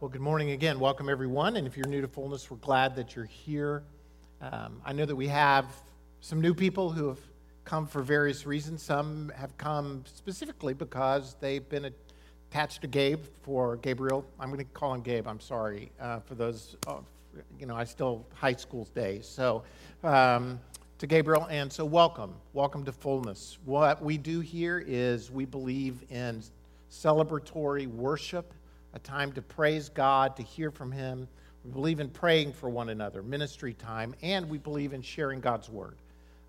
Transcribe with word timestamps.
Well, 0.00 0.08
good 0.08 0.22
morning 0.22 0.52
again. 0.52 0.80
Welcome, 0.80 1.10
everyone. 1.10 1.56
And 1.56 1.66
if 1.66 1.76
you're 1.76 1.86
new 1.86 2.00
to 2.00 2.08
Fullness, 2.08 2.50
we're 2.50 2.56
glad 2.56 2.96
that 2.96 3.14
you're 3.14 3.26
here. 3.26 3.82
Um, 4.40 4.80
I 4.82 4.94
know 4.94 5.04
that 5.04 5.14
we 5.14 5.28
have 5.28 5.66
some 6.22 6.40
new 6.40 6.54
people 6.54 6.90
who 6.90 7.08
have 7.08 7.18
come 7.66 7.86
for 7.86 8.00
various 8.00 8.46
reasons. 8.46 8.82
Some 8.82 9.30
have 9.36 9.54
come 9.58 10.04
specifically 10.06 10.72
because 10.72 11.36
they've 11.38 11.68
been 11.68 11.92
attached 12.50 12.80
to 12.80 12.86
Gabe 12.86 13.26
for 13.42 13.76
Gabriel. 13.76 14.24
I'm 14.38 14.48
going 14.48 14.64
to 14.64 14.72
call 14.72 14.94
him 14.94 15.02
Gabe. 15.02 15.28
I'm 15.28 15.38
sorry 15.38 15.92
uh, 16.00 16.20
for 16.20 16.34
those. 16.34 16.76
Uh, 16.86 17.00
you 17.58 17.66
know, 17.66 17.76
I 17.76 17.84
still 17.84 18.24
high 18.32 18.54
school 18.54 18.88
days. 18.94 19.26
So, 19.28 19.64
um, 20.02 20.58
to 20.96 21.06
Gabriel, 21.06 21.46
and 21.50 21.70
so 21.70 21.84
welcome, 21.84 22.32
welcome 22.54 22.86
to 22.86 22.92
Fullness. 22.92 23.58
What 23.66 24.02
we 24.02 24.16
do 24.16 24.40
here 24.40 24.82
is 24.86 25.30
we 25.30 25.44
believe 25.44 26.04
in 26.08 26.42
celebratory 26.90 27.86
worship 27.86 28.54
a 28.94 28.98
time 28.98 29.32
to 29.32 29.42
praise 29.42 29.88
God, 29.88 30.36
to 30.36 30.42
hear 30.42 30.70
from 30.70 30.90
Him. 30.90 31.28
We 31.64 31.72
believe 31.72 32.00
in 32.00 32.08
praying 32.08 32.52
for 32.52 32.70
one 32.70 32.88
another, 32.88 33.22
ministry 33.22 33.74
time, 33.74 34.14
and 34.22 34.48
we 34.48 34.58
believe 34.58 34.92
in 34.92 35.02
sharing 35.02 35.40
God's 35.40 35.68
Word, 35.68 35.96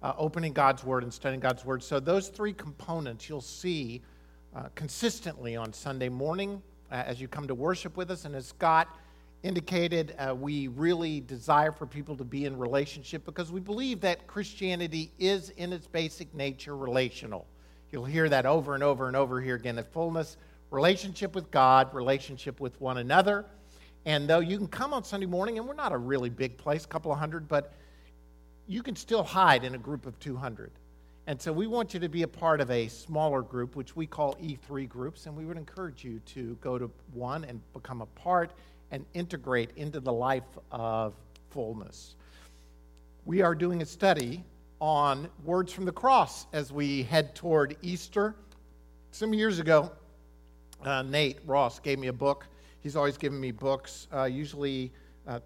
uh, 0.02 0.14
opening 0.17 0.54
God's 0.54 0.84
Word 0.84 1.04
and 1.04 1.14
studying 1.14 1.40
God's 1.40 1.66
Word. 1.66 1.84
So, 1.84 2.00
those 2.00 2.30
three 2.30 2.54
components 2.54 3.27
you'll 3.27 3.41
see 3.41 4.02
uh, 4.55 4.64
consistently 4.76 5.55
on 5.55 5.73
Sunday 5.73 6.09
morning 6.09 6.62
uh, 6.91 7.04
as 7.05 7.22
you 7.22 7.27
come 7.27 7.48
to 7.48 7.55
worship 7.55 7.95
with 7.98 8.12
us. 8.12 8.26
And 8.26 8.36
as 8.36 8.48
Scott 8.48 8.88
indicated, 9.44 10.16
uh, 10.17 10.36
we 10.36 10.67
really 10.67 11.22
desire 11.22 11.72
for 11.72 11.86
people 11.86 12.16
to 12.17 12.23
be 12.23 12.45
in 12.45 12.58
relationship 12.58 13.26
because 13.26 13.52
we 13.52 13.59
believe 13.59 14.02
that 14.02 14.28
Christianity 14.28 15.12
is, 15.20 15.50
in 15.52 15.73
its 15.73 15.88
basic 15.88 16.34
nature, 16.36 16.76
relational. 16.76 17.45
You'll 17.92 18.05
hear 18.05 18.30
that 18.30 18.45
over 18.45 18.76
and 18.76 18.84
over 18.84 19.08
and 19.08 19.16
over 19.16 19.42
here 19.42 19.55
again 19.55 19.76
The 19.76 19.84
fullness 19.84 20.38
relationship 20.71 21.35
with 21.35 21.52
God, 21.52 21.93
relationship 21.93 22.59
with 22.59 22.80
one 22.81 22.98
another. 22.98 23.45
And 24.05 24.27
though 24.27 24.39
you 24.39 24.57
can 24.57 24.67
come 24.67 24.94
on 24.94 25.03
Sunday 25.03 25.27
morning, 25.27 25.59
and 25.59 25.67
we're 25.67 25.75
not 25.75 25.91
a 25.91 25.97
really 25.97 26.30
big 26.30 26.58
place, 26.58 26.86
a 26.86 26.88
couple 26.88 27.11
of 27.11 27.19
hundred, 27.19 27.47
but 27.47 27.73
you 28.67 28.81
can 28.81 28.95
still 28.95 29.22
hide 29.22 29.63
in 29.63 29.75
a 29.75 29.78
group 29.78 30.05
of 30.05 30.17
200. 30.19 30.72
And 31.28 31.39
so 31.39 31.53
we 31.53 31.67
want 31.67 31.94
you 31.94 32.00
to 32.00 32.09
be 32.09 32.23
a 32.23 32.28
part 32.28 32.61
of 32.61 32.72
a 32.72 32.88
smaller 32.88 33.44
group, 33.44 33.75
which 33.75 33.95
we 33.95 34.08
call 34.08 34.36
E3 34.36 34.89
groups, 34.89 35.28
and 35.28 35.36
we 35.36 35.45
would 35.45 35.58
encourage 35.58 36.03
you 36.03 36.19
to 36.28 36.55
go 36.61 36.80
to 36.80 36.89
one 37.13 37.44
and 37.44 37.61
become 37.73 38.02
a 38.02 38.08
part 38.08 38.52
and 38.89 39.06
integrate 39.13 39.69
into 39.75 40.00
the 40.00 40.11
life 40.11 40.58
of 40.72 41.13
fullness. 41.52 42.16
We 43.25 43.41
are 43.41 43.53
doing 43.53 43.83
a 43.83 43.85
study 43.85 44.44
on 44.80 45.30
words 45.44 45.72
from 45.72 45.85
the 45.85 45.91
cross 45.91 46.47
as 46.53 46.72
we 46.72 47.03
head 47.03 47.35
toward 47.35 47.78
Easter. 47.83 48.35
Some 49.11 49.31
years 49.33 49.59
ago, 49.59 49.91
uh, 50.84 51.04
Nate 51.04 51.40
Ross 51.46 51.80
gave 51.80 52.00
me 52.00 52.08
a 52.08 52.14
book. 52.14 52.48
He's 52.82 52.96
always 52.96 53.18
given 53.18 53.40
me 53.40 53.52
books. 53.52 54.08
Uh, 54.14 54.24
usually, 54.24 54.92
uh, 55.28 55.40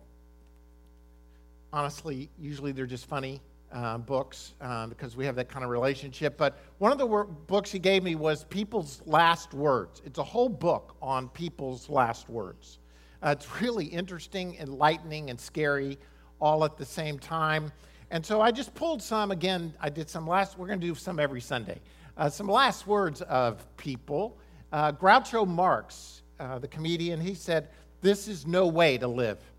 honestly, 1.74 2.30
usually 2.40 2.72
they're 2.72 2.86
just 2.86 3.06
funny 3.06 3.42
uh, 3.74 3.98
books 3.98 4.54
uh, 4.62 4.88
because 4.88 5.18
we 5.18 5.26
have 5.26 5.36
that 5.36 5.50
kind 5.50 5.66
of 5.66 5.72
relationship. 5.72 6.38
But 6.38 6.58
one 6.78 6.92
of 6.92 6.98
the 6.98 7.06
wor- 7.06 7.26
books 7.26 7.72
he 7.72 7.80
gave 7.80 8.04
me 8.04 8.16
was 8.16 8.46
People's 8.46 9.02
Last 9.06 9.54
Words. 9.54 10.02
It's 10.06 10.20
a 10.20 10.24
whole 10.24 10.48
book 10.48 10.96
on 11.02 11.28
people's 11.30 11.90
last 11.90 12.30
words. 12.30 12.80
Uh, 13.22 13.36
it's 13.38 13.62
really 13.62 13.86
interesting, 13.86 14.56
enlightening, 14.60 15.30
and 15.30 15.40
scary 15.40 15.98
all 16.40 16.64
at 16.64 16.78
the 16.78 16.86
same 16.86 17.20
time. 17.20 17.72
And 18.12 18.26
so 18.26 18.40
I 18.40 18.52
just 18.52 18.74
pulled 18.76 19.02
some 19.02 19.32
again. 19.32 19.74
I 19.82 19.90
did 19.90 20.10
some 20.10 20.28
last, 20.28 20.58
we're 20.58 20.68
going 20.68 20.80
to 20.80 20.88
do 20.88 20.96
some 20.96 21.20
every 21.20 21.42
Sunday. 21.42 21.82
some 22.30 22.48
last 22.48 22.88
words 22.88 23.22
of 23.24 23.66
people. 23.76 24.38
Uh, 24.72 24.92
Groucho 24.92 25.48
Marx, 25.48 26.22
uh, 26.40 26.60
the 26.60 26.68
comedian, 26.68 27.20
he 27.20 27.34
said, 27.34 27.70
This 28.02 28.28
is 28.28 28.46
no 28.46 28.68
way 28.68 28.98
to 28.98 29.08
live. 29.08 29.40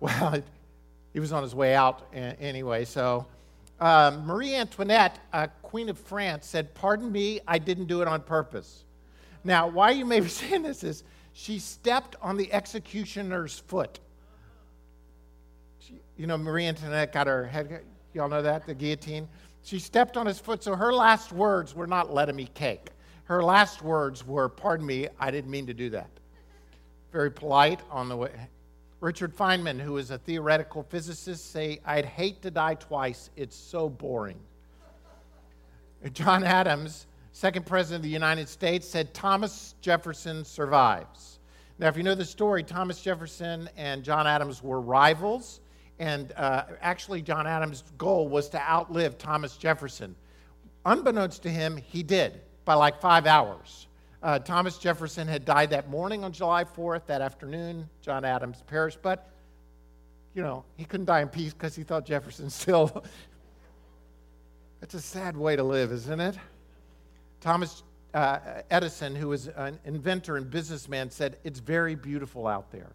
Well, 0.00 0.32
it, 0.32 0.44
he 1.12 1.20
was 1.20 1.30
on 1.30 1.42
his 1.42 1.54
way 1.54 1.74
out 1.74 2.06
anyway. 2.14 2.86
So, 2.86 3.26
um, 3.80 4.26
Marie 4.26 4.54
Antoinette, 4.54 5.18
uh, 5.32 5.48
Queen 5.62 5.88
of 5.88 5.98
France, 5.98 6.46
said, 6.46 6.74
Pardon 6.74 7.10
me, 7.10 7.40
I 7.46 7.58
didn't 7.58 7.86
do 7.86 8.00
it 8.02 8.08
on 8.08 8.22
purpose. 8.22 8.84
Now, 9.42 9.68
why 9.68 9.90
you 9.90 10.04
may 10.04 10.20
be 10.20 10.28
saying 10.40 10.62
this 10.62 10.84
is 10.84 11.04
she 11.32 11.58
stepped 11.58 12.16
on 12.20 12.36
the 12.36 12.52
executioner's 12.52 13.58
foot. 13.58 13.98
She, 15.80 16.00
you 16.16 16.26
know, 16.26 16.36
Marie 16.36 16.66
Antoinette 16.66 17.12
got 17.12 17.26
her 17.26 17.46
head, 17.46 17.82
y'all 18.12 18.28
know 18.28 18.42
that, 18.42 18.66
the 18.66 18.74
guillotine? 18.74 19.28
She 19.62 19.78
stepped 19.78 20.16
on 20.16 20.26
his 20.26 20.38
foot, 20.38 20.62
so 20.62 20.74
her 20.74 20.92
last 20.92 21.32
words 21.32 21.74
were 21.74 21.86
not, 21.86 22.12
let 22.12 22.28
him 22.28 22.40
eat 22.40 22.54
cake. 22.54 22.90
Her 23.30 23.44
last 23.44 23.80
words 23.80 24.26
were, 24.26 24.48
Pardon 24.48 24.84
me, 24.84 25.06
I 25.20 25.30
didn't 25.30 25.52
mean 25.52 25.64
to 25.66 25.72
do 25.72 25.88
that. 25.90 26.10
Very 27.12 27.30
polite 27.30 27.78
on 27.88 28.08
the 28.08 28.16
way. 28.16 28.32
Richard 28.98 29.36
Feynman, 29.36 29.78
who 29.78 29.98
is 29.98 30.10
a 30.10 30.18
theoretical 30.18 30.82
physicist, 30.82 31.52
say, 31.52 31.78
I'd 31.86 32.04
hate 32.04 32.42
to 32.42 32.50
die 32.50 32.74
twice. 32.74 33.30
It's 33.36 33.54
so 33.54 33.88
boring. 33.88 34.40
John 36.12 36.42
Adams, 36.42 37.06
second 37.30 37.66
president 37.66 37.98
of 37.98 38.02
the 38.02 38.08
United 38.08 38.48
States, 38.48 38.88
said 38.88 39.14
Thomas 39.14 39.76
Jefferson 39.80 40.44
survives. 40.44 41.38
Now, 41.78 41.86
if 41.86 41.96
you 41.96 42.02
know 42.02 42.16
the 42.16 42.24
story, 42.24 42.64
Thomas 42.64 43.00
Jefferson 43.00 43.70
and 43.76 44.02
John 44.02 44.26
Adams 44.26 44.60
were 44.60 44.80
rivals, 44.80 45.60
and 46.00 46.32
uh, 46.36 46.64
actually, 46.80 47.22
John 47.22 47.46
Adams' 47.46 47.84
goal 47.96 48.26
was 48.26 48.48
to 48.48 48.60
outlive 48.60 49.18
Thomas 49.18 49.56
Jefferson. 49.56 50.16
Unbeknownst 50.84 51.44
to 51.44 51.48
him, 51.48 51.76
he 51.76 52.02
did 52.02 52.40
by 52.70 52.74
like 52.74 53.00
five 53.00 53.26
hours. 53.26 53.88
Uh, 54.22 54.38
Thomas 54.38 54.78
Jefferson 54.78 55.26
had 55.26 55.44
died 55.44 55.70
that 55.70 55.90
morning 55.90 56.22
on 56.22 56.30
July 56.30 56.62
4th. 56.62 57.06
That 57.06 57.20
afternoon, 57.20 57.90
John 58.00 58.24
Adams 58.24 58.62
perished. 58.64 59.02
But, 59.02 59.28
you 60.34 60.42
know, 60.44 60.62
he 60.76 60.84
couldn't 60.84 61.06
die 61.06 61.20
in 61.20 61.26
peace 61.30 61.52
because 61.52 61.74
he 61.74 61.82
thought 61.82 62.06
Jefferson 62.06 62.48
still. 62.60 63.02
That's 64.78 64.94
a 64.94 65.00
sad 65.00 65.36
way 65.36 65.56
to 65.56 65.64
live, 65.64 65.90
isn't 65.90 66.20
it? 66.20 66.38
Thomas 67.40 67.82
uh, 68.14 68.38
Edison, 68.70 69.16
who 69.16 69.26
was 69.26 69.48
an 69.48 69.80
inventor 69.84 70.36
and 70.36 70.48
businessman, 70.48 71.10
said, 71.10 71.38
It's 71.42 71.58
very 71.58 71.96
beautiful 71.96 72.46
out 72.46 72.70
there. 72.70 72.92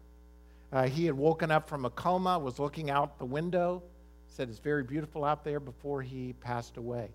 Uh, 0.72 0.84
he 0.84 1.04
had 1.04 1.14
woken 1.14 1.50
up 1.50 1.68
from 1.68 1.84
a 1.84 1.90
coma, 1.90 2.38
was 2.38 2.58
looking 2.58 2.88
out 2.88 3.18
the 3.18 3.26
window, 3.26 3.82
said, 4.26 4.48
It's 4.48 4.58
very 4.58 4.84
beautiful 4.84 5.22
out 5.22 5.44
there 5.44 5.60
before 5.60 6.00
he 6.00 6.32
passed 6.32 6.78
away. 6.78 7.10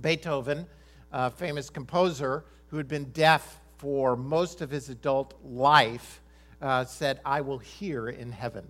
Beethoven 0.00 0.66
uh, 1.12 1.30
famous 1.30 1.70
composer 1.70 2.44
who 2.68 2.76
had 2.76 2.88
been 2.88 3.04
deaf 3.12 3.60
for 3.76 4.16
most 4.16 4.60
of 4.60 4.70
his 4.70 4.88
adult 4.88 5.34
life, 5.44 6.20
uh, 6.60 6.84
said, 6.84 7.20
I 7.24 7.40
will 7.40 7.58
hear 7.58 8.08
in 8.08 8.32
heaven. 8.32 8.66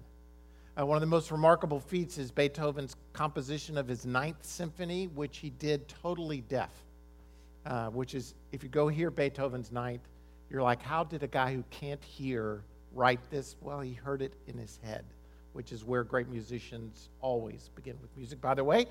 Uh, 0.78 0.86
one 0.86 0.96
of 0.96 1.00
the 1.00 1.06
most 1.06 1.30
remarkable 1.30 1.80
feats 1.80 2.18
is 2.18 2.30
Beethoven's 2.30 2.94
composition 3.12 3.76
of 3.76 3.88
his 3.88 4.06
Ninth 4.06 4.44
Symphony, 4.44 5.06
which 5.08 5.38
he 5.38 5.50
did 5.50 5.88
totally 5.88 6.42
deaf. 6.42 6.70
Uh, 7.66 7.88
which 7.88 8.14
is, 8.14 8.34
if 8.52 8.62
you 8.62 8.68
go 8.68 8.88
hear 8.88 9.10
Beethoven's 9.10 9.72
Ninth, 9.72 10.08
you're 10.48 10.62
like, 10.62 10.80
how 10.80 11.04
did 11.04 11.22
a 11.22 11.26
guy 11.26 11.52
who 11.52 11.62
can't 11.70 12.02
hear 12.02 12.62
write 12.94 13.20
this? 13.30 13.56
Well, 13.60 13.80
he 13.80 13.92
heard 13.92 14.22
it 14.22 14.32
in 14.46 14.56
his 14.56 14.78
head, 14.82 15.04
which 15.52 15.72
is 15.72 15.84
where 15.84 16.04
great 16.04 16.28
musicians 16.28 17.10
always 17.20 17.68
begin 17.74 17.96
with 18.00 18.16
music. 18.16 18.40
By 18.40 18.54
the 18.54 18.64
way, 18.64 18.86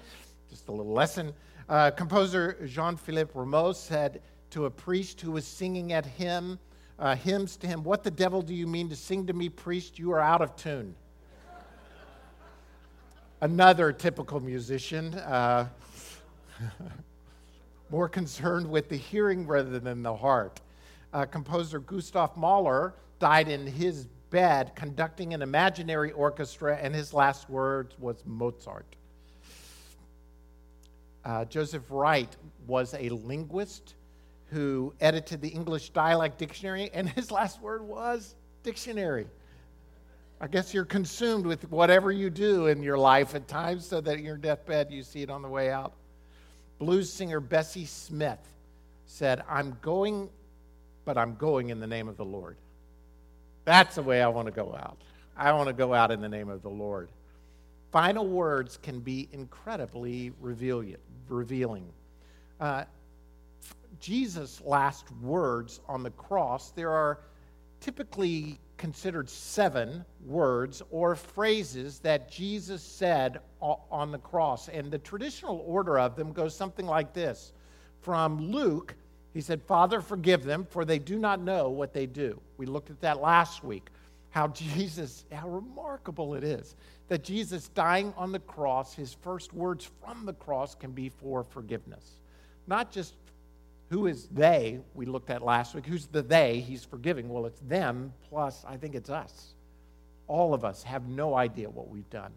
just 0.50 0.68
a 0.68 0.72
little 0.72 0.94
lesson. 0.94 1.34
Uh, 1.70 1.92
composer 1.92 2.58
Jean 2.66 2.96
Philippe 2.96 3.34
Rameau 3.36 3.76
said 3.76 4.22
to 4.52 4.66
a 4.66 4.72
priest 4.72 5.20
who 5.20 5.32
was 5.32 5.46
singing 5.46 5.92
at 5.92 6.06
him, 6.06 6.58
uh, 6.98 7.16
hymns 7.16 7.58
to 7.58 7.68
him, 7.68 7.84
What 7.84 8.04
the 8.04 8.12
devil 8.12 8.42
do 8.42 8.54
you 8.54 8.66
mean 8.66 8.88
to 8.90 8.96
sing 8.96 9.28
to 9.28 9.34
me, 9.34 9.50
priest? 9.50 10.00
You 10.00 10.12
are 10.14 10.22
out 10.22 10.42
of 10.42 10.56
tune. 10.56 10.96
Another 13.42 13.92
typical 13.92 14.40
musician, 14.40 15.14
uh, 15.16 15.68
more 17.90 18.08
concerned 18.10 18.68
with 18.70 18.88
the 18.88 18.96
hearing 18.96 19.46
rather 19.46 19.78
than 19.80 20.02
the 20.02 20.16
heart. 20.16 20.62
Uh, 21.14 21.26
composer 21.26 21.80
Gustav 21.80 22.36
Mahler 22.38 22.94
died 23.20 23.50
in 23.50 23.68
his 23.68 24.08
bed 24.30 24.72
conducting 24.76 25.34
an 25.34 25.42
imaginary 25.42 26.14
orchestra, 26.14 26.78
and 26.78 26.96
his 26.96 27.14
last 27.14 27.50
words 27.50 27.96
was 28.00 28.24
Mozart. 28.26 28.97
Uh, 31.28 31.44
Joseph 31.44 31.84
Wright 31.90 32.34
was 32.68 32.94
a 32.94 33.10
linguist 33.10 33.96
who 34.46 34.94
edited 35.02 35.42
the 35.42 35.50
English 35.50 35.90
Dialect 35.90 36.38
Dictionary, 36.38 36.90
and 36.94 37.10
his 37.10 37.32
last 37.32 37.62
word 37.62 37.84
was 37.84 38.34
dictionary. 38.64 39.28
I 40.40 40.48
guess 40.48 40.74
you're 40.74 40.86
consumed 40.86 41.46
with 41.46 41.70
whatever 41.70 42.14
you 42.14 42.30
do 42.30 42.68
in 42.68 42.82
your 42.82 42.98
life 42.98 43.36
at 43.36 43.46
times 43.46 43.86
so 43.86 44.00
that 44.00 44.18
in 44.18 44.24
your 44.24 44.38
deathbed 44.38 44.90
you 44.90 45.04
see 45.04 45.22
it 45.22 45.30
on 45.30 45.42
the 45.42 45.50
way 45.50 45.70
out. 45.70 45.92
Blues 46.80 47.12
singer 47.12 47.42
Bessie 47.42 47.86
Smith 47.86 48.40
said, 49.06 49.44
I'm 49.50 49.78
going, 49.82 50.30
but 51.04 51.18
I'm 51.18 51.36
going 51.36 51.72
in 51.72 51.82
the 51.82 51.88
name 51.88 52.08
of 52.08 52.16
the 52.16 52.24
Lord. 52.24 52.56
That's 53.66 53.96
the 53.96 54.02
way 54.02 54.22
I 54.22 54.30
want 54.30 54.46
to 54.46 54.54
go 54.54 54.74
out. 54.80 54.98
I 55.36 55.52
want 55.52 55.68
to 55.68 55.74
go 55.74 55.94
out 55.94 56.10
in 56.10 56.22
the 56.22 56.30
name 56.30 56.48
of 56.48 56.62
the 56.62 56.70
Lord. 56.70 57.10
Final 57.98 58.28
words 58.28 58.78
can 58.78 59.00
be 59.00 59.28
incredibly 59.32 60.32
revealing. 60.40 61.92
Uh, 62.60 62.84
Jesus' 64.00 64.62
last 64.64 65.12
words 65.14 65.80
on 65.88 66.04
the 66.04 66.12
cross, 66.12 66.70
there 66.70 66.92
are 66.92 67.22
typically 67.80 68.60
considered 68.78 69.28
seven 69.28 70.06
words 70.28 70.84
or 70.92 71.16
phrases 71.16 71.98
that 71.98 72.30
Jesus 72.30 72.84
said 72.84 73.40
on 73.62 74.12
the 74.12 74.20
cross. 74.20 74.70
And 74.70 74.92
the 74.92 75.00
traditional 75.00 75.64
order 75.66 75.98
of 75.98 76.16
them 76.16 76.34
goes 76.34 76.56
something 76.56 76.86
like 76.86 77.14
this 77.14 77.52
From 78.02 78.52
Luke, 78.52 78.94
he 79.34 79.42
said, 79.42 79.60
Father, 79.64 80.02
forgive 80.02 80.44
them, 80.44 80.68
for 80.70 80.86
they 80.86 81.00
do 81.00 81.18
not 81.18 81.42
know 81.42 81.70
what 81.70 81.94
they 81.94 82.06
do. 82.06 82.40
We 82.58 82.68
looked 82.68 82.92
at 82.92 83.02
that 83.02 83.22
last 83.22 83.64
week. 83.64 83.90
How 84.30 84.48
Jesus, 84.50 85.26
how 85.32 85.50
remarkable 85.50 86.36
it 86.36 86.44
is 86.44 86.76
that 87.08 87.24
Jesus 87.24 87.70
dying 87.70 88.14
on 88.18 88.32
the 88.32 88.40
cross, 88.40 88.94
his 88.94 89.14
first 89.14 89.54
words 89.54 89.90
from 90.04 90.26
the 90.26 90.34
cross 90.34 90.76
can 90.76 90.92
be 90.92 91.10
for 91.10 91.44
forgiveness. 91.44 92.20
Not 92.68 92.92
just 92.92 93.16
who 93.90 94.08
is 94.08 94.28
they, 94.28 94.80
we 94.94 95.06
looked 95.06 95.30
at 95.30 95.42
last 95.42 95.74
week. 95.74 95.86
Who's 95.86 96.08
the 96.08 96.22
they 96.22 96.60
he's 96.60 96.84
forgiving? 96.84 97.30
Well, 97.30 97.46
it's 97.46 97.62
them, 97.62 98.14
plus 98.30 98.66
I 98.68 98.76
think 98.76 98.96
it's 98.96 99.10
us. 99.10 99.54
All 100.28 100.54
of 100.54 100.66
us 100.66 100.84
have 100.84 101.08
no 101.08 101.36
idea 101.36 101.70
what 101.70 101.88
we've 101.88 102.10
done 102.10 102.34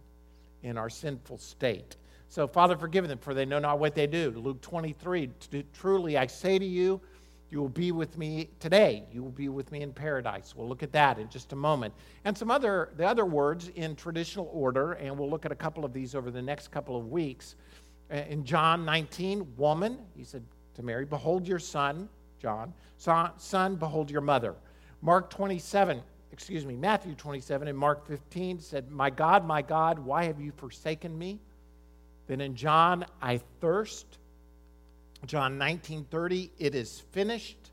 in 0.62 0.78
our 0.78 0.88
sinful 0.88 1.38
state. 1.38 1.96
So, 2.28 2.46
Father, 2.46 2.76
forgive 2.76 3.08
them, 3.08 3.18
for 3.18 3.34
they 3.34 3.44
know 3.44 3.58
not 3.58 3.80
what 3.80 3.96
they 3.96 4.06
do. 4.06 4.30
Luke 4.30 4.60
23 4.60 5.30
Truly 5.72 6.16
I 6.16 6.28
say 6.28 6.60
to 6.60 6.64
you, 6.64 7.00
you 7.50 7.60
will 7.60 7.68
be 7.68 7.90
with 7.90 8.16
me 8.16 8.48
today. 8.60 9.04
You 9.12 9.22
will 9.24 9.32
be 9.32 9.48
with 9.48 9.72
me 9.72 9.82
in 9.82 9.92
paradise. 9.92 10.54
We'll 10.54 10.68
look 10.68 10.84
at 10.84 10.92
that 10.92 11.18
in 11.18 11.28
just 11.28 11.52
a 11.52 11.56
moment. 11.56 11.92
And 12.24 12.36
some 12.36 12.50
other, 12.50 12.90
the 12.96 13.06
other 13.06 13.24
words 13.24 13.68
in 13.74 13.96
traditional 13.96 14.48
order, 14.52 14.92
and 14.92 15.18
we'll 15.18 15.28
look 15.28 15.44
at 15.44 15.50
a 15.50 15.56
couple 15.56 15.84
of 15.84 15.92
these 15.92 16.14
over 16.14 16.30
the 16.30 16.42
next 16.42 16.68
couple 16.68 16.96
of 16.96 17.08
weeks. 17.08 17.56
Uh, 18.10 18.18
in 18.28 18.44
John 18.44 18.84
19, 18.84 19.56
woman, 19.56 19.98
he 20.16 20.22
said, 20.22 20.44
to 20.74 20.82
Mary, 20.82 21.04
Behold 21.04 21.46
your 21.46 21.58
son, 21.58 22.08
John. 22.40 22.72
Son, 22.96 23.76
behold 23.76 24.10
your 24.10 24.20
mother. 24.20 24.54
Mark 25.02 25.30
27, 25.30 26.02
excuse 26.32 26.64
me, 26.64 26.76
Matthew 26.76 27.14
27 27.14 27.66
and 27.66 27.76
Mark 27.76 28.06
15 28.06 28.60
said, 28.60 28.90
My 28.90 29.10
God, 29.10 29.44
my 29.44 29.62
God, 29.62 29.98
why 29.98 30.24
have 30.24 30.40
you 30.40 30.52
forsaken 30.52 31.18
me? 31.18 31.40
Then 32.28 32.40
in 32.40 32.54
John, 32.54 33.06
I 33.20 33.40
thirst. 33.60 34.18
John 35.26 35.58
19:30, 35.58 36.50
it 36.58 36.74
is 36.74 37.00
finished. 37.12 37.70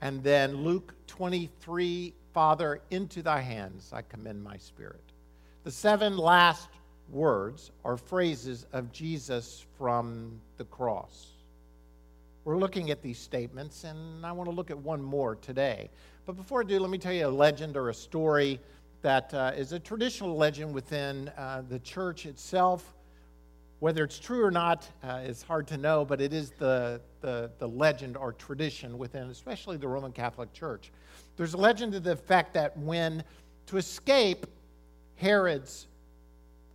And 0.00 0.22
then 0.22 0.56
Luke 0.56 0.94
23, 1.06 2.14
Father, 2.32 2.82
into 2.90 3.22
thy 3.22 3.40
hands 3.40 3.92
I 3.92 4.02
commend 4.02 4.42
my 4.42 4.56
spirit. 4.56 5.12
The 5.62 5.70
seven 5.70 6.16
last 6.16 6.68
words 7.08 7.70
are 7.84 7.96
phrases 7.96 8.66
of 8.72 8.92
Jesus 8.92 9.64
from 9.78 10.40
the 10.56 10.64
cross. 10.64 11.28
We're 12.44 12.58
looking 12.58 12.90
at 12.90 13.00
these 13.00 13.18
statements, 13.18 13.84
and 13.84 14.26
I 14.26 14.32
want 14.32 14.50
to 14.50 14.54
look 14.54 14.70
at 14.70 14.78
one 14.78 15.02
more 15.02 15.36
today. 15.36 15.88
But 16.26 16.36
before 16.36 16.60
I 16.60 16.64
do, 16.64 16.78
let 16.78 16.90
me 16.90 16.98
tell 16.98 17.12
you 17.12 17.26
a 17.26 17.28
legend 17.28 17.76
or 17.76 17.88
a 17.88 17.94
story 17.94 18.60
that 19.00 19.32
uh, 19.32 19.52
is 19.56 19.72
a 19.72 19.78
traditional 19.78 20.36
legend 20.36 20.74
within 20.74 21.28
uh, 21.38 21.62
the 21.68 21.78
church 21.78 22.26
itself. 22.26 22.94
Whether 23.84 24.02
it's 24.02 24.18
true 24.18 24.42
or 24.42 24.50
not 24.50 24.88
uh, 25.02 25.20
is 25.26 25.42
hard 25.42 25.66
to 25.66 25.76
know, 25.76 26.06
but 26.06 26.18
it 26.18 26.32
is 26.32 26.52
the, 26.52 27.02
the, 27.20 27.50
the 27.58 27.68
legend 27.68 28.16
or 28.16 28.32
tradition 28.32 28.96
within, 28.96 29.28
especially 29.28 29.76
the 29.76 29.86
Roman 29.86 30.10
Catholic 30.10 30.54
Church. 30.54 30.90
There's 31.36 31.52
a 31.52 31.58
legend 31.58 31.92
to 31.92 32.00
the 32.00 32.12
effect 32.12 32.54
that 32.54 32.74
when, 32.78 33.22
to 33.66 33.76
escape 33.76 34.46
Herod's 35.16 35.86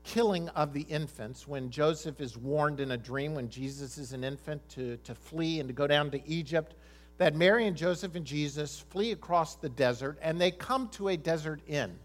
killing 0.03 0.50
of 0.50 0.71
the 0.71 0.81
infants 0.81 1.47
when 1.47 1.71
Joseph 1.71 2.21
is 2.21 2.38
warned 2.38 2.79
in 2.79 2.91
a 2.91 2.97
dream 2.97 3.33
when 3.33 3.50
Jesus 3.50 3.97
is 3.97 4.13
an 4.13 4.23
infant 4.23 4.62
to, 4.69 4.97
to 4.97 5.15
flee 5.15 5.59
and 5.59 5.67
to 5.67 5.73
go 5.73 5.88
down 5.88 6.12
to 6.12 6.29
Egypt. 6.29 6.75
That 7.17 7.33
Mary 7.33 7.65
and 7.65 7.75
Joseph 7.75 8.13
and 8.13 8.23
Jesus 8.23 8.85
flee 8.91 9.13
across 9.13 9.55
the 9.55 9.69
desert 9.69 10.19
and 10.21 10.39
they 10.39 10.51
come 10.51 10.89
to 10.89 11.07
a 11.07 11.17
desert 11.17 11.62
inn. 11.65 11.97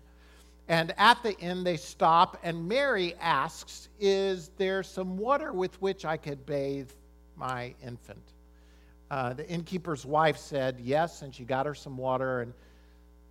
And 0.69 0.94
at 0.96 1.22
the 1.22 1.38
inn, 1.38 1.62
they 1.62 1.76
stop, 1.76 2.38
and 2.43 2.66
Mary 2.66 3.14
asks, 3.20 3.88
Is 4.00 4.50
there 4.56 4.82
some 4.82 5.16
water 5.19 5.52
with 5.52 5.81
which 5.82 6.05
I 6.05 6.16
could 6.16 6.46
bathe 6.46 6.90
my 7.37 7.75
infant? 7.82 8.32
Uh, 9.11 9.34
the 9.34 9.46
innkeeper's 9.49 10.06
wife 10.06 10.38
said 10.38 10.81
yes, 10.81 11.20
and 11.22 11.34
she 11.34 11.44
got 11.44 11.66
her 11.66 11.75
some 11.75 11.99
water. 11.99 12.40
And 12.40 12.55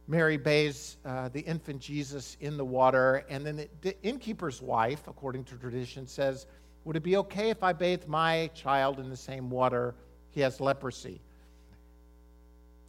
Mary 0.07 0.38
bathes 0.38 0.97
uh, 1.06 1.30
the 1.30 1.39
infant 1.41 1.81
Jesus 1.81 2.38
in 2.39 2.56
the 2.56 2.65
water, 2.65 3.25
and 3.30 3.45
then 3.45 3.56
the, 3.56 3.69
the, 3.81 4.01
innkeeper's 4.03 4.62
wife, 4.62 5.07
according 5.07 5.44
to 5.45 5.56
tradition, 5.56 6.06
says, 6.06 6.45
Would 6.86 6.97
it 6.97 7.03
be 7.03 7.18
okay 7.18 7.50
if 7.50 7.63
I 7.63 7.74
bathe 7.74 8.06
my 8.06 8.50
child 8.53 9.00
in 9.00 9.09
the 9.09 9.18
same 9.18 9.50
water? 9.50 9.95
He 10.29 10.41
has 10.41 10.62
leprosy. 10.62 11.19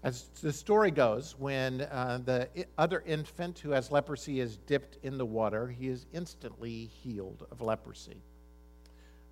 As 0.05 0.25
the 0.43 0.53
story 0.53 0.91
goes, 0.91 1.35
when 1.39 1.81
uh, 1.81 2.21
the 2.23 2.47
other 2.77 3.03
infant 3.07 3.59
who 3.59 3.71
has 3.71 3.91
leprosy 3.91 4.39
is 4.39 4.59
dipped 4.59 4.99
in 5.03 5.17
the 5.17 5.25
water, 5.25 5.67
he 5.67 5.89
is 5.89 6.05
instantly 6.13 6.91
healed 7.03 7.47
of 7.51 7.63
leprosy. 7.63 8.21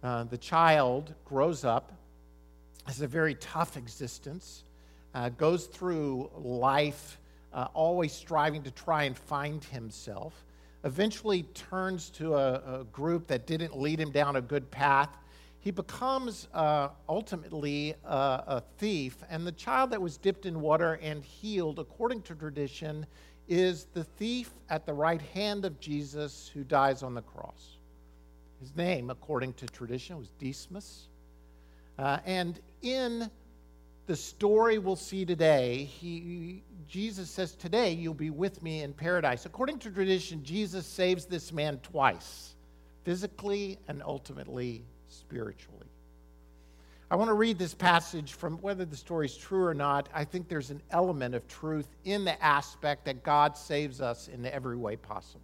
Uh, 0.03 0.25
the 0.25 0.39
child 0.39 1.15
grows 1.27 1.67
up, 1.67 1.93
has 2.87 3.03
a 3.03 3.07
very 3.07 3.35
tough 3.35 3.77
existence, 3.77 4.65
uh, 5.15 5.29
goes 5.29 5.67
through 5.67 6.31
life 6.39 7.19
uh, 7.53 7.69
always 7.75 8.15
striving 8.15 8.63
to 8.63 8.71
try 8.71 9.03
and 9.03 9.15
find 9.15 9.63
himself. 9.65 10.43
Eventually 10.85 11.43
turns 11.53 12.09
to 12.11 12.35
a, 12.35 12.81
a 12.81 12.85
group 12.85 13.27
that 13.27 13.47
didn't 13.47 13.79
lead 13.79 14.01
him 14.01 14.11
down 14.11 14.37
a 14.37 14.41
good 14.41 14.71
path. 14.71 15.11
He 15.63 15.71
becomes 15.71 16.49
uh, 16.53 16.89
ultimately 17.09 17.95
a, 18.05 18.43
a 18.47 18.63
thief, 18.79 19.17
and 19.31 19.47
the 19.47 19.53
child 19.53 19.91
that 19.91 20.03
was 20.03 20.17
dipped 20.17 20.45
in 20.45 20.61
water 20.61 20.99
and 21.01 21.23
healed, 21.23 21.79
according 21.79 22.23
to 22.23 22.35
tradition, 22.35 23.07
is 23.47 23.87
the 23.95 24.03
thief 24.03 24.51
at 24.71 24.87
the 24.87 24.93
right 24.93 25.23
hand 25.23 25.65
of 25.65 25.79
Jesus 25.79 26.51
who 26.53 26.65
dies 26.65 27.05
on 27.05 27.15
the 27.15 27.23
cross. 27.23 27.77
His 28.61 28.75
name, 28.75 29.09
according 29.09 29.53
to 29.55 29.67
tradition, 29.67 30.19
was 30.19 30.31
Dismas. 30.41 31.07
Uh, 31.97 32.19
and 32.27 32.59
in 32.83 33.31
the 34.09 34.17
story 34.17 34.79
we'll 34.79 34.97
see 34.97 35.25
today, 35.25 35.85
he, 35.85 36.65
Jesus 36.89 37.31
says, 37.31 37.55
Today 37.55 37.93
you'll 37.93 38.15
be 38.15 38.31
with 38.31 38.65
me 38.65 38.83
in 38.83 38.93
paradise. 38.93 39.47
According 39.47 39.79
to 39.81 39.93
tradition, 39.93 40.43
Jesus 40.43 40.87
saves 40.87 41.25
this 41.25 41.53
man 41.53 41.79
twice 41.85 42.55
physically 43.05 43.79
and 43.87 44.03
ultimately 44.05 44.85
spiritually. 45.13 45.87
I 47.13 47.17
want 47.17 47.29
to 47.29 47.35
read 47.35 47.59
this 47.59 47.75
passage 47.75 48.33
from 48.33 48.57
whether 48.63 48.87
the 48.87 48.97
story 48.97 49.27
is 49.27 49.37
true 49.37 49.65
or 49.65 49.75
not. 49.75 50.09
I 50.15 50.25
think 50.25 50.49
there's 50.49 50.71
an 50.71 50.81
element 50.91 51.35
of 51.35 51.47
truth 51.47 51.87
in 52.05 52.25
the 52.25 52.43
aspect 52.43 53.05
that 53.05 53.23
God 53.23 53.55
saves 53.55 54.01
us 54.01 54.29
in 54.29 54.47
every 54.47 54.79
way 54.79 54.97
possible. 54.97 55.43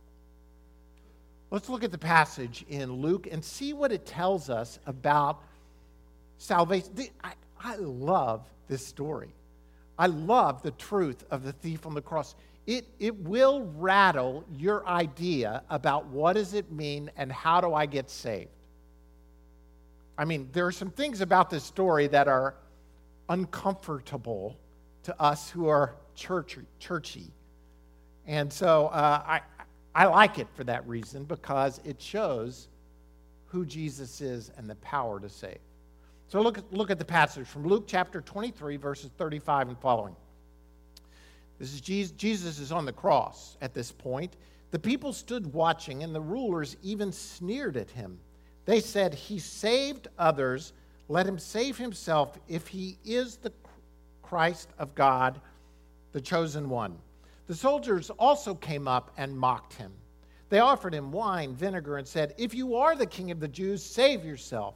Let's 1.50 1.68
look 1.68 1.84
at 1.84 1.92
the 1.92 1.98
passage 1.98 2.64
in 2.70 2.92
Luke 2.92 3.28
and 3.30 3.44
see 3.44 3.74
what 3.74 3.92
it 3.92 4.06
tells 4.06 4.48
us 4.48 4.78
about 4.86 5.42
salvation. 6.38 6.90
I, 7.60 7.76
love 7.76 8.46
this 8.68 8.86
story. 8.86 9.34
I 9.98 10.06
love 10.06 10.62
the 10.62 10.70
truth 10.70 11.24
of 11.30 11.42
the 11.42 11.52
thief 11.52 11.84
on 11.84 11.92
the 11.92 12.00
cross. 12.00 12.34
It, 12.66 12.86
it 12.98 13.14
will 13.16 13.70
rattle 13.76 14.42
your 14.56 14.86
idea 14.86 15.62
about 15.68 16.06
what 16.06 16.34
does 16.34 16.54
it 16.54 16.72
mean 16.72 17.10
and 17.16 17.30
how 17.30 17.60
do 17.60 17.74
I 17.74 17.84
get 17.84 18.08
saved. 18.08 18.50
I 20.18 20.24
mean, 20.24 20.48
there 20.52 20.66
are 20.66 20.72
some 20.72 20.90
things 20.90 21.20
about 21.20 21.48
this 21.48 21.62
story 21.62 22.08
that 22.08 22.26
are 22.26 22.56
uncomfortable 23.28 24.58
to 25.04 25.18
us 25.22 25.48
who 25.48 25.68
are 25.68 25.94
churchy. 26.16 26.62
churchy. 26.80 27.30
And 28.26 28.52
so 28.52 28.88
uh, 28.88 29.22
I, 29.24 29.40
I 29.94 30.06
like 30.06 30.40
it 30.40 30.48
for 30.54 30.64
that 30.64 30.86
reason 30.88 31.24
because 31.24 31.80
it 31.84 32.02
shows 32.02 32.66
who 33.46 33.64
Jesus 33.64 34.20
is 34.20 34.50
and 34.56 34.68
the 34.68 34.74
power 34.76 35.20
to 35.20 35.28
save. 35.28 35.58
So 36.26 36.42
look, 36.42 36.58
look 36.72 36.90
at 36.90 36.98
the 36.98 37.04
passage 37.04 37.46
from 37.46 37.66
Luke 37.66 37.84
chapter 37.86 38.20
23, 38.20 38.76
verses 38.76 39.10
35 39.16 39.68
and 39.68 39.78
following. 39.78 40.16
This 41.58 41.72
is 41.72 41.80
Jesus, 41.80 42.12
Jesus 42.16 42.58
is 42.58 42.72
on 42.72 42.84
the 42.84 42.92
cross 42.92 43.56
at 43.62 43.72
this 43.72 43.92
point. 43.92 44.36
The 44.72 44.78
people 44.78 45.12
stood 45.12 45.52
watching, 45.54 46.02
and 46.02 46.14
the 46.14 46.20
rulers 46.20 46.76
even 46.82 47.12
sneered 47.12 47.76
at 47.76 47.88
him. 47.88 48.18
They 48.68 48.80
said, 48.80 49.14
He 49.14 49.38
saved 49.38 50.08
others. 50.18 50.74
Let 51.08 51.26
him 51.26 51.38
save 51.38 51.78
himself 51.78 52.38
if 52.48 52.68
he 52.68 52.98
is 53.02 53.38
the 53.38 53.50
Christ 54.22 54.68
of 54.78 54.94
God, 54.94 55.40
the 56.12 56.20
chosen 56.20 56.68
one. 56.68 56.98
The 57.46 57.54
soldiers 57.54 58.10
also 58.10 58.54
came 58.54 58.86
up 58.86 59.10
and 59.16 59.34
mocked 59.34 59.72
him. 59.72 59.90
They 60.50 60.58
offered 60.58 60.92
him 60.92 61.12
wine, 61.12 61.54
vinegar, 61.54 61.96
and 61.96 62.06
said, 62.06 62.34
If 62.36 62.52
you 62.52 62.76
are 62.76 62.94
the 62.94 63.06
king 63.06 63.30
of 63.30 63.40
the 63.40 63.48
Jews, 63.48 63.82
save 63.82 64.22
yourself. 64.22 64.74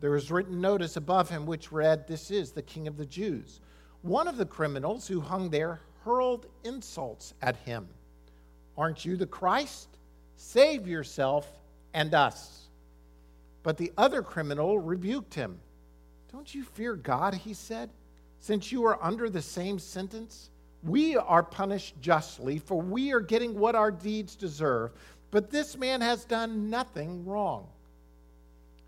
There 0.00 0.12
was 0.12 0.30
written 0.30 0.58
notice 0.58 0.96
above 0.96 1.28
him 1.28 1.44
which 1.44 1.70
read, 1.70 2.08
This 2.08 2.30
is 2.30 2.52
the 2.52 2.62
King 2.62 2.88
of 2.88 2.96
the 2.96 3.04
Jews. 3.04 3.60
One 4.00 4.26
of 4.26 4.38
the 4.38 4.46
criminals 4.46 5.06
who 5.06 5.20
hung 5.20 5.50
there 5.50 5.82
hurled 6.02 6.46
insults 6.64 7.34
at 7.42 7.56
him. 7.56 7.88
Aren't 8.78 9.04
you 9.04 9.18
the 9.18 9.26
Christ? 9.26 9.98
Save 10.36 10.88
yourself 10.88 11.46
and 11.92 12.14
us. 12.14 12.67
But 13.62 13.76
the 13.76 13.92
other 13.98 14.22
criminal 14.22 14.78
rebuked 14.78 15.34
him. 15.34 15.58
Don't 16.32 16.54
you 16.54 16.64
fear 16.64 16.94
God, 16.94 17.34
he 17.34 17.54
said, 17.54 17.90
since 18.40 18.70
you 18.70 18.84
are 18.86 19.02
under 19.02 19.28
the 19.28 19.42
same 19.42 19.78
sentence? 19.78 20.50
We 20.84 21.16
are 21.16 21.42
punished 21.42 22.00
justly, 22.00 22.58
for 22.58 22.80
we 22.80 23.12
are 23.12 23.20
getting 23.20 23.58
what 23.58 23.74
our 23.74 23.90
deeds 23.90 24.36
deserve. 24.36 24.92
But 25.30 25.50
this 25.50 25.76
man 25.76 26.00
has 26.00 26.24
done 26.24 26.70
nothing 26.70 27.24
wrong. 27.26 27.66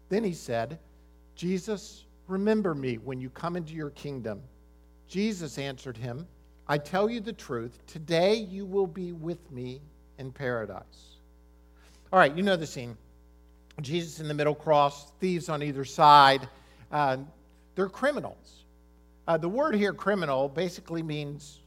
Then 0.09 0.25
he 0.25 0.33
said, 0.33 0.79
Jesus, 1.35 2.05
remember 2.29 2.75
me 2.75 2.99
when 2.99 3.21
you 3.21 3.31
come 3.31 3.57
into 3.57 3.75
your 3.75 3.91
kingdom. 3.91 4.41
Jesus 5.09 5.59
answered 5.59 5.97
him, 5.97 6.27
I 6.69 6.79
tell 6.79 7.11
you 7.11 7.21
the 7.21 7.33
truth, 7.33 7.79
today 7.87 8.35
you 8.35 8.65
will 8.65 8.87
be 8.87 9.12
with 9.12 9.50
me 9.50 9.81
in 10.19 10.31
paradise. 10.31 11.17
All 12.12 12.19
right, 12.19 12.35
you 12.35 12.43
know 12.43 12.57
the 12.57 12.67
scene. 12.67 12.97
Jesus 13.81 14.21
in 14.21 14.29
the 14.29 14.35
middle 14.35 14.55
cross, 14.55 15.13
thieves 15.21 15.49
on 15.49 15.63
either 15.63 15.85
side. 15.85 16.49
Uh, 16.91 17.19
they're 17.75 17.89
criminals. 17.89 18.65
Uh, 19.27 19.37
the 19.37 19.49
word 19.49 19.75
here, 19.75 19.93
criminal, 19.93 20.49
basically 20.49 21.03
means 21.03 21.61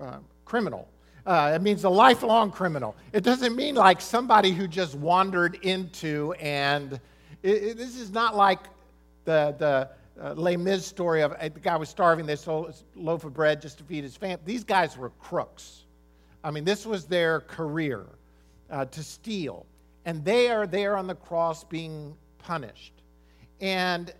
uh, 0.00 0.18
criminal. 0.44 0.88
Uh, 1.26 1.52
it 1.54 1.62
means 1.62 1.84
a 1.84 1.88
lifelong 1.88 2.50
criminal. 2.50 2.94
It 3.12 3.24
doesn't 3.24 3.56
mean 3.56 3.74
like 3.74 4.00
somebody 4.00 4.52
who 4.52 4.68
just 4.68 4.94
wandered 4.94 5.54
into 5.62 6.34
and 6.34 7.00
it, 7.42 7.62
it, 7.62 7.76
this 7.78 7.96
is 7.96 8.10
not 8.12 8.36
like 8.36 8.60
the, 9.24 9.54
the 9.58 9.88
uh, 10.22 10.34
Les 10.34 10.56
Mis 10.56 10.84
story 10.86 11.22
of 11.22 11.32
uh, 11.32 11.48
the 11.48 11.60
guy 11.60 11.76
was 11.76 11.88
starving, 11.88 12.26
they 12.26 12.36
sold 12.36 12.68
a 12.68 12.98
loaf 12.98 13.24
of 13.24 13.32
bread 13.34 13.60
just 13.60 13.78
to 13.78 13.84
feed 13.84 14.04
his 14.04 14.16
family. 14.16 14.42
These 14.44 14.64
guys 14.64 14.96
were 14.96 15.10
crooks. 15.20 15.84
I 16.42 16.50
mean, 16.50 16.64
this 16.64 16.84
was 16.84 17.06
their 17.06 17.40
career 17.40 18.04
uh, 18.70 18.84
to 18.86 19.02
steal. 19.02 19.66
And 20.04 20.24
they 20.24 20.50
are 20.50 20.66
there 20.66 20.96
on 20.96 21.06
the 21.06 21.14
cross 21.14 21.64
being 21.64 22.16
punished. 22.38 22.92
And 23.60 24.12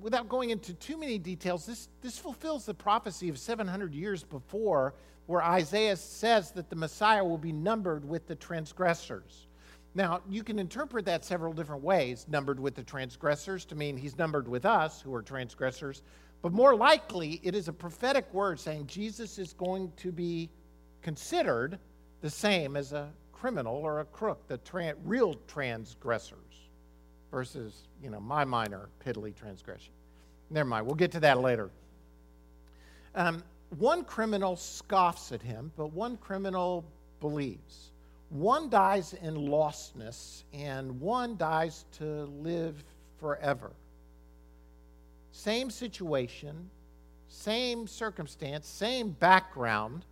without 0.00 0.28
going 0.28 0.50
into 0.50 0.74
too 0.74 0.96
many 0.96 1.18
details, 1.18 1.66
this, 1.66 1.88
this 2.00 2.18
fulfills 2.18 2.66
the 2.66 2.74
prophecy 2.74 3.28
of 3.28 3.38
700 3.38 3.94
years 3.94 4.22
before 4.22 4.94
where 5.26 5.42
Isaiah 5.42 5.96
says 5.96 6.52
that 6.52 6.70
the 6.70 6.76
Messiah 6.76 7.22
will 7.22 7.38
be 7.38 7.52
numbered 7.52 8.08
with 8.08 8.26
the 8.26 8.34
transgressors. 8.34 9.46
Now, 9.94 10.22
you 10.28 10.42
can 10.42 10.58
interpret 10.58 11.04
that 11.06 11.24
several 11.24 11.52
different 11.52 11.82
ways 11.82 12.26
numbered 12.30 12.60
with 12.60 12.74
the 12.74 12.82
transgressors 12.82 13.64
to 13.66 13.74
mean 13.74 13.96
he's 13.96 14.16
numbered 14.16 14.48
with 14.48 14.64
us, 14.64 15.00
who 15.02 15.14
are 15.14 15.22
transgressors. 15.22 16.02
But 16.40 16.52
more 16.52 16.74
likely, 16.74 17.40
it 17.42 17.54
is 17.54 17.68
a 17.68 17.72
prophetic 17.72 18.32
word 18.32 18.60
saying 18.60 18.86
Jesus 18.86 19.38
is 19.38 19.52
going 19.52 19.92
to 19.96 20.12
be 20.12 20.48
considered 21.02 21.78
the 22.20 22.30
same 22.30 22.76
as 22.76 22.92
a 22.92 23.10
criminal 23.40 23.76
or 23.76 24.00
a 24.00 24.04
crook, 24.04 24.46
the 24.48 24.58
real 25.04 25.34
transgressors, 25.46 26.68
versus, 27.30 27.82
you 28.02 28.10
know, 28.10 28.20
my 28.20 28.44
minor 28.44 28.88
piddly 29.04 29.34
transgression. 29.34 29.92
Never 30.50 30.68
mind, 30.68 30.86
we'll 30.86 30.94
get 30.94 31.12
to 31.12 31.20
that 31.20 31.40
later. 31.40 31.70
Um, 33.14 33.42
one 33.78 34.04
criminal 34.04 34.56
scoffs 34.56 35.32
at 35.32 35.42
him, 35.42 35.70
but 35.76 35.92
one 35.92 36.16
criminal 36.16 36.84
believes. 37.20 37.90
One 38.30 38.68
dies 38.68 39.14
in 39.14 39.34
lostness, 39.34 40.44
and 40.52 41.00
one 41.00 41.36
dies 41.36 41.84
to 41.98 42.04
live 42.42 42.82
forever. 43.18 43.72
Same 45.32 45.70
situation, 45.70 46.68
same 47.28 47.86
circumstance, 47.86 48.66
same 48.66 49.10
background, 49.10 50.04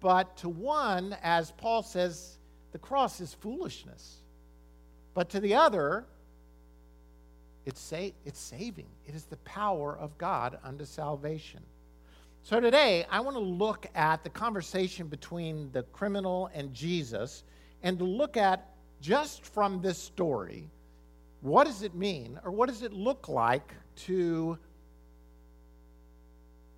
but 0.00 0.36
to 0.38 0.48
one, 0.48 1.16
as 1.22 1.52
Paul 1.52 1.82
says, 1.82 2.37
the 2.78 2.86
cross 2.86 3.20
is 3.20 3.34
foolishness. 3.34 4.18
But 5.12 5.30
to 5.30 5.40
the 5.40 5.56
other, 5.56 6.04
it's, 7.66 7.80
sa- 7.80 8.12
it's 8.24 8.38
saving. 8.38 8.86
It 9.04 9.16
is 9.16 9.24
the 9.24 9.36
power 9.38 9.98
of 9.98 10.16
God 10.16 10.60
unto 10.62 10.84
salvation. 10.84 11.60
So 12.44 12.60
today, 12.60 13.04
I 13.10 13.18
want 13.18 13.34
to 13.34 13.42
look 13.42 13.86
at 13.96 14.22
the 14.22 14.30
conversation 14.30 15.08
between 15.08 15.72
the 15.72 15.82
criminal 15.82 16.50
and 16.54 16.72
Jesus 16.72 17.42
and 17.82 17.98
to 17.98 18.04
look 18.04 18.36
at 18.36 18.68
just 19.00 19.44
from 19.44 19.82
this 19.82 19.98
story 19.98 20.70
what 21.40 21.64
does 21.64 21.82
it 21.82 21.96
mean 21.96 22.38
or 22.44 22.52
what 22.52 22.68
does 22.68 22.82
it 22.82 22.92
look 22.92 23.28
like 23.28 23.72
to 23.94 24.56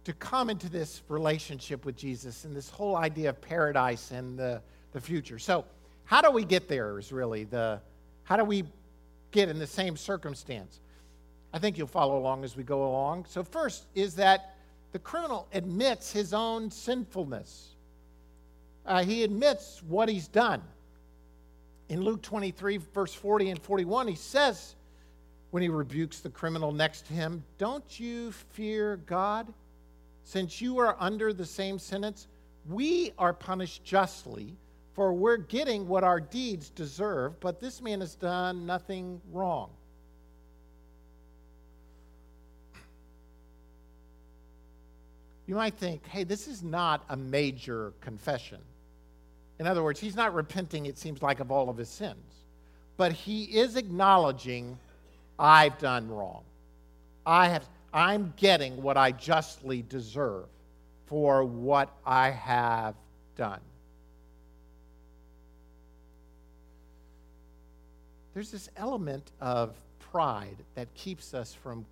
to 0.05 0.13
come 0.15 0.49
into 0.49 0.69
this 0.71 1.03
relationship 1.09 1.85
with 1.85 1.97
Jesus 1.97 2.45
and 2.45 2.57
this 2.57 2.71
whole 2.71 2.97
idea 2.97 3.29
of 3.29 3.41
paradise 3.41 4.11
and 4.11 4.39
the, 4.39 4.63
the 4.93 5.01
future. 5.01 5.39
So, 5.39 5.65
how 6.11 6.21
do 6.21 6.33
we 6.33 6.43
get 6.43 6.67
there 6.67 6.99
is 6.99 7.13
really 7.13 7.45
the 7.45 7.81
how 8.25 8.37
do 8.37 8.43
we 8.43 8.65
get 9.31 9.49
in 9.49 9.61
the 9.61 9.67
same 9.67 9.97
circumstance? 9.97 10.81
I 11.53 11.61
think 11.61 11.79
you'll 11.79 11.87
follow 11.87 12.19
along 12.19 12.43
as 12.43 12.57
we 12.57 12.65
go 12.65 12.83
along. 12.83 13.27
So, 13.29 13.45
first 13.45 13.85
is 13.95 14.17
that 14.17 14.57
the 14.91 14.99
criminal 14.99 15.47
admits 15.55 16.11
his 16.11 16.35
own 16.35 16.69
sinfulness. 16.69 17.77
Uh, 18.85 19.05
he 19.05 19.23
admits 19.23 19.85
what 19.87 20.09
he's 20.09 20.27
done. 20.27 20.61
In 21.89 22.01
Luke 22.01 22.23
23, 22.23 22.79
verse 22.93 23.15
40 23.15 23.51
and 23.51 23.63
41, 23.63 24.09
he 24.09 24.17
says, 24.17 24.75
when 25.53 25.63
he 25.63 25.69
rebukes 25.69 26.19
the 26.19 26.31
criminal 26.31 26.73
next 26.73 27.07
to 27.07 27.13
him, 27.13 27.45
Don't 27.57 28.01
you 28.01 28.33
fear 28.33 28.97
God? 29.07 29.47
Since 30.25 30.61
you 30.61 30.79
are 30.81 30.97
under 30.99 31.33
the 31.33 31.47
same 31.47 31.79
sentence, 31.79 32.27
we 32.69 33.13
are 33.17 33.33
punished 33.33 33.85
justly, 33.85 34.57
for 35.01 35.15
we're 35.15 35.39
getting 35.39 35.89
what 35.89 36.05
our 36.05 36.21
deeds 36.21 36.69
deserve, 36.69 37.41
but 37.41 37.59
this 37.59 37.81
man 37.81 38.03
has 38.03 38.15
done 38.17 38.67
nothing 38.67 39.19
wrong. 39.33 39.71
you 45.47 45.55
might 45.55 45.73
think, 45.73 46.07
hey, 46.07 46.23
this 46.23 46.47
is 46.47 46.63
not 46.63 47.03
a 47.09 47.17
major 47.17 47.95
confession. 48.03 48.59
In 49.59 49.67
other 49.67 49.83
words, 49.83 49.99
he's 49.99 50.17
not 50.17 50.35
repenting, 50.35 50.85
it 50.85 50.99
seems 50.99 51.23
like, 51.23 51.41
of 51.41 51.51
all 51.51 51.71
of 51.71 51.79
his 51.79 51.89
sins. 51.89 52.45
But 52.99 53.13
he 53.13 53.45
is 53.45 53.77
acknowledging, 53.77 54.79
I've 55.39 55.79
done 55.79 56.11
wrong. 56.11 56.43
I 57.25 57.49
have, 57.49 57.67
I'm 57.95 58.35
getting 58.37 58.83
what 58.83 58.99
I 58.99 59.13
justly 59.13 59.81
deserve 59.81 60.45
for 61.07 61.43
what 61.43 61.91
I 62.05 62.29
have 62.33 62.97
done. 63.35 63.61
There's 68.35 68.51
this 68.51 68.69
element 68.77 69.33
of 69.41 69.75
pride 70.13 70.57
that 70.75 70.93
keeps 70.95 71.35
us 71.35 71.55
from 71.55 71.85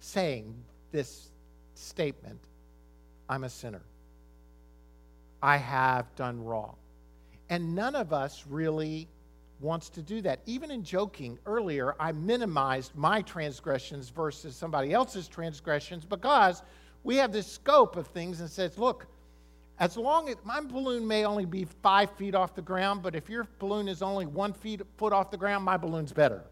saying 0.00 0.54
this 0.92 1.28
statement 1.74 2.40
I'm 3.28 3.44
a 3.44 3.50
sinner. 3.50 3.82
I 5.42 5.58
have 5.58 6.14
done 6.16 6.42
wrong. 6.42 6.76
And 7.50 7.74
none 7.74 7.94
of 7.94 8.12
us 8.12 8.44
really 8.48 9.08
wants 9.60 9.88
to 9.90 10.02
do 10.02 10.20
that. 10.22 10.40
Even 10.46 10.70
in 10.70 10.82
joking 10.82 11.38
earlier, 11.46 11.94
I 12.00 12.12
minimized 12.12 12.92
my 12.94 13.22
transgressions 13.22 14.08
versus 14.08 14.56
somebody 14.56 14.92
else's 14.92 15.28
transgressions 15.28 16.04
because 16.04 16.62
we 17.04 17.16
have 17.16 17.32
this 17.32 17.46
scope 17.46 17.96
of 17.96 18.06
things 18.08 18.40
and 18.40 18.48
says, 18.48 18.78
look, 18.78 19.06
as 19.80 19.96
long 19.96 20.28
as 20.28 20.36
my 20.44 20.60
balloon 20.60 21.06
may 21.06 21.24
only 21.24 21.44
be 21.44 21.66
five 21.82 22.10
feet 22.12 22.34
off 22.34 22.54
the 22.54 22.62
ground, 22.62 23.02
but 23.02 23.14
if 23.14 23.28
your 23.28 23.46
balloon 23.58 23.88
is 23.88 24.02
only 24.02 24.26
one 24.26 24.52
feet, 24.52 24.80
foot 24.96 25.12
off 25.12 25.30
the 25.30 25.36
ground, 25.36 25.64
my 25.64 25.76
balloon's 25.76 26.12
better 26.12 26.44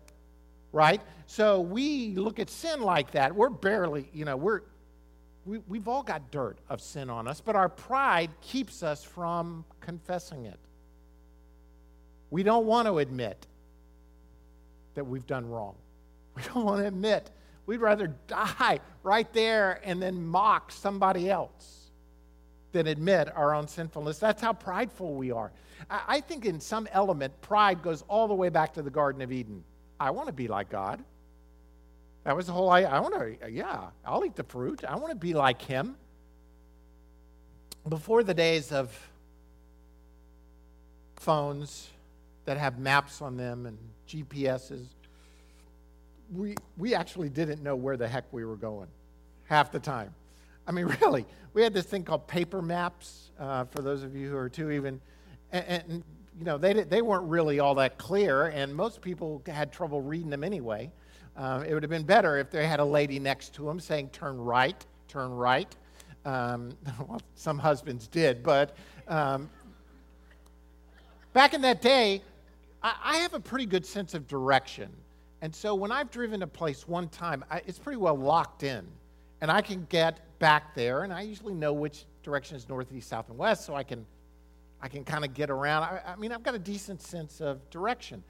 right? 0.77 1.01
So 1.25 1.63
we 1.63 2.15
look 2.17 2.39
at 2.39 2.51
sin 2.51 2.83
like 2.83 3.13
that. 3.13 3.35
We're 3.35 3.49
barely, 3.49 4.11
you 4.13 4.27
know, 4.27 4.37
we're, 4.37 4.61
we, 5.47 5.59
we've 5.67 5.89
all 5.89 6.03
got 6.03 6.31
dirt 6.31 6.59
of 6.69 6.83
sin 6.83 7.09
on 7.09 7.27
us, 7.27 7.41
but 7.41 7.57
our 7.57 7.71
pride 7.71 8.31
keeps 8.43 8.83
us 8.83 9.03
from 9.03 9.65
confessing 9.81 10.45
it. 10.45 10.59
We 12.31 12.43
don't 12.43 12.67
want 12.67 12.89
to 12.89 12.99
admit 12.99 13.47
that 14.95 15.05
we've 15.07 15.27
done 15.27 15.49
wrong. 15.49 15.77
We 16.35 16.43
don't 16.43 16.67
want 16.67 16.83
to 16.83 16.87
admit. 16.87 17.31
We'd 17.65 17.81
rather 17.81 18.09
die 18.27 18.81
right 19.03 19.33
there 19.33 19.81
and 19.83 20.03
then 20.03 20.23
mock 20.23 20.71
somebody 20.71 21.31
else 21.31 21.86
than 22.77 22.87
admit 22.89 23.35
our 23.35 23.55
own 23.55 23.67
sinfulness. 23.67 24.19
That's 24.19 24.43
how 24.43 24.53
prideful 24.53 25.15
we 25.15 25.31
are. 25.31 25.51
I 25.89 26.21
think 26.21 26.45
in 26.45 26.61
some 26.61 26.87
element, 26.93 27.41
pride 27.41 27.83
goes 27.83 28.05
all 28.07 28.29
the 28.29 28.35
way 28.35 28.51
back 28.51 28.75
to 28.75 28.83
the 28.83 28.91
Garden 28.91 29.23
of 29.23 29.33
Eden. 29.33 29.65
I 29.99 30.11
want 30.11 30.27
to 30.27 30.33
be 30.33 30.47
like 30.47 30.69
God. 30.69 31.03
That 32.25 32.37
was 32.37 32.49
the 32.49 32.53
whole 32.53 32.69
idea. 32.71 32.91
I 32.91 33.01
want 33.01 33.15
to, 33.15 33.51
yeah, 33.51 33.89
I'll 34.05 34.27
eat 34.27 34.37
the 34.37 34.45
fruit. 34.45 34.85
I 34.85 34.97
want 34.97 35.09
to 35.11 35.17
be 35.17 35.33
like 35.33 35.63
Him. 35.63 35.97
Before 37.89 38.23
the 38.23 38.35
days 38.35 38.73
of 38.73 38.95
phones 41.17 41.89
that 42.45 42.59
have 42.59 42.79
maps 42.79 43.23
on 43.23 43.39
them 43.39 43.65
and 43.65 43.79
GPSs, 44.07 44.85
we, 46.31 46.57
we 46.77 46.95
actually 46.95 47.31
didn't 47.31 47.63
know 47.63 47.75
where 47.75 47.97
the 47.97 48.07
heck 48.09 48.31
we 48.33 48.45
were 48.45 48.57
going 48.57 48.89
half 49.47 49.73
the 49.73 49.81
time. 49.81 50.13
I 50.67 50.73
mean, 50.73 50.87
really, 51.03 51.27
we 51.55 51.63
had 51.63 51.73
this 51.73 51.87
thing 51.87 52.05
called 52.05 52.27
paper 52.27 52.63
maps, 52.63 53.31
uh, 53.39 53.65
for 53.65 53.83
those 53.83 54.03
of 54.03 54.15
you 54.15 54.31
who 54.31 54.37
are 54.37 54.49
too 54.49 54.71
even. 54.71 55.01
And, 55.53 55.85
and 55.89 56.05
you 56.39 56.45
know, 56.45 56.59
they, 56.59 56.73
they 56.73 57.03
weren't 57.03 57.29
really 57.29 57.61
all 57.61 57.75
that 57.77 57.99
clear, 57.99 58.49
and 58.49 58.75
most 58.75 59.01
people 59.01 59.43
had 59.47 59.73
trouble 59.73 60.03
reading 60.03 60.31
them 60.31 60.45
anyway. 60.45 60.91
Uh, 61.37 61.65
it 61.67 61.75
would 61.75 61.83
have 61.83 61.91
been 61.91 62.05
better 62.05 62.39
if 62.39 62.51
they 62.51 62.67
had 62.67 62.81
a 62.81 62.85
lady 62.85 63.19
next 63.19 63.55
to 63.55 63.63
them 63.63 63.79
saying, 63.79 64.09
turn 64.11 64.39
right, 64.39 64.85
turn 65.09 65.31
right. 65.31 65.75
Um, 66.25 66.77
well, 67.09 67.21
some 67.35 67.59
husbands 67.59 68.09
did, 68.09 68.43
but 68.43 68.77
um, 69.09 69.49
back 71.33 71.55
in 71.55 71.61
that 71.63 71.81
day, 71.81 72.23
I, 72.83 72.95
I, 73.05 73.17
have 73.19 73.35
a 73.35 73.41
pretty 73.41 73.67
good 73.67 73.87
sense 73.87 74.15
of 74.15 74.27
direction. 74.27 74.91
And 75.43 75.55
so 75.55 75.75
when 75.75 75.93
I've 75.93 76.11
driven 76.11 76.43
a 76.43 76.47
place 76.47 76.89
one 76.89 77.09
time, 77.09 77.45
I, 77.51 77.63
it's 77.67 77.79
pretty 77.79 77.99
well 77.99 78.17
locked 78.17 78.63
in. 78.63 78.85
And 79.41 79.51
I 79.51 79.61
can 79.61 79.87
get 79.91 80.19
back 80.39 80.75
there, 80.75 81.03
and 81.03 81.13
I 81.13 81.23
usually 81.23 81.55
know 81.55 81.73
which 81.73 82.05
direction 82.23 82.57
is 82.57 82.69
north, 82.69 82.93
east, 82.93 83.09
south, 83.09 83.29
and 83.29 83.39
west, 83.39 83.65
so 83.65 83.75
I 83.75 83.83
can, 83.83 84.05
I 84.81 84.89
can 84.89 85.05
kind 85.05 85.25
of 85.25 85.35
get 85.35 85.51
around. 85.51 85.85
I, 85.85 86.01
I 86.07 86.17
mean, 86.17 86.33
I've 86.33 86.43
got 86.43 86.55
a 86.55 86.59
decent 86.59 87.03
sense 87.03 87.41
of 87.41 87.69
direction. 87.71 88.23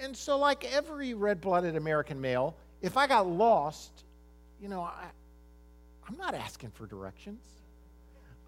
And 0.00 0.16
so, 0.16 0.38
like 0.38 0.64
every 0.72 1.14
red 1.14 1.40
blooded 1.40 1.76
American 1.76 2.20
male, 2.20 2.56
if 2.80 2.96
I 2.96 3.06
got 3.06 3.26
lost, 3.26 4.04
you 4.60 4.68
know, 4.68 4.82
I, 4.82 5.04
I'm 6.08 6.16
not 6.16 6.34
asking 6.34 6.70
for 6.70 6.86
directions. 6.86 7.44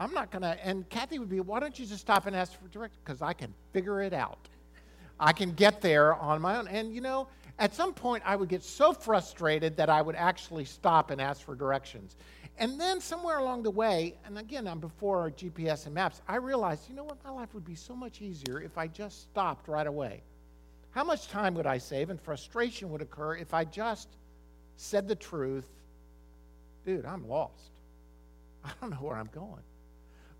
I'm 0.00 0.12
not 0.12 0.30
going 0.30 0.42
to, 0.42 0.58
and 0.66 0.88
Kathy 0.88 1.18
would 1.18 1.28
be, 1.28 1.40
why 1.40 1.60
don't 1.60 1.78
you 1.78 1.86
just 1.86 2.00
stop 2.00 2.26
and 2.26 2.34
ask 2.34 2.52
for 2.60 2.66
directions? 2.68 3.00
Because 3.04 3.22
I 3.22 3.32
can 3.32 3.54
figure 3.72 4.02
it 4.02 4.12
out. 4.12 4.48
I 5.20 5.32
can 5.32 5.52
get 5.52 5.80
there 5.80 6.14
on 6.14 6.40
my 6.40 6.56
own. 6.56 6.66
And, 6.66 6.92
you 6.92 7.00
know, 7.00 7.28
at 7.58 7.74
some 7.74 7.94
point 7.94 8.24
I 8.26 8.34
would 8.34 8.48
get 8.48 8.64
so 8.64 8.92
frustrated 8.92 9.76
that 9.76 9.88
I 9.88 10.02
would 10.02 10.16
actually 10.16 10.64
stop 10.64 11.10
and 11.10 11.20
ask 11.20 11.42
for 11.42 11.54
directions. 11.54 12.16
And 12.58 12.80
then 12.80 13.00
somewhere 13.00 13.38
along 13.38 13.64
the 13.64 13.70
way, 13.70 14.14
and 14.24 14.38
again, 14.38 14.68
I'm 14.68 14.78
before 14.78 15.30
GPS 15.30 15.86
and 15.86 15.94
maps, 15.94 16.22
I 16.28 16.36
realized, 16.36 16.88
you 16.88 16.94
know 16.94 17.04
what, 17.04 17.22
my 17.24 17.30
life 17.30 17.52
would 17.54 17.64
be 17.64 17.74
so 17.74 17.96
much 17.96 18.22
easier 18.22 18.60
if 18.60 18.78
I 18.78 18.86
just 18.86 19.22
stopped 19.22 19.68
right 19.68 19.86
away. 19.86 20.22
How 20.90 21.02
much 21.02 21.28
time 21.28 21.54
would 21.54 21.66
I 21.66 21.78
save 21.78 22.10
and 22.10 22.20
frustration 22.20 22.90
would 22.90 23.02
occur 23.02 23.36
if 23.36 23.52
I 23.52 23.64
just 23.64 24.08
said 24.76 25.08
the 25.08 25.16
truth? 25.16 25.66
Dude, 26.86 27.04
I'm 27.04 27.28
lost. 27.28 27.70
I 28.64 28.70
don't 28.80 28.90
know 28.90 28.96
where 28.96 29.16
I'm 29.16 29.30
going. 29.34 29.62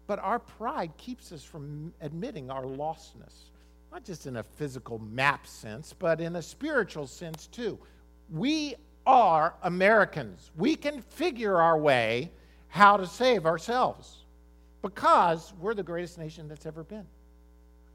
But 0.06 0.20
our 0.20 0.38
pride 0.38 0.92
keeps 0.96 1.32
us 1.32 1.42
from 1.42 1.92
admitting 2.00 2.50
our 2.50 2.64
lostness 2.64 3.50
not 3.94 4.04
just 4.04 4.26
in 4.26 4.38
a 4.38 4.42
physical 4.42 4.98
map 4.98 5.46
sense, 5.46 5.94
but 5.96 6.20
in 6.20 6.34
a 6.34 6.42
spiritual 6.42 7.06
sense 7.06 7.46
too. 7.46 7.78
We 8.28 8.74
are 9.06 9.54
Americans. 9.62 10.50
We 10.56 10.76
can 10.76 11.00
figure 11.00 11.60
our 11.60 11.78
way 11.78 12.30
how 12.68 12.96
to 12.96 13.06
save 13.06 13.46
ourselves 13.46 14.24
because 14.82 15.52
we're 15.60 15.74
the 15.74 15.82
greatest 15.82 16.18
nation 16.18 16.48
that's 16.48 16.66
ever 16.66 16.82
been. 16.82 17.06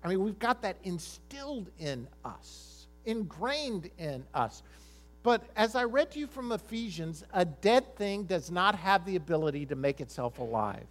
I 0.03 0.07
mean, 0.07 0.23
we've 0.23 0.39
got 0.39 0.61
that 0.61 0.77
instilled 0.83 1.69
in 1.77 2.07
us, 2.23 2.87
ingrained 3.05 3.89
in 3.97 4.23
us. 4.33 4.63
But 5.23 5.43
as 5.57 5.75
I 5.75 5.83
read 5.83 6.11
to 6.11 6.19
you 6.19 6.27
from 6.27 6.51
Ephesians, 6.53 7.25
a 7.33 7.43
dead 7.43 7.95
thing 7.97 8.23
does 8.23 8.49
not 8.49 8.75
have 8.75 9.05
the 9.05 9.17
ability 9.17 9.65
to 9.67 9.75
make 9.75 9.99
itself 9.99 10.39
alive. 10.39 10.85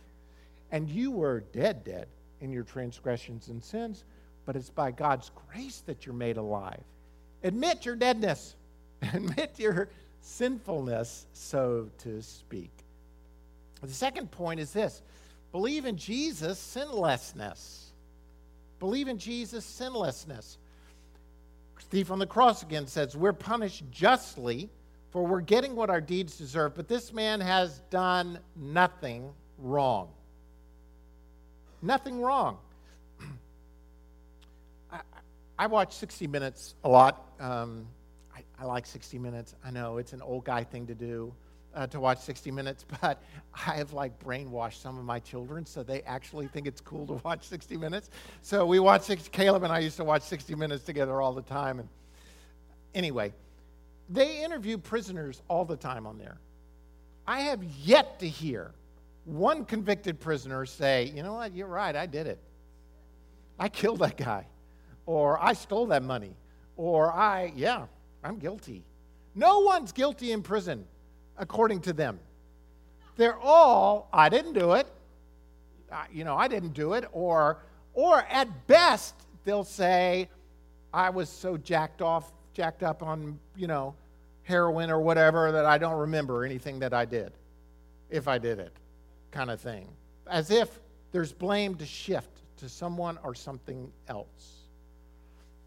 And 0.71 0.91
you 0.91 1.11
were 1.11 1.41
dead, 1.53 1.85
dead 1.85 2.09
in 2.43 2.53
your 2.53 2.65
transgressions 2.65 3.49
and 3.49 3.65
sins 3.65 4.05
but 4.49 4.57
it's 4.57 4.71
by 4.71 4.91
God's 4.91 5.31
grace 5.53 5.83
that 5.85 6.07
you're 6.07 6.15
made 6.15 6.39
alive. 6.39 6.81
Admit 7.45 7.85
your 7.85 7.97
deadness, 7.97 8.57
admit 9.13 9.59
your 9.59 9.91
sinfulness, 10.21 11.27
so 11.33 11.91
to 11.99 12.23
speak. 12.23 12.71
The 13.83 13.89
second 13.89 14.31
point 14.31 14.61
is 14.61 14.73
this 14.73 15.03
believe 15.53 15.85
in 15.87 15.97
Jesus' 15.97 16.59
sinlessness. 16.59 17.93
Believe 18.79 19.09
in 19.09 19.19
Jesus' 19.19 19.65
sinlessness. 19.65 20.59
Thief 21.91 22.11
on 22.11 22.19
the 22.19 22.27
cross 22.27 22.63
again 22.63 22.87
says, 22.87 23.17
We're 23.17 23.33
punished 23.33 23.85
justly, 23.91 24.69
for 25.11 25.27
we're 25.27 25.41
getting 25.41 25.75
what 25.75 25.91
our 25.91 26.01
deeds 26.01 26.37
deserve, 26.37 26.75
but 26.75 26.87
this 26.87 27.13
man 27.13 27.41
has 27.41 27.81
done 27.91 28.39
nothing 28.57 29.31
wrong. 29.59 30.11
Nothing 31.81 32.21
wrong. 32.21 32.59
I 35.59 35.67
watch 35.67 35.95
60 35.95 36.27
Minutes 36.27 36.75
a 36.85 36.89
lot. 36.89 37.33
Um, 37.41 37.87
I, 38.61 38.65
like 38.65 38.87
60 38.87 39.19
Minutes. 39.19 39.55
I 39.65 39.71
know 39.71 39.99
it's 39.99 40.13
an 40.13 40.23
old 40.23 40.45
guy 40.45 40.65
thing 40.65 40.87
to 40.87 40.95
do 40.95 41.33
uh, 41.75 41.87
to 41.89 42.01
watch 42.01 42.19
60 42.21 42.51
Minutes, 42.51 42.85
but 43.01 43.23
I 43.55 43.75
have 43.75 43.93
like 43.93 44.19
brainwashed 44.19 44.81
some 44.83 44.99
of 44.99 45.05
my 45.05 45.19
children 45.21 45.65
so 45.67 45.83
they 45.83 46.03
actually 46.03 46.49
think 46.49 46.67
it's 46.67 46.81
cool 46.81 47.07
to 47.07 47.13
watch 47.25 47.47
60 47.47 47.77
Minutes. 47.77 48.11
So 48.43 48.67
we 48.67 48.79
watch 48.79 49.03
60, 49.03 49.31
Caleb 49.31 49.63
and 49.63 49.73
I 49.73 49.79
used 49.81 49.97
to 49.97 50.05
watch 50.05 50.23
60 50.23 50.55
Minutes 50.55 50.85
together 50.85 51.21
all 51.21 51.33
the 51.33 51.43
time. 51.43 51.81
And 51.81 51.89
anyway, 52.95 53.33
they 54.09 54.43
interview 54.43 54.79
prisoners 54.79 55.43
all 55.49 55.65
the 55.65 55.77
time 55.77 56.07
on 56.07 56.19
there. 56.19 56.39
I 57.27 57.41
have 57.41 57.63
yet 57.63 58.21
to 58.21 58.29
hear 58.29 58.73
one 59.25 59.67
convicted 59.67 60.19
prisoner 60.19 60.65
say, 60.65 61.13
you 61.15 61.23
know 61.23 61.35
what, 61.35 61.55
you're 61.55 61.67
right, 61.67 61.95
I 61.95 62.07
did 62.07 62.27
it. 62.27 62.39
I 63.59 63.69
killed 63.69 63.99
that 63.99 64.17
guy 64.17 64.47
or 65.09 65.43
I 65.43 65.55
stole 65.55 65.87
that 65.87 66.03
money, 66.03 66.37
or 66.77 67.11
I, 67.11 67.51
yeah, 67.57 67.87
I'm 68.29 68.39
guilty. 68.39 68.85
No 69.35 69.61
one's 69.61 69.91
guilty 69.91 70.33
in 70.33 70.43
prison, 70.43 70.85
according 71.39 71.81
to 71.83 71.95
them. 71.95 72.21
They're 73.17 73.39
all, 73.39 74.09
I 74.13 74.29
didn't 74.29 74.53
do 74.53 74.75
it, 74.75 74.87
you 76.13 76.25
know, 76.25 76.37
I 76.37 76.47
didn't 76.47 76.75
do 76.75 76.93
it, 76.93 77.07
or, 77.13 77.59
or 77.95 78.21
at 78.29 78.67
best, 78.67 79.15
they'll 79.45 79.65
say, 79.65 80.29
I 80.93 81.09
was 81.09 81.31
so 81.31 81.57
jacked 81.57 82.03
off, 82.03 82.31
jacked 82.53 82.83
up 82.83 83.03
on, 83.03 83.39
you 83.57 83.67
know, 83.67 83.95
heroin 84.43 84.91
or 84.91 85.01
whatever 85.01 85.51
that 85.51 85.65
I 85.65 85.79
don't 85.79 85.97
remember 85.97 86.45
anything 86.45 86.79
that 86.81 86.93
I 86.93 87.07
did, 87.07 87.33
if 88.11 88.29
I 88.29 88.37
did 88.37 88.59
it, 88.59 88.73
kind 89.31 89.51
of 89.51 89.59
thing. 89.59 89.89
As 90.27 90.51
if 90.51 90.81
there's 91.13 91.33
blame 91.33 91.77
to 91.77 91.87
shift 91.87 92.43
to 92.59 92.69
someone 92.69 93.19
or 93.23 93.35
something 93.35 93.91
else. 94.07 94.58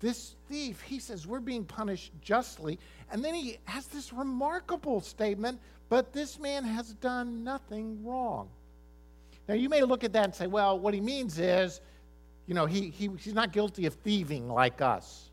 This 0.02 0.36
thief, 0.50 0.82
he 0.82 0.98
says, 1.00 1.28
we're 1.28 1.40
being 1.40 1.64
punished 1.64 2.12
justly. 2.22 2.80
And 3.12 3.24
then 3.24 3.36
he 3.36 3.60
has 3.66 3.86
this 3.86 4.12
remarkable 4.12 5.00
statement, 5.00 5.60
but 5.90 6.12
this 6.12 6.40
man 6.40 6.64
has 6.64 6.94
done 6.96 7.44
nothing 7.44 8.04
wrong. 8.04 8.50
Now, 9.48 9.54
you 9.54 9.70
may 9.70 9.84
look 9.84 10.04
at 10.04 10.12
that 10.14 10.26
and 10.26 10.36
say, 10.36 10.48
well, 10.48 10.80
what 10.80 10.96
he 10.96 11.02
means 11.02 11.38
is, 11.38 11.82
you 12.48 12.56
know, 12.56 12.66
he, 12.66 12.90
he, 12.90 13.10
he's 13.20 13.36
not 13.36 13.52
guilty 13.52 13.86
of 13.86 13.94
thieving 13.94 14.50
like 14.50 14.82
us. 14.82 15.30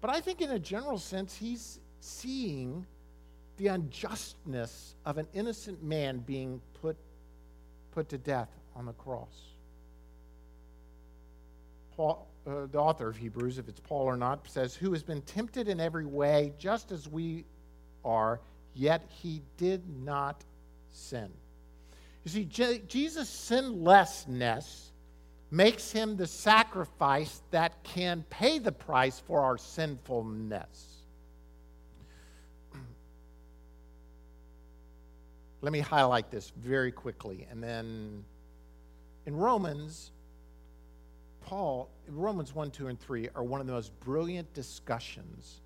But 0.00 0.10
I 0.10 0.20
think, 0.20 0.40
in 0.40 0.50
a 0.50 0.58
general 0.58 0.98
sense, 0.98 1.34
he's 1.34 1.78
seeing 2.00 2.84
the 3.56 3.68
unjustness 3.68 4.94
of 5.06 5.18
an 5.18 5.28
innocent 5.32 5.82
man 5.82 6.18
being 6.18 6.60
put, 6.80 6.96
put 7.92 8.08
to 8.08 8.18
death 8.18 8.48
on 8.74 8.86
the 8.86 8.92
cross. 8.92 9.54
Paul, 11.96 12.28
uh, 12.48 12.66
the 12.70 12.78
author 12.78 13.08
of 13.08 13.16
Hebrews, 13.16 13.58
if 13.58 13.68
it's 13.68 13.80
Paul 13.80 14.04
or 14.04 14.16
not, 14.16 14.48
says, 14.48 14.74
Who 14.74 14.92
has 14.92 15.02
been 15.02 15.22
tempted 15.22 15.68
in 15.68 15.80
every 15.80 16.06
way, 16.06 16.52
just 16.58 16.92
as 16.92 17.06
we 17.08 17.44
are, 18.04 18.40
yet 18.74 19.02
he 19.08 19.42
did 19.56 19.82
not 20.04 20.44
sin. 20.92 21.30
You 22.24 22.30
see, 22.30 22.44
Je- 22.44 22.82
Jesus' 22.88 23.28
sinlessness 23.28 24.92
makes 25.50 25.90
him 25.90 26.16
the 26.16 26.26
sacrifice 26.26 27.42
that 27.50 27.82
can 27.82 28.24
pay 28.30 28.58
the 28.58 28.72
price 28.72 29.18
for 29.18 29.40
our 29.40 29.58
sinfulness. 29.58 30.98
Let 35.60 35.72
me 35.72 35.80
highlight 35.80 36.30
this 36.30 36.52
very 36.56 36.92
quickly. 36.92 37.46
And 37.50 37.62
then 37.62 38.24
in 39.26 39.36
Romans, 39.36 40.12
Paul, 41.48 41.88
Romans 42.08 42.54
1, 42.54 42.72
2, 42.72 42.88
and 42.88 43.00
3 43.00 43.30
are 43.34 43.42
one 43.42 43.62
of 43.62 43.66
the 43.66 43.72
most 43.72 43.98
brilliant 44.00 44.52
discussions 44.52 45.62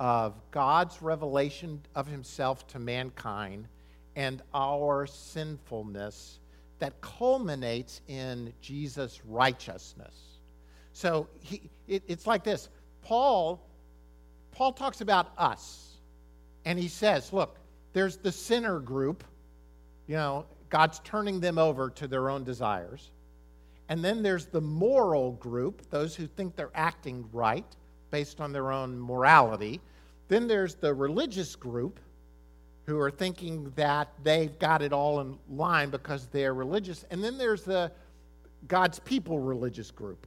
of 0.00 0.32
God's 0.50 1.02
revelation 1.02 1.82
of 1.94 2.06
himself 2.06 2.66
to 2.68 2.78
mankind 2.78 3.68
and 4.14 4.40
our 4.54 5.06
sinfulness 5.06 6.38
that 6.78 6.98
culminates 7.02 8.00
in 8.08 8.50
Jesus' 8.62 9.20
righteousness. 9.26 10.38
So 10.94 11.28
he, 11.42 11.68
it, 11.86 12.02
it's 12.08 12.26
like 12.26 12.42
this 12.42 12.70
Paul, 13.02 13.60
Paul 14.52 14.72
talks 14.72 15.02
about 15.02 15.32
us, 15.36 15.98
and 16.64 16.78
he 16.78 16.88
says, 16.88 17.30
look, 17.34 17.58
there's 17.92 18.16
the 18.16 18.32
sinner 18.32 18.80
group, 18.80 19.22
you 20.06 20.16
know, 20.16 20.46
God's 20.70 20.98
turning 21.00 21.40
them 21.40 21.58
over 21.58 21.90
to 21.90 22.08
their 22.08 22.30
own 22.30 22.42
desires. 22.42 23.10
And 23.88 24.04
then 24.04 24.22
there's 24.22 24.46
the 24.46 24.60
moral 24.60 25.32
group, 25.32 25.88
those 25.90 26.16
who 26.16 26.26
think 26.26 26.56
they're 26.56 26.70
acting 26.74 27.28
right 27.32 27.64
based 28.10 28.40
on 28.40 28.52
their 28.52 28.72
own 28.72 28.98
morality. 28.98 29.80
Then 30.28 30.48
there's 30.48 30.74
the 30.74 30.92
religious 30.92 31.54
group 31.54 32.00
who 32.84 32.98
are 32.98 33.10
thinking 33.10 33.72
that 33.76 34.08
they've 34.22 34.58
got 34.58 34.82
it 34.82 34.92
all 34.92 35.20
in 35.20 35.38
line 35.48 35.90
because 35.90 36.26
they're 36.26 36.54
religious. 36.54 37.04
And 37.10 37.22
then 37.22 37.36
there's 37.36 37.62
the 37.62 37.90
God's 38.68 38.98
people 39.00 39.38
religious 39.38 39.90
group 39.90 40.26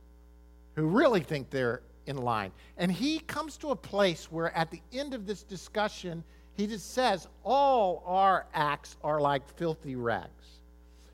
who 0.76 0.86
really 0.86 1.22
think 1.22 1.50
they're 1.50 1.82
in 2.06 2.18
line. 2.18 2.52
And 2.78 2.92
he 2.92 3.20
comes 3.20 3.58
to 3.58 3.70
a 3.70 3.76
place 3.76 4.32
where 4.32 4.56
at 4.58 4.72
the 4.72 4.82
end 4.92 5.14
of 5.14 5.26
this 5.26 5.44
discussion, 5.44 6.24
he 6.56 6.68
just 6.68 6.94
says 6.94 7.28
all 7.44 8.04
our 8.06 8.46
acts 8.54 8.98
are 9.04 9.22
like 9.22 9.48
filthy 9.58 9.96
rags. 9.96 10.59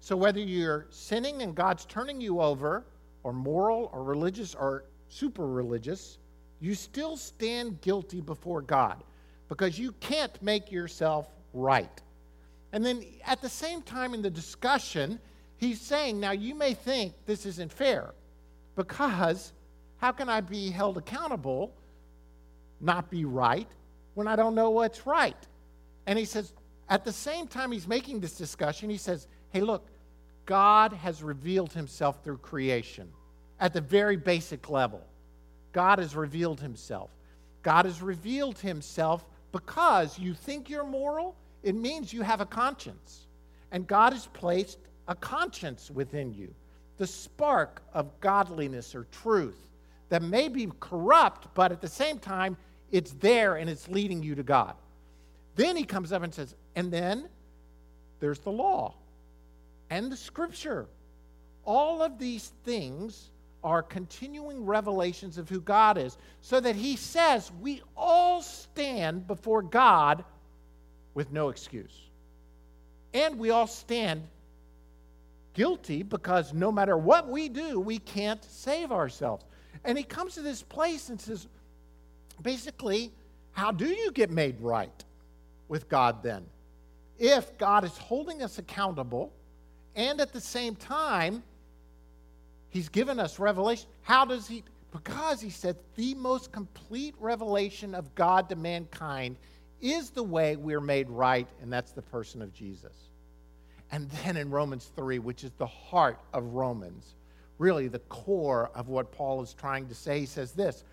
So 0.05 0.15
whether 0.15 0.39
you're 0.39 0.85
sinning 0.91 1.41
and 1.41 1.55
God's 1.55 1.83
turning 1.83 2.21
you 2.21 2.39
over, 2.39 2.85
or 3.23 3.33
moral, 3.33 3.89
or 3.91 4.03
religious, 4.03 4.53
or 4.53 4.83
super 5.09 5.47
religious, 5.47 6.19
you 6.59 6.75
still 6.75 7.17
stand 7.17 7.81
guilty 7.81 8.21
before 8.21 8.61
God 8.61 9.03
because 9.49 9.79
you 9.79 9.93
can't 9.93 10.39
make 10.43 10.71
yourself 10.71 11.27
right. 11.55 11.89
And 12.71 12.85
then 12.85 13.03
at 13.25 13.41
the 13.41 13.49
same 13.49 13.81
time 13.81 14.13
in 14.13 14.21
the 14.21 14.29
discussion, 14.29 15.19
he's 15.57 15.81
saying, 15.81 16.19
now 16.19 16.33
you 16.33 16.53
may 16.53 16.75
think 16.75 17.15
this 17.25 17.47
isn't 17.47 17.73
fair 17.73 18.13
because 18.75 19.53
how 19.97 20.11
can 20.11 20.29
I 20.29 20.39
be 20.39 20.69
held 20.69 20.99
accountable, 20.99 21.73
not 22.79 23.09
be 23.09 23.25
right, 23.25 23.67
when 24.13 24.27
I 24.27 24.35
don't 24.35 24.53
know 24.53 24.69
what's 24.69 25.07
right? 25.07 25.47
And 26.05 26.19
he 26.19 26.25
says, 26.25 26.53
at 26.89 27.03
the 27.03 27.11
same 27.11 27.47
time 27.47 27.71
he's 27.71 27.87
making 27.87 28.19
this 28.19 28.37
discussion, 28.37 28.91
he 28.91 28.97
says, 28.97 29.25
hey, 29.49 29.61
look, 29.61 29.87
God 30.45 30.93
has 30.93 31.23
revealed 31.23 31.73
himself 31.73 32.23
through 32.23 32.37
creation 32.37 33.11
at 33.59 33.73
the 33.73 33.81
very 33.81 34.17
basic 34.17 34.69
level. 34.69 35.01
God 35.71 35.99
has 35.99 36.15
revealed 36.15 36.59
himself. 36.59 37.09
God 37.63 37.85
has 37.85 38.01
revealed 38.01 38.59
himself 38.59 39.25
because 39.51 40.19
you 40.19 40.33
think 40.33 40.69
you're 40.69 40.85
moral, 40.85 41.35
it 41.63 41.75
means 41.75 42.13
you 42.13 42.21
have 42.21 42.41
a 42.41 42.45
conscience. 42.45 43.27
And 43.71 43.87
God 43.87 44.13
has 44.13 44.27
placed 44.27 44.77
a 45.07 45.15
conscience 45.15 45.89
within 45.89 46.33
you, 46.33 46.53
the 46.97 47.07
spark 47.07 47.81
of 47.93 48.19
godliness 48.19 48.93
or 48.93 49.07
truth 49.11 49.57
that 50.09 50.21
may 50.21 50.47
be 50.47 50.69
corrupt, 50.79 51.47
but 51.55 51.71
at 51.71 51.81
the 51.81 51.87
same 51.87 52.19
time, 52.19 52.55
it's 52.91 53.11
there 53.13 53.55
and 53.55 53.69
it's 53.69 53.87
leading 53.87 54.21
you 54.21 54.35
to 54.35 54.43
God. 54.43 54.75
Then 55.55 55.75
he 55.75 55.83
comes 55.83 56.11
up 56.11 56.21
and 56.21 56.33
says, 56.33 56.53
and 56.75 56.91
then 56.91 57.27
there's 58.19 58.39
the 58.39 58.51
law 58.51 58.93
and 59.89 60.11
the 60.11 60.17
scripture. 60.17 60.87
All 61.63 62.01
of 62.01 62.19
these 62.19 62.51
things 62.63 63.29
are 63.63 63.81
continuing 63.81 64.63
revelations 64.65 65.37
of 65.37 65.49
who 65.49 65.59
God 65.59 65.97
is, 65.97 66.17
so 66.41 66.59
that 66.59 66.75
he 66.75 66.95
says 66.95 67.51
we 67.61 67.81
all 67.97 68.41
stand 68.41 69.25
before 69.25 69.63
God 69.63 70.23
with 71.15 71.31
no 71.31 71.49
excuse. 71.49 71.99
And 73.13 73.39
we 73.39 73.49
all 73.49 73.65
stand 73.65 74.21
guilty 75.53 76.03
because 76.03 76.53
no 76.53 76.71
matter 76.71 76.97
what 76.97 77.27
we 77.27 77.49
do, 77.49 77.79
we 77.79 77.97
can't 77.97 78.43
save 78.43 78.91
ourselves. 78.91 79.45
And 79.83 79.97
he 79.97 80.03
comes 80.03 80.35
to 80.35 80.41
this 80.41 80.61
place 80.61 81.09
and 81.09 81.19
says, 81.19 81.47
basically, 82.41 83.11
how 83.53 83.71
do 83.71 83.87
you 83.87 84.11
get 84.11 84.29
made 84.29 84.59
right 84.59 85.03
with 85.69 85.89
God 85.89 86.21
then? 86.21 86.45
If 87.17 87.57
God 87.57 87.83
is 87.85 87.97
holding 87.97 88.43
us 88.43 88.59
accountable 88.59 89.31
and 89.95 90.19
at 90.21 90.33
the 90.33 90.41
same 90.41 90.75
time, 90.75 91.43
He's 92.75 92.89
given 92.89 93.21
us 93.21 93.39
revelation. 93.39 93.87
How 94.01 94.25
does 94.25 94.49
he? 94.49 94.61
Because 94.91 95.39
he 95.39 95.49
said 95.49 95.77
the 95.95 96.13
most 96.15 96.51
complete 96.51 97.15
revelation 97.21 97.95
of 97.95 98.13
God 98.15 98.49
to 98.49 98.57
mankind 98.57 99.37
is 99.79 100.09
the 100.09 100.23
way 100.23 100.57
we're 100.57 100.81
made 100.81 101.09
right, 101.09 101.47
and 101.61 101.71
that's 101.71 101.93
the 101.93 102.01
person 102.01 102.41
of 102.41 102.53
Jesus. 102.53 102.91
And 103.93 104.09
then 104.25 104.35
in 104.35 104.49
Romans 104.49 104.91
3, 104.97 105.19
which 105.19 105.45
is 105.45 105.51
the 105.57 105.65
heart 105.65 106.19
of 106.33 106.43
Romans, 106.53 107.15
really 107.59 107.87
the 107.87 107.99
core 107.99 108.69
of 108.75 108.89
what 108.89 109.09
Paul 109.09 109.41
is 109.41 109.53
trying 109.53 109.87
to 109.87 109.95
say, 109.95 110.19
he 110.19 110.25
says 110.25 110.51
this 110.51 110.83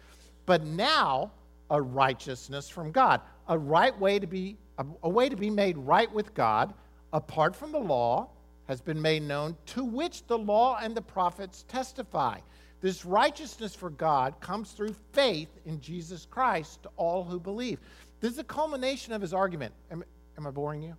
But 0.46 0.62
now 0.64 1.32
a 1.68 1.82
righteousness 1.82 2.68
from 2.68 2.92
God, 2.92 3.20
a 3.48 3.58
right 3.58 3.98
way 3.98 4.20
to 4.20 4.26
be, 4.28 4.56
a, 4.78 4.86
a 5.02 5.08
way 5.08 5.28
to 5.28 5.36
be 5.36 5.50
made 5.50 5.76
right 5.78 6.12
with 6.12 6.32
God 6.32 6.74
apart 7.12 7.56
from 7.56 7.72
the 7.72 7.80
law 7.80 8.28
has 8.68 8.80
been 8.80 9.00
made 9.00 9.22
known, 9.22 9.56
to 9.66 9.84
which 9.84 10.26
the 10.26 10.38
law 10.38 10.78
and 10.80 10.94
the 10.94 11.02
prophets 11.02 11.64
testify. 11.68 12.38
This 12.80 13.04
righteousness 13.04 13.74
for 13.74 13.90
God 13.90 14.40
comes 14.40 14.72
through 14.72 14.94
faith 15.12 15.48
in 15.66 15.80
Jesus 15.80 16.26
Christ 16.30 16.82
to 16.82 16.90
all 16.96 17.24
who 17.24 17.38
believe. 17.38 17.78
This 18.20 18.32
is 18.32 18.36
the 18.36 18.44
culmination 18.44 19.12
of 19.12 19.22
his 19.22 19.32
argument. 19.32 19.72
Am, 19.90 20.02
am 20.36 20.46
I 20.46 20.50
boring 20.50 20.82
you? 20.82 20.96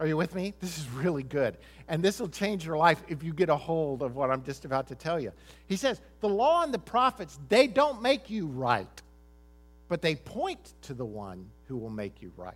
Are 0.00 0.06
you 0.06 0.16
with 0.16 0.34
me? 0.34 0.52
This 0.60 0.78
is 0.78 0.88
really 0.90 1.22
good. 1.22 1.56
And 1.88 2.02
this 2.02 2.18
will 2.18 2.28
change 2.28 2.66
your 2.66 2.76
life 2.76 3.02
if 3.08 3.22
you 3.22 3.32
get 3.32 3.48
a 3.48 3.56
hold 3.56 4.02
of 4.02 4.16
what 4.16 4.30
I'm 4.30 4.42
just 4.42 4.64
about 4.64 4.88
to 4.88 4.94
tell 4.94 5.20
you. 5.20 5.32
He 5.66 5.76
says, 5.76 6.00
The 6.20 6.28
law 6.28 6.62
and 6.62 6.74
the 6.74 6.78
prophets, 6.78 7.38
they 7.48 7.66
don't 7.68 8.02
make 8.02 8.28
you 8.28 8.46
right, 8.46 9.02
but 9.88 10.02
they 10.02 10.16
point 10.16 10.74
to 10.82 10.94
the 10.94 11.04
one 11.04 11.48
who 11.68 11.76
will 11.76 11.90
make 11.90 12.20
you 12.20 12.32
right. 12.36 12.54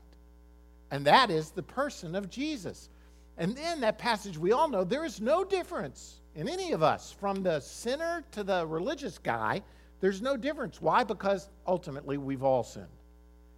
And 0.90 1.06
that 1.06 1.30
is 1.30 1.50
the 1.50 1.62
person 1.62 2.14
of 2.14 2.30
Jesus. 2.30 2.88
And 3.38 3.54
then 3.56 3.80
that 3.80 3.98
passage 3.98 4.38
we 4.38 4.52
all 4.52 4.68
know 4.68 4.84
there 4.84 5.04
is 5.04 5.20
no 5.20 5.44
difference 5.44 6.20
in 6.34 6.48
any 6.48 6.72
of 6.72 6.82
us 6.82 7.14
from 7.18 7.42
the 7.42 7.60
sinner 7.60 8.24
to 8.32 8.42
the 8.42 8.66
religious 8.66 9.18
guy. 9.18 9.62
There's 10.00 10.22
no 10.22 10.36
difference. 10.36 10.80
Why? 10.80 11.04
Because 11.04 11.48
ultimately 11.66 12.18
we've 12.18 12.42
all 12.42 12.62
sinned. 12.62 12.86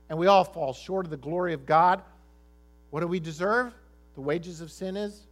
And 0.08 0.18
we 0.18 0.26
all 0.26 0.44
fall 0.44 0.72
short 0.72 1.04
of 1.04 1.10
the 1.10 1.16
glory 1.16 1.52
of 1.52 1.66
God. 1.66 2.02
What 2.90 3.00
do 3.00 3.06
we 3.06 3.20
deserve? 3.20 3.74
The 4.14 4.20
wages 4.20 4.60
of 4.60 4.70
sin 4.70 4.96
is? 4.96 5.26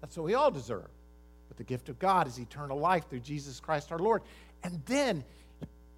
That's 0.00 0.16
what 0.16 0.24
we 0.24 0.34
all 0.34 0.50
deserve. 0.50 0.88
But 1.48 1.56
the 1.56 1.64
gift 1.64 1.88
of 1.88 1.98
God 1.98 2.26
is 2.26 2.38
eternal 2.38 2.78
life 2.78 3.08
through 3.08 3.20
Jesus 3.20 3.60
Christ 3.60 3.90
our 3.90 3.98
Lord. 3.98 4.22
And 4.62 4.80
then 4.86 5.24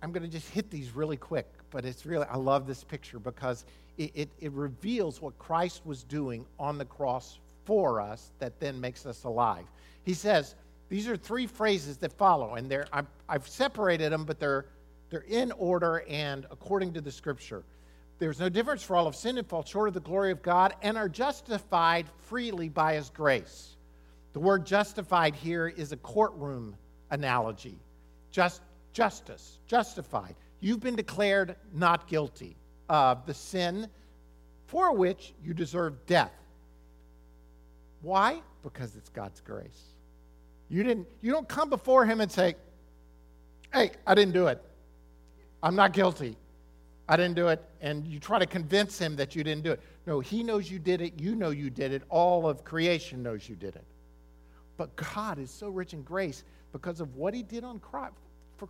I'm 0.03 0.12
going 0.12 0.23
to 0.23 0.29
just 0.29 0.49
hit 0.51 0.71
these 0.71 0.95
really 0.95 1.16
quick, 1.16 1.47
but 1.71 1.85
it's 1.85 2.07
really, 2.07 2.27
I 2.27 2.37
love 2.37 2.66
this 2.66 2.85
picture 2.85 3.19
because 3.19 3.64
it, 3.99 4.11
it, 4.15 4.29
it, 4.39 4.53
reveals 4.53 5.21
what 5.21 5.39
Christ 5.39 5.83
was 5.85 6.05
doing 6.05 6.45
on 6.59 6.79
the 6.79 6.85
cross 6.85 7.39
for 7.65 8.01
us 8.01 8.33
that 8.39 8.61
then 8.61 8.81
makes 8.81 9.07
us 9.07 9.25
alive. 9.25 9.65
He 10.03 10.15
says, 10.15 10.55
these 10.89 11.09
are 11.09 11.17
three 11.17 11.47
phrases 11.47 11.97
that 11.99 12.13
follow, 12.13 12.55
and 12.55 12.71
they're, 12.71 12.87
I've, 12.93 13.07
I've 13.29 13.49
separated 13.49 14.13
them, 14.13 14.25
but 14.25 14.39
they're, 14.39 14.67
they're 15.11 15.25
in 15.29 15.53
order 15.53 16.05
and 16.09 16.47
according 16.51 16.93
to 16.95 17.01
the 17.01 17.11
scripture. 17.11 17.65
There's 18.19 18.41
no 18.41 18.49
difference 18.49 18.83
for 18.83 18.97
all 18.97 19.05
have 19.05 19.17
sinned 19.17 19.39
and 19.39 19.47
fall 19.47 19.65
short 19.65 19.89
of 19.89 19.95
the 19.95 20.01
glory 20.01 20.31
of 20.31 20.43
God 20.43 20.75
and 20.83 20.97
are 20.97 21.09
justified 21.09 22.07
freely 22.19 22.69
by 22.69 22.95
his 22.95 23.11
grace. 23.11 23.77
The 24.33 24.41
word 24.41 24.65
justified 24.65 25.35
here 25.35 25.69
is 25.69 25.93
a 25.93 25.97
courtroom 25.97 26.77
analogy. 27.11 27.79
Just 28.31 28.63
justice, 28.93 29.59
justified. 29.67 30.35
You've 30.61 30.81
been 30.81 30.97
declared 30.97 31.57
not 31.75 32.09
guilty 32.09 32.57
of 32.88 33.27
the 33.27 33.35
sin 33.35 33.88
for 34.66 34.92
which 34.94 35.35
you 35.44 35.55
deserve 35.55 36.07
death. 36.07 36.33
Why? 38.03 38.40
Because 38.62 38.96
it's 38.96 39.09
God's 39.09 39.40
grace. 39.40 39.83
You 40.68 40.83
didn't 40.83 41.07
you 41.22 41.33
don't 41.33 41.49
come 41.49 41.70
before 41.70 42.05
him 42.05 42.20
and 42.20 42.31
say, 42.31 42.57
"Hey, 43.72 43.92
I 44.07 44.14
didn't 44.14 44.35
do 44.35 44.49
it. 44.49 44.62
I'm 45.62 45.77
not 45.77 45.92
guilty. 45.92 46.37
I 47.09 47.16
didn't 47.16 47.35
do 47.35 47.49
it." 47.49 47.64
And 47.81 48.07
you 48.07 48.18
try 48.18 48.38
to 48.38 48.46
convince 48.46 48.99
him 48.99 49.16
that 49.16 49.37
you 49.37 49.44
didn't 49.44 49.62
do 49.62 49.72
it. 49.72 49.81
No, 50.07 50.20
he 50.20 50.42
knows 50.42 50.70
you 50.70 50.79
did 50.79 51.01
it. 51.01 51.18
You 51.20 51.35
know 51.35 51.51
you 51.51 51.70
did 51.70 51.92
it. 51.92 52.03
All 52.09 52.49
of 52.49 52.64
creation 52.64 53.22
knows 53.22 53.49
you 53.49 53.57
did 53.57 53.77
it. 53.77 53.85
But 54.77 54.94
God 54.96 55.38
is 55.38 55.51
so 55.51 55.68
rich 55.68 55.92
in 55.92 56.03
grace 56.03 56.44
because 56.72 57.01
of 57.01 57.16
what 57.16 57.33
he 57.33 57.42
did 57.42 57.64
on 57.64 57.79
cross, 57.79 58.12
for, 58.57 58.68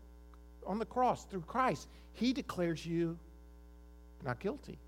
on 0.67 0.79
the 0.79 0.87
cross 0.87 1.25
through 1.25 1.43
Christ. 1.43 1.89
He 2.13 2.33
declares 2.33 2.87
you 2.87 3.19
not 4.25 4.41
guilty. 4.41 4.79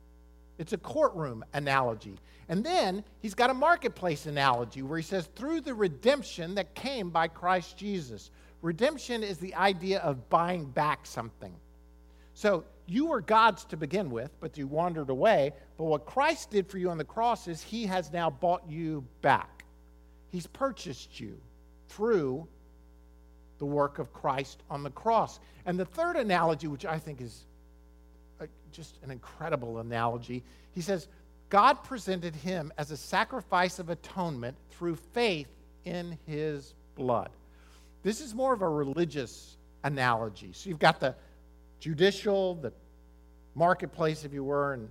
It's 0.58 0.72
a 0.72 0.78
courtroom 0.78 1.44
analogy. 1.52 2.18
And 2.48 2.64
then 2.64 3.04
he's 3.20 3.34
got 3.34 3.50
a 3.50 3.54
marketplace 3.54 4.26
analogy 4.26 4.82
where 4.82 4.98
he 4.98 5.04
says, 5.04 5.28
through 5.36 5.60
the 5.60 5.74
redemption 5.74 6.54
that 6.56 6.74
came 6.74 7.10
by 7.10 7.28
Christ 7.28 7.76
Jesus. 7.76 8.30
Redemption 8.60 9.22
is 9.22 9.38
the 9.38 9.54
idea 9.54 10.00
of 10.00 10.28
buying 10.28 10.64
back 10.64 11.06
something. 11.06 11.54
So 12.34 12.64
you 12.86 13.06
were 13.06 13.20
God's 13.20 13.64
to 13.66 13.76
begin 13.76 14.10
with, 14.10 14.30
but 14.40 14.56
you 14.56 14.66
wandered 14.66 15.10
away. 15.10 15.52
But 15.76 15.84
what 15.84 16.06
Christ 16.06 16.50
did 16.50 16.66
for 16.68 16.78
you 16.78 16.90
on 16.90 16.98
the 16.98 17.04
cross 17.04 17.46
is 17.46 17.62
he 17.62 17.86
has 17.86 18.12
now 18.12 18.30
bought 18.30 18.62
you 18.68 19.04
back. 19.22 19.64
He's 20.30 20.46
purchased 20.46 21.20
you 21.20 21.38
through 21.88 22.48
the 23.58 23.66
work 23.66 23.98
of 23.98 24.12
Christ 24.12 24.62
on 24.70 24.82
the 24.82 24.90
cross. 24.90 25.38
And 25.66 25.78
the 25.78 25.84
third 25.84 26.16
analogy, 26.16 26.66
which 26.66 26.86
I 26.86 26.98
think 26.98 27.20
is 27.20 27.44
just 28.72 28.98
an 29.02 29.10
incredible 29.10 29.78
analogy. 29.78 30.42
He 30.74 30.80
says, 30.80 31.08
God 31.48 31.82
presented 31.84 32.34
him 32.34 32.72
as 32.76 32.90
a 32.90 32.96
sacrifice 32.96 33.78
of 33.78 33.88
atonement 33.88 34.56
through 34.70 34.96
faith 34.96 35.48
in 35.84 36.18
his 36.26 36.74
blood. 36.94 37.30
This 38.02 38.20
is 38.20 38.34
more 38.34 38.52
of 38.52 38.62
a 38.62 38.68
religious 38.68 39.56
analogy. 39.82 40.50
So 40.52 40.68
you've 40.68 40.78
got 40.78 41.00
the 41.00 41.14
judicial, 41.80 42.54
the 42.56 42.72
marketplace, 43.54 44.24
if 44.24 44.32
you 44.32 44.44
were, 44.44 44.74
and 44.74 44.88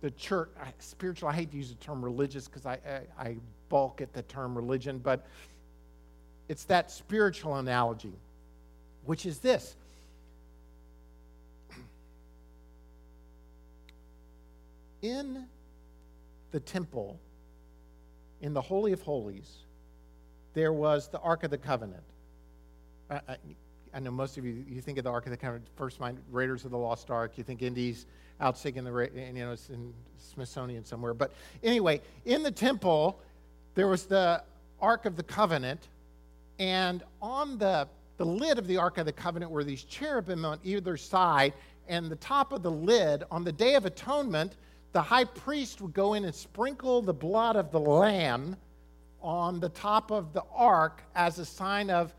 the 0.00 0.10
church, 0.12 0.48
spiritual. 0.78 1.28
I 1.28 1.34
hate 1.34 1.50
to 1.50 1.56
use 1.56 1.68
the 1.68 1.76
term 1.76 2.04
religious 2.04 2.46
because 2.46 2.66
I, 2.66 2.78
I, 3.18 3.28
I 3.28 3.36
balk 3.68 4.00
at 4.00 4.12
the 4.12 4.22
term 4.22 4.56
religion, 4.56 4.98
but 4.98 5.26
it's 6.48 6.64
that 6.64 6.90
spiritual 6.90 7.56
analogy, 7.56 8.14
which 9.04 9.26
is 9.26 9.38
this 9.38 9.76
in 15.02 15.46
the 16.50 16.60
temple, 16.60 17.18
in 18.40 18.52
the 18.52 18.60
Holy 18.60 18.92
of 18.92 19.02
Holies, 19.02 19.58
there 20.54 20.72
was 20.72 21.08
the 21.08 21.20
Ark 21.20 21.44
of 21.44 21.50
the 21.50 21.58
Covenant. 21.58 22.02
I, 23.10 23.20
I, 23.28 23.36
I, 23.94 24.00
know 24.00 24.10
most 24.10 24.38
of 24.38 24.44
you, 24.44 24.64
you 24.68 24.80
think 24.80 24.98
of 24.98 25.04
the 25.04 25.10
Ark 25.10 25.26
of 25.26 25.30
the 25.30 25.36
Covenant, 25.36 25.68
first 25.76 26.00
mind, 26.00 26.18
Raiders 26.30 26.64
of 26.64 26.70
the 26.70 26.78
Lost 26.78 27.10
Ark. 27.10 27.32
You 27.36 27.44
think 27.44 27.62
Indy's 27.62 28.06
out 28.40 28.56
singing 28.56 28.84
the, 28.84 29.10
you 29.14 29.32
know, 29.44 29.52
it's 29.52 29.70
in 29.70 29.92
Smithsonian 30.16 30.84
somewhere. 30.84 31.14
But 31.14 31.32
anyway, 31.62 32.00
in 32.24 32.42
the 32.42 32.50
temple, 32.50 33.20
there 33.74 33.88
was 33.88 34.04
the 34.04 34.42
Ark 34.80 35.06
of 35.06 35.16
the 35.16 35.22
Covenant, 35.22 35.88
and 36.58 37.02
on 37.20 37.58
the, 37.58 37.88
the 38.16 38.26
lid 38.26 38.58
of 38.58 38.66
the 38.66 38.76
Ark 38.76 38.98
of 38.98 39.06
the 39.06 39.12
Covenant 39.12 39.50
were 39.50 39.64
these 39.64 39.84
cherubim 39.84 40.44
on 40.44 40.58
either 40.64 40.96
side, 40.96 41.52
and 41.88 42.10
the 42.10 42.16
top 42.16 42.52
of 42.52 42.62
the 42.62 42.70
lid, 42.70 43.24
on 43.30 43.44
the 43.44 43.52
Day 43.52 43.74
of 43.74 43.86
Atonement, 43.86 44.56
the 44.92 45.02
high 45.02 45.24
priest 45.24 45.80
would 45.80 45.92
go 45.92 46.14
in 46.14 46.24
and 46.24 46.34
sprinkle 46.34 47.02
the 47.02 47.14
blood 47.14 47.56
of 47.56 47.70
the 47.70 47.80
lamb 47.80 48.56
on 49.20 49.60
the 49.60 49.68
top 49.68 50.10
of 50.10 50.32
the 50.32 50.42
ark 50.54 51.02
as 51.14 51.38
a 51.38 51.44
sign 51.44 51.90
of 51.90 52.14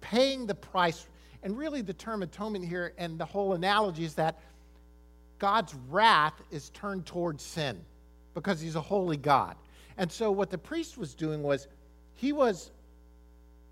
paying 0.00 0.46
the 0.46 0.54
price. 0.54 1.06
And 1.42 1.56
really, 1.56 1.82
the 1.82 1.92
term 1.92 2.22
atonement 2.22 2.64
here 2.64 2.92
and 2.98 3.18
the 3.18 3.24
whole 3.24 3.54
analogy 3.54 4.04
is 4.04 4.14
that 4.14 4.40
God's 5.38 5.74
wrath 5.88 6.40
is 6.50 6.70
turned 6.70 7.06
towards 7.06 7.42
sin 7.42 7.80
because 8.34 8.60
he's 8.60 8.76
a 8.76 8.80
holy 8.80 9.16
God. 9.16 9.56
And 9.98 10.10
so, 10.10 10.30
what 10.30 10.50
the 10.50 10.58
priest 10.58 10.96
was 10.96 11.14
doing 11.14 11.42
was 11.42 11.68
he 12.14 12.32
was 12.32 12.70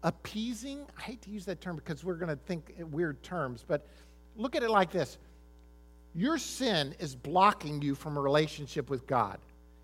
appeasing. 0.02 0.86
I 0.98 1.02
hate 1.02 1.22
to 1.22 1.30
use 1.30 1.44
that 1.46 1.60
term 1.60 1.76
because 1.76 2.04
we're 2.04 2.14
going 2.14 2.28
to 2.28 2.36
think 2.44 2.74
weird 2.90 3.22
terms, 3.22 3.64
but 3.66 3.86
look 4.36 4.56
at 4.56 4.62
it 4.62 4.70
like 4.70 4.90
this 4.90 5.18
your 6.14 6.38
sin 6.38 6.94
is 6.98 7.14
blocking 7.14 7.80
you 7.82 7.94
from 7.94 8.16
a 8.16 8.20
relationship 8.20 8.90
with 8.90 9.06
God. 9.06 9.38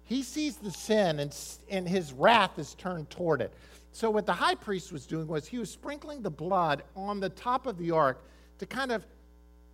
He 0.04 0.22
sees 0.22 0.56
the 0.56 0.70
sin 0.70 1.20
and, 1.20 1.36
and 1.70 1.88
his 1.88 2.12
wrath 2.12 2.58
is 2.58 2.74
turned 2.74 3.10
toward 3.10 3.40
it. 3.40 3.52
So, 3.92 4.10
what 4.10 4.26
the 4.26 4.32
high 4.32 4.54
priest 4.54 4.92
was 4.92 5.06
doing 5.06 5.26
was 5.26 5.46
he 5.46 5.58
was 5.58 5.70
sprinkling 5.70 6.22
the 6.22 6.30
blood 6.30 6.82
on 6.94 7.18
the 7.18 7.30
top 7.30 7.66
of 7.66 7.78
the 7.78 7.90
ark 7.90 8.24
to 8.58 8.66
kind 8.66 8.92
of 8.92 9.06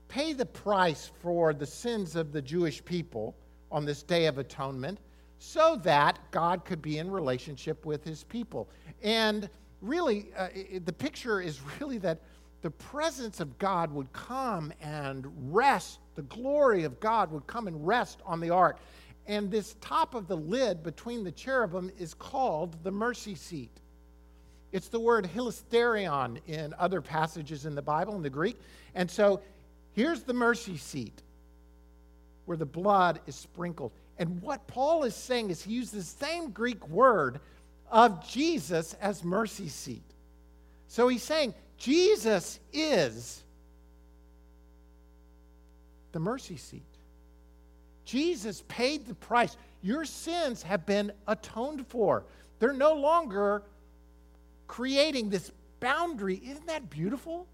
pay 0.08 0.32
the 0.32 0.46
price 0.46 1.10
for 1.20 1.52
the 1.52 1.66
sins 1.66 2.16
of 2.16 2.32
the 2.32 2.40
Jewish 2.40 2.84
people 2.84 3.34
on 3.70 3.84
this 3.84 4.02
day 4.02 4.26
of 4.26 4.38
atonement 4.38 4.98
so 5.38 5.74
that 5.82 6.18
God 6.30 6.64
could 6.64 6.80
be 6.80 6.98
in 6.98 7.10
relationship 7.10 7.84
with 7.84 8.04
his 8.04 8.22
people. 8.22 8.68
And 9.02 9.50
really, 9.80 10.28
uh, 10.36 10.48
it, 10.54 10.86
the 10.86 10.92
picture 10.92 11.40
is 11.40 11.60
really 11.80 11.98
that 11.98 12.20
the 12.60 12.70
presence 12.70 13.40
of 13.40 13.58
God 13.58 13.92
would 13.92 14.12
come 14.12 14.72
and 14.80 15.26
rest, 15.52 15.98
the 16.14 16.22
glory 16.22 16.84
of 16.84 17.00
God 17.00 17.30
would 17.32 17.46
come 17.46 17.66
and 17.66 17.86
rest 17.86 18.20
on 18.24 18.40
the 18.40 18.50
ark. 18.50 18.78
And 19.26 19.50
this 19.50 19.76
top 19.80 20.14
of 20.14 20.26
the 20.26 20.36
lid 20.36 20.82
between 20.82 21.24
the 21.24 21.32
cherubim 21.32 21.90
is 21.98 22.14
called 22.14 22.82
the 22.82 22.90
mercy 22.90 23.34
seat. 23.34 23.70
It's 24.72 24.88
the 24.88 24.98
word 24.98 25.28
hilasterion 25.32 26.40
in 26.46 26.74
other 26.78 27.00
passages 27.00 27.66
in 27.66 27.74
the 27.74 27.82
Bible, 27.82 28.16
in 28.16 28.22
the 28.22 28.30
Greek. 28.30 28.58
And 28.94 29.10
so 29.10 29.40
here's 29.92 30.22
the 30.22 30.32
mercy 30.32 30.76
seat 30.76 31.22
where 32.46 32.56
the 32.56 32.66
blood 32.66 33.20
is 33.26 33.36
sprinkled. 33.36 33.92
And 34.18 34.40
what 34.42 34.66
Paul 34.66 35.04
is 35.04 35.14
saying 35.14 35.50
is 35.50 35.62
he 35.62 35.74
used 35.74 35.94
the 35.94 36.02
same 36.02 36.50
Greek 36.50 36.88
word 36.88 37.40
of 37.90 38.26
Jesus 38.26 38.94
as 38.94 39.22
mercy 39.22 39.68
seat. 39.68 40.02
So 40.88 41.08
he's 41.08 41.22
saying 41.22 41.54
Jesus 41.76 42.58
is 42.72 43.42
the 46.12 46.20
mercy 46.20 46.56
seat. 46.56 46.82
Jesus 48.04 48.62
paid 48.68 49.06
the 49.06 49.14
price. 49.14 49.56
Your 49.82 50.04
sins 50.04 50.62
have 50.62 50.86
been 50.86 51.12
atoned 51.26 51.86
for. 51.86 52.24
They're 52.58 52.72
no 52.72 52.94
longer 52.94 53.62
creating 54.66 55.30
this 55.30 55.50
boundary. 55.80 56.40
Isn't 56.44 56.66
that 56.66 56.90
beautiful? 56.90 57.46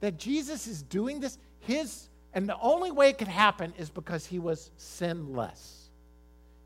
That 0.00 0.18
Jesus 0.18 0.66
is 0.66 0.82
doing 0.82 1.20
this. 1.20 1.38
His 1.60 2.08
and 2.34 2.48
the 2.48 2.58
only 2.60 2.90
way 2.90 3.08
it 3.08 3.18
could 3.18 3.28
happen 3.28 3.72
is 3.78 3.90
because 3.90 4.26
he 4.26 4.38
was 4.38 4.70
sinless. 4.76 5.90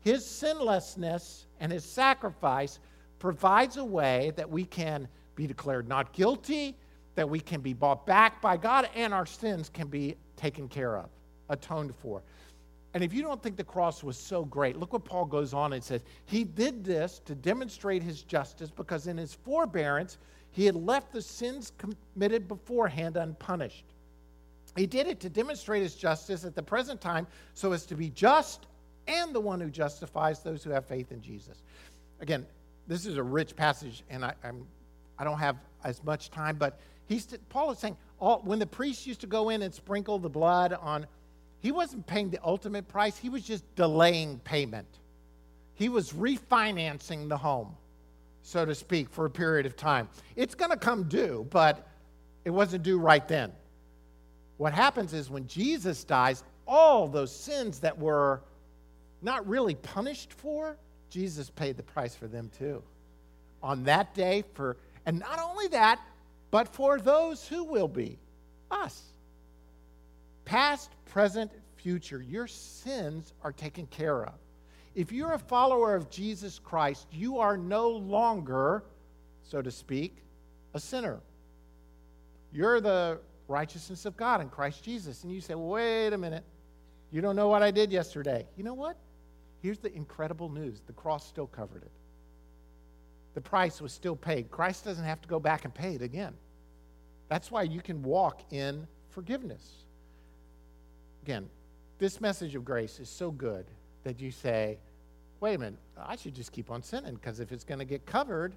His 0.01 0.25
sinlessness 0.25 1.45
and 1.59 1.71
his 1.71 1.85
sacrifice 1.85 2.79
provides 3.19 3.77
a 3.77 3.85
way 3.85 4.33
that 4.35 4.49
we 4.49 4.65
can 4.65 5.07
be 5.35 5.47
declared 5.47 5.87
not 5.87 6.13
guilty, 6.13 6.75
that 7.15 7.29
we 7.29 7.39
can 7.39 7.61
be 7.61 7.73
bought 7.73 8.05
back 8.05 8.41
by 8.41 8.57
God, 8.57 8.89
and 8.95 9.13
our 9.13 9.25
sins 9.25 9.69
can 9.69 9.87
be 9.87 10.15
taken 10.43 10.67
care 10.67 10.97
of, 10.97 11.09
atoned 11.47 11.95
for. 11.95 12.21
And 12.93 13.01
if 13.01 13.13
you 13.13 13.21
don't 13.21 13.41
think 13.41 13.55
the 13.55 13.63
cross 13.63 14.03
was 14.03 14.17
so 14.17 14.43
great, 14.43 14.77
look 14.77 14.91
what 14.91 15.05
Paul 15.05 15.23
goes 15.23 15.53
on 15.53 15.71
and 15.71 15.81
says. 15.81 16.01
He 16.25 16.43
did 16.43 16.83
this 16.83 17.21
to 17.25 17.33
demonstrate 17.33 18.03
his 18.03 18.23
justice 18.23 18.69
because 18.69 19.07
in 19.07 19.17
his 19.17 19.33
forbearance, 19.33 20.17
he 20.51 20.65
had 20.65 20.75
left 20.75 21.13
the 21.13 21.21
sins 21.21 21.71
committed 21.77 22.49
beforehand 22.49 23.15
unpunished. 23.15 23.85
He 24.75 24.85
did 24.85 25.07
it 25.07 25.21
to 25.21 25.29
demonstrate 25.29 25.81
his 25.81 25.95
justice 25.95 26.43
at 26.43 26.55
the 26.55 26.61
present 26.61 26.99
time 26.99 27.25
so 27.53 27.71
as 27.71 27.85
to 27.85 27.95
be 27.95 28.09
just 28.09 28.67
and 29.07 29.33
the 29.33 29.39
one 29.39 29.61
who 29.61 29.69
justifies 29.69 30.41
those 30.41 30.61
who 30.61 30.71
have 30.71 30.85
faith 30.85 31.11
in 31.13 31.21
Jesus. 31.21 31.63
Again, 32.19 32.45
this 32.87 33.05
is 33.05 33.15
a 33.15 33.23
rich 33.23 33.55
passage, 33.55 34.03
and 34.09 34.25
I, 34.25 34.33
I'm, 34.43 34.67
I 35.17 35.23
don't 35.23 35.39
have 35.39 35.55
as 35.85 36.03
much 36.03 36.31
time, 36.31 36.57
but 36.57 36.79
he's, 37.07 37.27
Paul 37.49 37.71
is 37.71 37.79
saying 37.79 37.97
all, 38.19 38.41
when 38.43 38.59
the 38.59 38.67
priest 38.67 39.05
used 39.05 39.21
to 39.21 39.27
go 39.27 39.49
in 39.49 39.61
and 39.61 39.73
sprinkle 39.73 40.19
the 40.19 40.29
blood 40.29 40.73
on 40.73 41.07
he 41.63 41.71
wasn't 41.71 42.05
paying 42.05 42.29
the 42.29 42.39
ultimate 42.43 42.89
price, 42.89 43.17
he 43.17 43.29
was 43.29 43.41
just 43.41 43.63
delaying 43.75 44.39
payment. 44.39 44.87
He 45.75 45.87
was 45.87 46.11
refinancing 46.11 47.29
the 47.29 47.37
home, 47.37 47.77
so 48.41 48.65
to 48.65 48.75
speak, 48.75 49.09
for 49.09 49.25
a 49.25 49.29
period 49.29 49.65
of 49.65 49.77
time. 49.77 50.09
It's 50.35 50.55
going 50.55 50.71
to 50.71 50.77
come 50.77 51.03
due, 51.03 51.47
but 51.49 51.87
it 52.43 52.49
wasn't 52.49 52.83
due 52.83 52.99
right 52.99 53.25
then. 53.29 53.53
What 54.57 54.73
happens 54.73 55.13
is 55.13 55.29
when 55.29 55.47
Jesus 55.47 56.03
dies, 56.03 56.43
all 56.67 57.07
those 57.07 57.33
sins 57.33 57.79
that 57.79 57.97
were 57.97 58.41
not 59.21 59.47
really 59.47 59.75
punished 59.75 60.33
for, 60.33 60.75
Jesus 61.09 61.49
paid 61.49 61.77
the 61.77 61.83
price 61.83 62.13
for 62.13 62.27
them 62.27 62.51
too. 62.57 62.83
On 63.61 63.85
that 63.85 64.13
day, 64.13 64.43
for, 64.53 64.75
and 65.05 65.19
not 65.19 65.39
only 65.39 65.69
that, 65.69 66.01
but 66.53 66.67
for 66.67 66.99
those 66.99 67.47
who 67.47 67.63
will 67.63 67.87
be, 67.87 68.19
us. 68.69 69.01
Past, 70.45 70.91
present, 71.05 71.49
future. 71.77 72.21
Your 72.21 72.45
sins 72.45 73.33
are 73.41 73.51
taken 73.51 73.87
care 73.87 74.23
of. 74.23 74.35
If 74.93 75.11
you're 75.11 75.31
a 75.31 75.39
follower 75.39 75.95
of 75.95 76.11
Jesus 76.11 76.59
Christ, 76.59 77.07
you 77.11 77.39
are 77.39 77.57
no 77.57 77.89
longer, 77.89 78.83
so 79.41 79.63
to 79.63 79.71
speak, 79.71 80.17
a 80.75 80.79
sinner. 80.79 81.21
You're 82.51 82.81
the 82.81 83.19
righteousness 83.47 84.05
of 84.05 84.15
God 84.15 84.39
in 84.39 84.47
Christ 84.47 84.83
Jesus. 84.83 85.23
And 85.23 85.33
you 85.33 85.41
say, 85.41 85.55
wait 85.55 86.13
a 86.13 86.17
minute, 86.19 86.43
you 87.11 87.19
don't 87.21 87.35
know 87.35 87.47
what 87.47 87.63
I 87.63 87.71
did 87.71 87.91
yesterday. 87.91 88.45
You 88.57 88.63
know 88.63 88.75
what? 88.75 88.95
Here's 89.63 89.79
the 89.79 89.91
incredible 89.95 90.49
news 90.49 90.83
the 90.85 90.93
cross 90.93 91.27
still 91.27 91.47
covered 91.47 91.81
it. 91.81 91.91
The 93.33 93.41
price 93.41 93.81
was 93.81 93.91
still 93.91 94.15
paid. 94.15 94.51
Christ 94.51 94.85
doesn't 94.85 95.03
have 95.03 95.19
to 95.23 95.27
go 95.27 95.39
back 95.39 95.65
and 95.65 95.73
pay 95.73 95.95
it 95.95 96.03
again. 96.03 96.35
That's 97.29 97.51
why 97.51 97.63
you 97.63 97.81
can 97.81 98.03
walk 98.03 98.41
in 98.51 98.87
forgiveness. 99.09 99.85
Again, 101.23 101.49
this 101.99 102.19
message 102.19 102.55
of 102.55 102.65
grace 102.65 102.99
is 102.99 103.09
so 103.09 103.31
good 103.31 103.65
that 104.03 104.19
you 104.19 104.31
say, 104.31 104.77
wait 105.39 105.55
a 105.55 105.57
minute, 105.57 105.79
I 105.97 106.15
should 106.15 106.35
just 106.35 106.51
keep 106.51 106.69
on 106.69 106.83
sinning 106.83 107.15
because 107.15 107.39
if 107.39 107.51
it's 107.51 107.63
going 107.63 107.79
to 107.79 107.85
get 107.85 108.05
covered, 108.05 108.53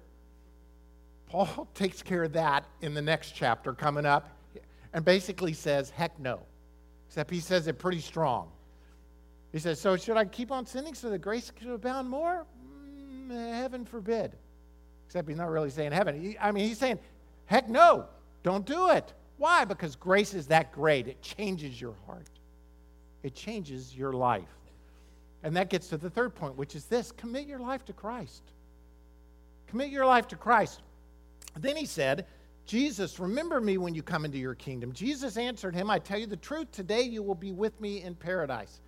Paul 1.27 1.67
takes 1.73 2.01
care 2.01 2.23
of 2.23 2.33
that 2.33 2.65
in 2.81 2.93
the 2.93 3.01
next 3.01 3.31
chapter 3.31 3.73
coming 3.73 4.05
up 4.05 4.29
and 4.93 5.03
basically 5.05 5.53
says, 5.53 5.89
heck 5.89 6.19
no. 6.19 6.41
Except 7.07 7.31
he 7.31 7.39
says 7.39 7.67
it 7.67 7.79
pretty 7.79 8.01
strong. 8.01 8.49
He 9.51 9.59
says, 9.59 9.79
So 9.79 9.95
should 9.95 10.17
I 10.17 10.25
keep 10.25 10.51
on 10.51 10.65
sinning 10.65 10.93
so 10.93 11.09
that 11.09 11.19
grace 11.19 11.51
could 11.51 11.69
abound 11.69 12.09
more? 12.09 12.45
Mm, 13.29 13.55
heaven 13.55 13.85
forbid. 13.85 14.33
Except 15.05 15.27
he's 15.27 15.37
not 15.37 15.49
really 15.49 15.69
saying 15.69 15.93
heaven. 15.93 16.21
He, 16.21 16.37
I 16.37 16.51
mean, 16.51 16.67
he's 16.67 16.77
saying, 16.77 16.99
Heck 17.45 17.69
no, 17.69 18.07
don't 18.43 18.65
do 18.65 18.89
it. 18.89 19.13
Why? 19.37 19.65
Because 19.65 19.95
grace 19.95 20.33
is 20.33 20.47
that 20.47 20.71
great, 20.71 21.07
it 21.07 21.21
changes 21.21 21.79
your 21.79 21.95
heart 22.05 22.27
it 23.27 23.35
changes 23.35 23.95
your 23.95 24.13
life. 24.13 24.47
And 25.43 25.55
that 25.55 25.69
gets 25.69 25.87
to 25.89 25.97
the 25.97 26.09
third 26.09 26.33
point, 26.33 26.55
which 26.55 26.75
is 26.75 26.85
this 26.85 27.11
commit 27.11 27.45
your 27.45 27.59
life 27.59 27.85
to 27.85 27.93
Christ. 27.93 28.41
Commit 29.67 29.89
your 29.89 30.05
life 30.05 30.27
to 30.29 30.35
Christ. 30.35 30.81
Then 31.57 31.75
he 31.75 31.85
said, 31.85 32.25
Jesus, 32.65 33.19
remember 33.19 33.61
me 33.61 33.77
when 33.77 33.93
you 33.93 34.01
come 34.01 34.25
into 34.25 34.37
your 34.37 34.55
kingdom. 34.55 34.91
Jesus 34.93 35.37
answered 35.37 35.75
him, 35.75 35.89
I 35.89 35.99
tell 35.99 36.17
you 36.17 36.25
the 36.25 36.37
truth, 36.37 36.71
today 36.71 37.01
you 37.01 37.21
will 37.21 37.35
be 37.35 37.51
with 37.51 37.79
me 37.79 38.01
in 38.01 38.15
paradise. 38.15 38.79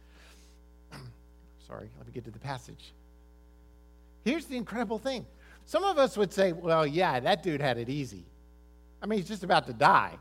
Sorry, 1.67 1.89
let 1.97 2.07
me 2.07 2.13
get 2.13 2.25
to 2.25 2.31
the 2.31 2.39
passage. 2.39 2.93
Here's 4.23 4.45
the 4.45 4.57
incredible 4.57 4.99
thing. 4.99 5.25
Some 5.65 5.83
of 5.83 5.97
us 5.97 6.17
would 6.17 6.33
say, 6.33 6.51
well, 6.51 6.87
yeah, 6.87 7.19
that 7.19 7.43
dude 7.43 7.61
had 7.61 7.77
it 7.77 7.89
easy. 7.89 8.25
I 9.01 9.05
mean, 9.05 9.19
he's 9.19 9.27
just 9.27 9.43
about 9.43 9.67
to 9.67 9.73
die. 9.73 10.17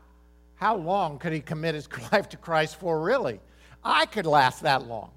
How 0.55 0.75
long 0.75 1.19
could 1.19 1.33
he 1.33 1.41
commit 1.41 1.75
his 1.75 1.87
life 2.11 2.29
to 2.29 2.37
Christ 2.37 2.77
for, 2.79 2.99
really? 3.01 3.39
I 3.83 4.05
could 4.05 4.25
last 4.25 4.61
that 4.63 4.87
long. 4.87 5.11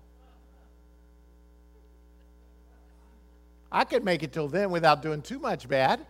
I 3.71 3.85
could 3.85 4.05
make 4.05 4.23
it 4.23 4.33
till 4.33 4.49
then 4.49 4.71
without 4.71 5.01
doing 5.01 5.23
too 5.23 5.39
much 5.39 5.67
bad. 5.67 6.05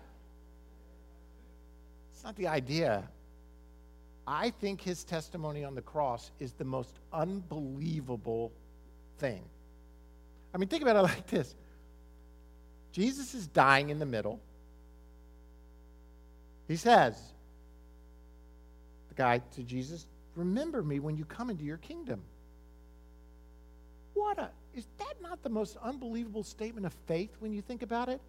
It's 2.13 2.25
not 2.25 2.37
the 2.37 2.49
idea. 2.49 3.05
I 4.27 4.51
think 4.51 4.81
his 4.81 5.05
testimony 5.05 5.65
on 5.65 5.75
the 5.75 5.83
cross 5.83 6.31
is 6.41 6.53
the 6.53 6.65
most 6.65 6.99
unbelievable 7.13 8.53
thing. 9.19 9.43
I 10.55 10.59
mean, 10.59 10.69
think 10.69 10.83
about 10.83 10.97
it 10.97 11.03
like 11.03 11.27
this 11.29 11.55
Jesus 12.93 13.35
is 13.35 13.47
dying 13.47 13.91
in 13.91 13.99
the 13.99 14.07
middle. 14.07 14.41
He 16.69 16.77
says, 16.77 17.17
the 19.15 19.23
guy 19.23 19.41
to 19.55 19.63
Jesus, 19.63 20.07
Remember 20.35 20.83
me 20.83 20.99
when 20.99 21.17
you 21.17 21.25
come 21.25 21.51
into 21.51 21.65
your 21.65 21.77
kingdom. 21.79 22.23
What 24.15 24.39
a, 24.39 24.51
is 24.75 24.87
that 24.99 25.15
not 25.21 25.43
the 25.43 25.51
most 25.51 25.77
unbelievable 25.83 26.43
statement 26.43 26.87
of 26.87 26.95
faith 27.07 27.31
when 27.41 27.53
you 27.53 27.61
think 27.61 27.83
about 27.83 28.09
it? 28.09 28.21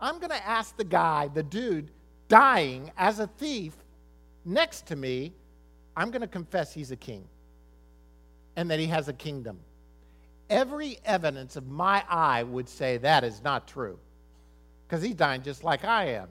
I'm 0.00 0.18
going 0.18 0.30
to 0.30 0.46
ask 0.46 0.76
the 0.76 0.84
guy, 0.84 1.28
the 1.28 1.42
dude, 1.42 1.90
dying 2.28 2.90
as 2.96 3.18
a 3.18 3.26
thief 3.26 3.74
next 4.44 4.86
to 4.86 4.96
me, 4.96 5.32
I'm 5.96 6.10
going 6.10 6.22
to 6.22 6.28
confess 6.28 6.72
he's 6.72 6.90
a 6.90 6.96
king 6.96 7.24
and 8.56 8.70
that 8.70 8.78
he 8.78 8.86
has 8.86 9.08
a 9.08 9.12
kingdom. 9.12 9.58
Every 10.50 10.98
evidence 11.04 11.56
of 11.56 11.68
my 11.68 12.04
eye 12.08 12.42
would 12.42 12.68
say 12.68 12.98
that 12.98 13.24
is 13.24 13.42
not 13.42 13.68
true 13.68 13.98
because 14.86 15.02
he's 15.02 15.14
dying 15.14 15.42
just 15.42 15.64
like 15.64 15.84
I 15.84 16.06
am. 16.06 16.28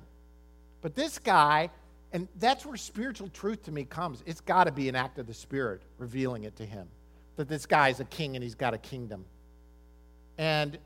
But 0.81 0.95
this 0.95 1.17
guy, 1.17 1.69
and 2.13 2.27
that's 2.39 2.65
where 2.65 2.75
spiritual 2.75 3.29
truth 3.29 3.63
to 3.63 3.71
me 3.71 3.85
comes. 3.85 4.23
It's 4.25 4.41
got 4.41 4.65
to 4.65 4.71
be 4.71 4.89
an 4.89 4.95
act 4.95 5.17
of 5.17 5.27
the 5.27 5.33
Spirit 5.33 5.81
revealing 5.97 6.43
it 6.43 6.55
to 6.57 6.65
him 6.65 6.87
that 7.37 7.47
this 7.47 7.65
guy 7.65 7.89
is 7.89 7.99
a 7.99 8.05
king 8.05 8.35
and 8.35 8.43
he's 8.43 8.55
got 8.55 8.73
a 8.73 8.77
kingdom. 8.77 9.25
And 10.37 10.77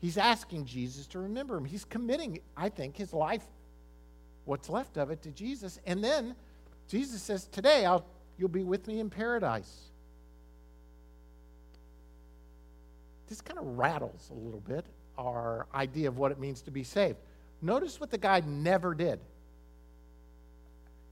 he's 0.00 0.16
asking 0.16 0.64
Jesus 0.64 1.06
to 1.08 1.18
remember 1.18 1.56
him. 1.56 1.64
He's 1.64 1.84
committing, 1.84 2.40
I 2.56 2.70
think, 2.70 2.96
his 2.96 3.12
life, 3.12 3.44
what's 4.46 4.68
left 4.68 4.96
of 4.96 5.10
it, 5.10 5.22
to 5.22 5.30
Jesus. 5.30 5.78
And 5.86 6.02
then 6.02 6.34
Jesus 6.88 7.22
says, 7.22 7.46
Today 7.46 7.84
I'll, 7.84 8.06
you'll 8.38 8.48
be 8.48 8.64
with 8.64 8.86
me 8.86 9.00
in 9.00 9.10
paradise. 9.10 9.90
This 13.28 13.40
kind 13.40 13.58
of 13.58 13.66
rattles 13.76 14.30
a 14.30 14.34
little 14.34 14.60
bit 14.60 14.86
our 15.18 15.66
idea 15.74 16.08
of 16.08 16.18
what 16.18 16.30
it 16.30 16.38
means 16.38 16.62
to 16.62 16.70
be 16.70 16.84
saved. 16.84 17.16
Notice 17.60 18.00
what 18.00 18.10
the 18.10 18.18
guy 18.18 18.40
never 18.46 18.94
did. 18.94 19.18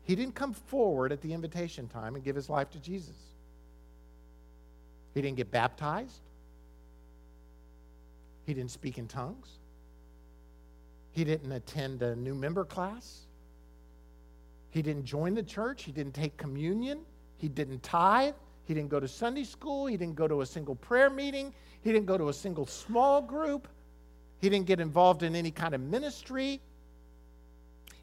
He 0.04 0.14
didn't 0.14 0.34
come 0.34 0.52
forward 0.52 1.12
at 1.12 1.20
the 1.22 1.32
invitation 1.32 1.88
time 1.88 2.14
and 2.14 2.22
give 2.22 2.36
his 2.36 2.50
life 2.50 2.70
to 2.70 2.78
Jesus. 2.78 3.16
He 5.14 5.22
didn't 5.22 5.36
get 5.36 5.50
baptized. 5.50 6.20
He 8.46 8.52
didn't 8.52 8.70
speak 8.70 8.98
in 8.98 9.08
tongues. 9.08 9.48
He 11.12 11.24
didn't 11.24 11.52
attend 11.52 12.02
a 12.02 12.14
new 12.16 12.34
member 12.34 12.64
class. 12.64 13.20
He 14.70 14.82
didn't 14.82 15.04
join 15.04 15.34
the 15.34 15.42
church. 15.42 15.84
He 15.84 15.92
didn't 15.92 16.14
take 16.14 16.36
communion. 16.36 17.00
He 17.38 17.48
didn't 17.48 17.82
tithe. 17.82 18.34
He 18.66 18.74
didn't 18.74 18.90
go 18.90 19.00
to 19.00 19.08
Sunday 19.08 19.44
school. 19.44 19.86
He 19.86 19.96
didn't 19.96 20.16
go 20.16 20.26
to 20.26 20.40
a 20.40 20.46
single 20.46 20.74
prayer 20.74 21.08
meeting. 21.08 21.54
He 21.82 21.92
didn't 21.92 22.06
go 22.06 22.18
to 22.18 22.28
a 22.28 22.32
single 22.32 22.66
small 22.66 23.22
group. 23.22 23.68
He 24.40 24.50
didn't 24.50 24.66
get 24.66 24.80
involved 24.80 25.22
in 25.22 25.36
any 25.36 25.50
kind 25.50 25.74
of 25.74 25.80
ministry. 25.80 26.60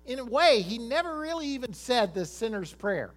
In 0.05 0.19
a 0.19 0.25
way, 0.25 0.61
he 0.61 0.77
never 0.77 1.19
really 1.19 1.47
even 1.47 1.73
said 1.73 2.13
the 2.13 2.25
sinner's 2.25 2.73
prayer. 2.73 3.11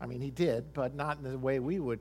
I 0.00 0.06
mean, 0.06 0.20
he 0.20 0.30
did, 0.30 0.74
but 0.74 0.94
not 0.94 1.18
in 1.18 1.24
the 1.24 1.38
way 1.38 1.58
we 1.58 1.80
would. 1.80 2.00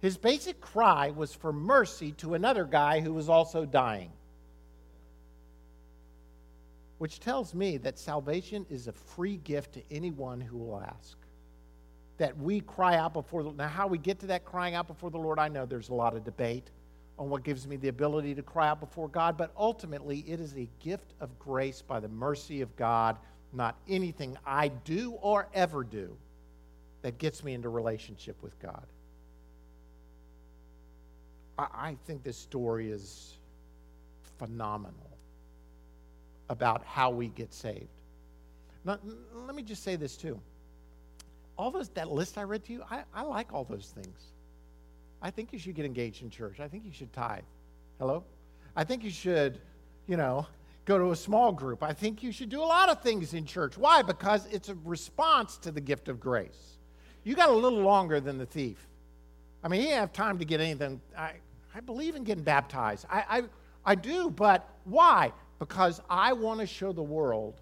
His 0.00 0.16
basic 0.16 0.60
cry 0.60 1.10
was 1.10 1.34
for 1.34 1.52
mercy 1.52 2.12
to 2.12 2.34
another 2.34 2.64
guy 2.64 3.00
who 3.00 3.12
was 3.12 3.28
also 3.28 3.66
dying. 3.66 4.10
Which 6.98 7.20
tells 7.20 7.54
me 7.54 7.76
that 7.78 7.98
salvation 7.98 8.64
is 8.70 8.88
a 8.88 8.92
free 8.92 9.36
gift 9.36 9.74
to 9.74 9.82
anyone 9.90 10.40
who 10.40 10.56
will 10.56 10.80
ask. 10.80 11.16
That 12.16 12.36
we 12.38 12.60
cry 12.60 12.96
out 12.96 13.12
before 13.12 13.42
the 13.42 13.52
Now, 13.52 13.68
how 13.68 13.86
we 13.86 13.98
get 13.98 14.20
to 14.20 14.26
that 14.28 14.44
crying 14.44 14.74
out 14.74 14.88
before 14.88 15.10
the 15.10 15.18
Lord, 15.18 15.38
I 15.38 15.48
know 15.48 15.66
there's 15.66 15.90
a 15.90 15.94
lot 15.94 16.16
of 16.16 16.24
debate 16.24 16.70
on 17.18 17.28
what 17.28 17.42
gives 17.42 17.66
me 17.66 17.76
the 17.76 17.88
ability 17.88 18.34
to 18.34 18.42
cry 18.42 18.68
out 18.68 18.80
before 18.80 19.08
God, 19.08 19.36
but 19.36 19.52
ultimately 19.56 20.24
it 20.26 20.40
is 20.40 20.54
a 20.54 20.68
gift 20.82 21.14
of 21.20 21.36
grace 21.38 21.82
by 21.82 22.00
the 22.00 22.08
mercy 22.08 22.60
of 22.60 22.74
God, 22.76 23.16
not 23.52 23.76
anything 23.88 24.36
I 24.46 24.68
do 24.68 25.12
or 25.20 25.48
ever 25.52 25.82
do 25.82 26.16
that 27.02 27.18
gets 27.18 27.42
me 27.42 27.54
into 27.54 27.68
relationship 27.68 28.36
with 28.42 28.58
God. 28.60 28.86
I, 31.58 31.66
I 31.72 31.96
think 32.06 32.22
this 32.22 32.36
story 32.36 32.90
is 32.90 33.34
phenomenal 34.38 34.94
about 36.48 36.84
how 36.84 37.10
we 37.10 37.28
get 37.28 37.52
saved. 37.52 37.88
Now, 38.84 38.98
let 39.34 39.54
me 39.54 39.62
just 39.62 39.82
say 39.82 39.96
this 39.96 40.16
too. 40.16 40.40
All 41.56 41.70
those 41.70 41.88
that 41.90 42.10
list 42.10 42.38
I 42.38 42.42
read 42.42 42.64
to 42.66 42.72
you, 42.72 42.84
I, 42.88 43.02
I 43.12 43.22
like 43.22 43.52
all 43.52 43.64
those 43.64 43.92
things. 43.94 44.20
I 45.20 45.30
think 45.30 45.52
you 45.52 45.58
should 45.58 45.74
get 45.74 45.84
engaged 45.84 46.22
in 46.22 46.30
church. 46.30 46.60
I 46.60 46.68
think 46.68 46.84
you 46.84 46.92
should 46.92 47.12
tithe. 47.12 47.42
Hello? 47.98 48.24
I 48.76 48.84
think 48.84 49.02
you 49.02 49.10
should, 49.10 49.60
you 50.06 50.16
know, 50.16 50.46
go 50.84 50.98
to 50.98 51.10
a 51.10 51.16
small 51.16 51.52
group. 51.52 51.82
I 51.82 51.92
think 51.92 52.22
you 52.22 52.32
should 52.32 52.48
do 52.48 52.62
a 52.62 52.64
lot 52.64 52.88
of 52.88 53.02
things 53.02 53.34
in 53.34 53.44
church. 53.44 53.76
Why? 53.76 54.02
Because 54.02 54.46
it's 54.46 54.68
a 54.68 54.76
response 54.84 55.58
to 55.58 55.72
the 55.72 55.80
gift 55.80 56.08
of 56.08 56.20
grace. 56.20 56.78
You 57.24 57.34
got 57.34 57.48
a 57.48 57.54
little 57.54 57.80
longer 57.80 58.20
than 58.20 58.38
the 58.38 58.46
thief. 58.46 58.86
I 59.62 59.68
mean, 59.68 59.80
he 59.80 59.86
didn't 59.88 60.00
have 60.00 60.12
time 60.12 60.38
to 60.38 60.44
get 60.44 60.60
anything. 60.60 61.00
I, 61.16 61.32
I 61.74 61.80
believe 61.80 62.14
in 62.14 62.24
getting 62.24 62.44
baptized. 62.44 63.06
I, 63.10 63.24
I, 63.28 63.42
I 63.84 63.94
do, 63.96 64.30
but 64.30 64.68
why? 64.84 65.32
Because 65.58 66.00
I 66.08 66.32
want 66.32 66.60
to 66.60 66.66
show 66.66 66.92
the 66.92 67.02
world 67.02 67.60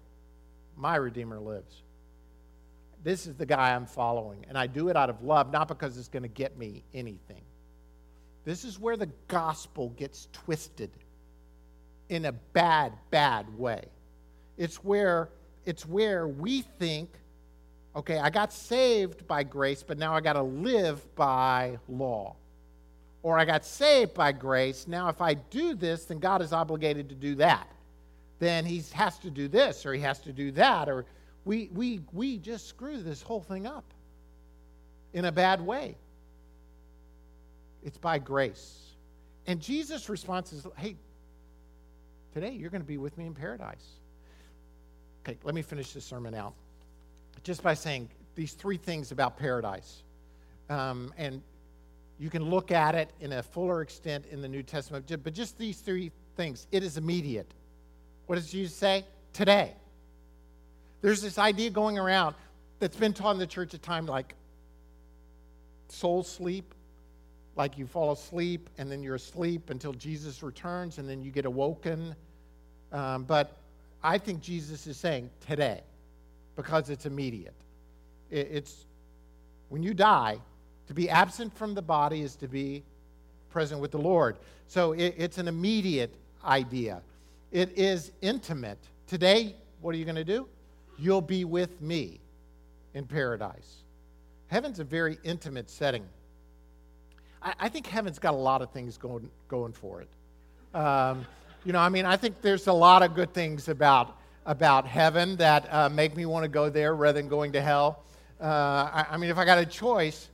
my 0.75 0.95
Redeemer 0.95 1.39
lives. 1.39 1.81
This 3.03 3.27
is 3.27 3.35
the 3.35 3.45
guy 3.45 3.73
I'm 3.73 3.85
following, 3.85 4.45
and 4.49 4.57
I 4.57 4.67
do 4.67 4.89
it 4.89 4.95
out 4.95 5.09
of 5.09 5.23
love, 5.23 5.51
not 5.51 5.67
because 5.67 5.97
it's 5.97 6.07
going 6.07 6.23
to 6.23 6.29
get 6.29 6.57
me 6.57 6.83
anything. 6.93 7.41
This 8.43 8.63
is 8.63 8.79
where 8.79 8.97
the 8.97 9.09
gospel 9.27 9.89
gets 9.89 10.27
twisted 10.31 10.91
in 12.09 12.25
a 12.25 12.31
bad, 12.31 12.93
bad 13.11 13.57
way. 13.57 13.83
It's 14.57 14.83
where 14.83 15.29
it's 15.65 15.85
where 15.85 16.27
we 16.27 16.61
think 16.61 17.09
okay, 17.97 18.19
I 18.19 18.29
got 18.29 18.53
saved 18.53 19.27
by 19.27 19.43
grace, 19.43 19.83
but 19.83 19.97
now 19.97 20.13
I 20.13 20.21
got 20.21 20.33
to 20.33 20.43
live 20.43 21.03
by 21.15 21.79
law. 21.89 22.35
Or 23.23 23.39
I 23.39 23.43
got 23.43 23.65
saved 23.65 24.13
by 24.13 24.31
grace, 24.31 24.87
now 24.87 25.09
if 25.09 25.19
I 25.19 25.33
do 25.33 25.73
this, 25.73 26.05
then 26.05 26.19
God 26.19 26.41
is 26.43 26.53
obligated 26.53 27.09
to 27.09 27.15
do 27.15 27.35
that. 27.35 27.67
Then 28.39 28.63
he 28.63 28.83
has 28.93 29.17
to 29.19 29.31
do 29.31 29.47
this, 29.47 29.83
or 29.85 29.93
he 29.93 30.01
has 30.01 30.19
to 30.21 30.31
do 30.31 30.51
that, 30.51 30.87
or 30.87 31.05
we, 31.47 31.69
we, 31.73 32.01
we 32.11 32.37
just 32.37 32.67
screw 32.67 33.01
this 33.01 33.21
whole 33.21 33.41
thing 33.41 33.65
up 33.65 33.85
in 35.13 35.25
a 35.25 35.31
bad 35.31 35.61
way. 35.61 35.95
It's 37.83 37.97
by 37.97 38.19
grace. 38.19 38.77
And 39.47 39.61
Jesus' 39.61 40.09
response 40.09 40.51
is 40.51 40.67
hey, 40.75 40.97
today 42.33 42.51
you're 42.51 42.69
going 42.69 42.81
to 42.81 42.87
be 42.87 42.97
with 42.97 43.17
me 43.17 43.25
in 43.25 43.33
paradise. 43.33 43.85
Okay, 45.25 45.37
let 45.43 45.55
me 45.55 45.61
finish 45.61 45.93
this 45.93 46.03
sermon 46.03 46.35
out 46.35 46.53
just 47.43 47.63
by 47.63 47.73
saying 47.73 48.09
these 48.35 48.51
three 48.51 48.77
things 48.77 49.13
about 49.13 49.37
paradise. 49.37 50.03
Um, 50.69 51.13
and 51.17 51.41
you 52.19 52.29
can 52.29 52.43
look 52.43 52.71
at 52.71 52.93
it 52.93 53.11
in 53.21 53.31
a 53.31 53.41
fuller 53.41 53.81
extent 53.81 54.25
in 54.31 54.41
the 54.41 54.49
New 54.49 54.63
Testament, 54.63 55.05
but 55.23 55.33
just 55.33 55.57
these 55.57 55.77
three 55.77 56.11
things. 56.35 56.67
It 56.73 56.83
is 56.83 56.97
immediate. 56.97 57.53
What 58.25 58.35
does 58.35 58.51
Jesus 58.51 58.75
say? 58.75 59.05
Today. 59.31 59.75
There's 61.01 61.21
this 61.21 61.37
idea 61.37 61.69
going 61.69 61.97
around 61.97 62.35
that's 62.79 62.97
been 62.97 63.13
taught 63.13 63.31
in 63.31 63.39
the 63.39 63.47
church 63.47 63.73
at 63.73 63.81
times 63.81 64.09
like 64.09 64.35
soul 65.89 66.23
sleep, 66.23 66.73
like 67.55 67.77
you 67.77 67.85
fall 67.85 68.11
asleep 68.11 68.69
and 68.77 68.91
then 68.91 69.01
you're 69.01 69.15
asleep 69.15 69.69
until 69.69 69.93
Jesus 69.93 70.43
returns 70.43 70.97
and 70.97 71.09
then 71.09 71.21
you 71.21 71.31
get 71.31 71.45
awoken. 71.45 72.15
Um, 72.91 73.23
but 73.23 73.57
I 74.03 74.17
think 74.17 74.41
Jesus 74.41 74.87
is 74.87 74.97
saying 74.97 75.29
today 75.47 75.81
because 76.55 76.89
it's 76.89 77.05
immediate. 77.05 77.53
It's 78.29 78.85
when 79.69 79.83
you 79.83 79.93
die, 79.93 80.39
to 80.87 80.93
be 80.93 81.09
absent 81.09 81.55
from 81.57 81.73
the 81.73 81.81
body 81.81 82.21
is 82.21 82.35
to 82.37 82.47
be 82.47 82.83
present 83.49 83.81
with 83.81 83.91
the 83.91 83.97
Lord. 83.97 84.37
So 84.67 84.93
it's 84.93 85.37
an 85.37 85.47
immediate 85.47 86.13
idea. 86.43 87.01
It 87.51 87.77
is 87.77 88.11
intimate. 88.21 88.79
Today, 89.07 89.55
what 89.81 89.95
are 89.95 89.97
you 89.97 90.05
going 90.05 90.15
to 90.15 90.23
do? 90.23 90.47
You'll 90.97 91.21
be 91.21 91.45
with 91.45 91.81
me 91.81 92.19
in 92.93 93.05
paradise. 93.05 93.83
Heaven's 94.47 94.79
a 94.79 94.83
very 94.83 95.17
intimate 95.23 95.69
setting. 95.69 96.05
I, 97.41 97.53
I 97.59 97.69
think 97.69 97.87
heaven's 97.87 98.19
got 98.19 98.33
a 98.33 98.37
lot 98.37 98.61
of 98.61 98.71
things 98.71 98.97
going, 98.97 99.29
going 99.47 99.73
for 99.73 100.01
it. 100.01 100.09
Um, 100.77 101.25
you 101.65 101.73
know, 101.73 101.79
I 101.79 101.89
mean, 101.89 102.05
I 102.05 102.17
think 102.17 102.41
there's 102.41 102.67
a 102.67 102.73
lot 102.73 103.03
of 103.03 103.13
good 103.13 103.33
things 103.33 103.67
about 103.67 104.17
about 104.47 104.87
heaven 104.87 105.35
that 105.35 105.67
uh, 105.71 105.89
make 105.89 106.15
me 106.15 106.25
want 106.25 106.43
to 106.43 106.47
go 106.47 106.69
there 106.69 106.95
rather 106.95 107.19
than 107.19 107.27
going 107.27 107.51
to 107.51 107.61
hell. 107.61 108.03
Uh, 108.39 108.45
I, 108.45 109.05
I, 109.11 109.17
mean, 109.17 109.29
if 109.29 109.37
I 109.37 109.43
got 109.43 109.57
a 109.57 109.65
choice, 109.65 110.29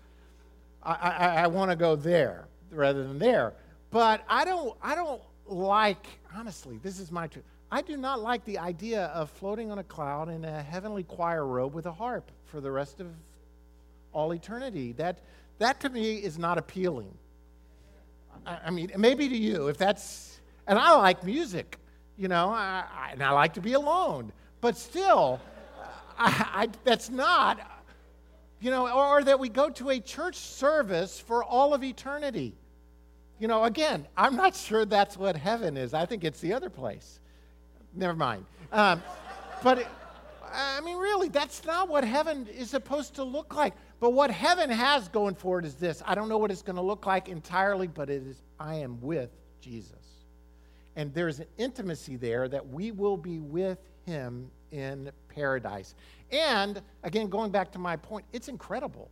I, 0.83 0.93
I, 0.93 1.27
I 1.43 1.47
want 1.47 1.71
to 1.71 1.75
go 1.75 1.95
there 1.95 2.45
rather 2.69 3.03
than 3.03 3.17
there. 3.17 3.53
but 3.89 4.23
I 4.29 4.45
don't, 4.45 4.77
I 4.83 4.93
don't 4.93 5.21
like, 5.47 6.05
honestly, 6.35 6.79
this 6.83 6.99
is 6.99 7.11
my 7.11 7.25
truth. 7.27 7.43
I 7.73 7.81
do 7.81 7.97
not 7.97 8.21
like 8.21 8.45
the 8.45 8.59
idea 8.59 9.05
of 9.15 9.31
floating 9.31 9.71
on 9.71 9.79
a 9.79 9.83
cloud 9.83 10.29
in 10.29 10.45
a 10.45 10.61
heavenly 10.61 11.01
choir 11.01 11.43
robe 11.43 11.73
with 11.73 11.87
a 11.87 11.91
harp 11.91 12.29
for 12.45 12.61
the 12.61 12.69
rest 12.69 12.99
of 12.99 13.07
all 14.11 14.31
eternity. 14.35 14.91
That, 14.91 15.21
that 15.57 15.79
to 15.79 15.89
me 15.89 16.17
is 16.17 16.37
not 16.37 16.59
appealing. 16.59 17.11
I, 18.45 18.59
I 18.65 18.69
mean, 18.69 18.91
maybe 18.95 19.27
to 19.27 19.35
you, 19.35 19.69
if 19.69 19.79
that's, 19.79 20.39
and 20.67 20.77
I 20.77 20.95
like 20.97 21.23
music, 21.23 21.79
you 22.15 22.27
know, 22.27 22.49
I, 22.49 22.83
I, 22.95 23.09
and 23.13 23.23
I 23.23 23.31
like 23.31 23.55
to 23.55 23.61
be 23.61 23.73
alone, 23.73 24.31
but 24.61 24.77
still, 24.77 25.41
that's 26.83 27.09
not, 27.09 27.59
you 28.59 28.69
know, 28.69 28.87
or, 28.87 29.17
or 29.17 29.23
that 29.23 29.39
we 29.39 29.49
go 29.49 29.71
to 29.71 29.89
a 29.89 29.99
church 29.99 30.35
service 30.35 31.19
for 31.19 31.43
all 31.43 31.73
of 31.73 31.83
eternity. 31.83 32.53
You 33.39 33.47
know, 33.47 33.63
again, 33.63 34.05
I'm 34.15 34.35
not 34.35 34.55
sure 34.55 34.85
that's 34.85 35.17
what 35.17 35.35
heaven 35.35 35.75
is. 35.75 35.95
I 35.95 36.05
think 36.05 36.23
it's 36.23 36.39
the 36.39 36.53
other 36.53 36.69
place. 36.69 37.19
Never 37.95 38.15
mind. 38.15 38.45
Um, 38.71 39.03
but, 39.63 39.79
it, 39.79 39.87
I 40.53 40.81
mean, 40.81 40.97
really, 40.97 41.29
that's 41.29 41.65
not 41.65 41.89
what 41.89 42.03
heaven 42.03 42.47
is 42.47 42.69
supposed 42.69 43.15
to 43.15 43.23
look 43.23 43.55
like. 43.55 43.73
But 43.99 44.11
what 44.11 44.31
heaven 44.31 44.69
has 44.69 45.07
going 45.07 45.35
for 45.35 45.59
it 45.59 45.65
is 45.65 45.75
this 45.75 46.03
I 46.05 46.13
don't 46.15 46.29
know 46.29 46.37
what 46.37 46.51
it's 46.51 46.61
going 46.61 46.75
to 46.75 46.81
look 46.81 47.05
like 47.05 47.29
entirely, 47.29 47.87
but 47.87 48.09
it 48.09 48.23
is 48.23 48.41
I 48.59 48.75
am 48.75 48.99
with 49.01 49.29
Jesus. 49.61 49.91
And 50.95 51.13
there's 51.13 51.39
an 51.39 51.47
intimacy 51.57 52.17
there 52.17 52.47
that 52.49 52.67
we 52.67 52.91
will 52.91 53.17
be 53.17 53.39
with 53.39 53.79
him 54.05 54.51
in 54.71 55.11
paradise. 55.29 55.95
And 56.31 56.81
again, 57.03 57.29
going 57.29 57.51
back 57.51 57.71
to 57.71 57.79
my 57.79 57.95
point, 57.95 58.25
it's 58.33 58.47
incredible. 58.47 59.09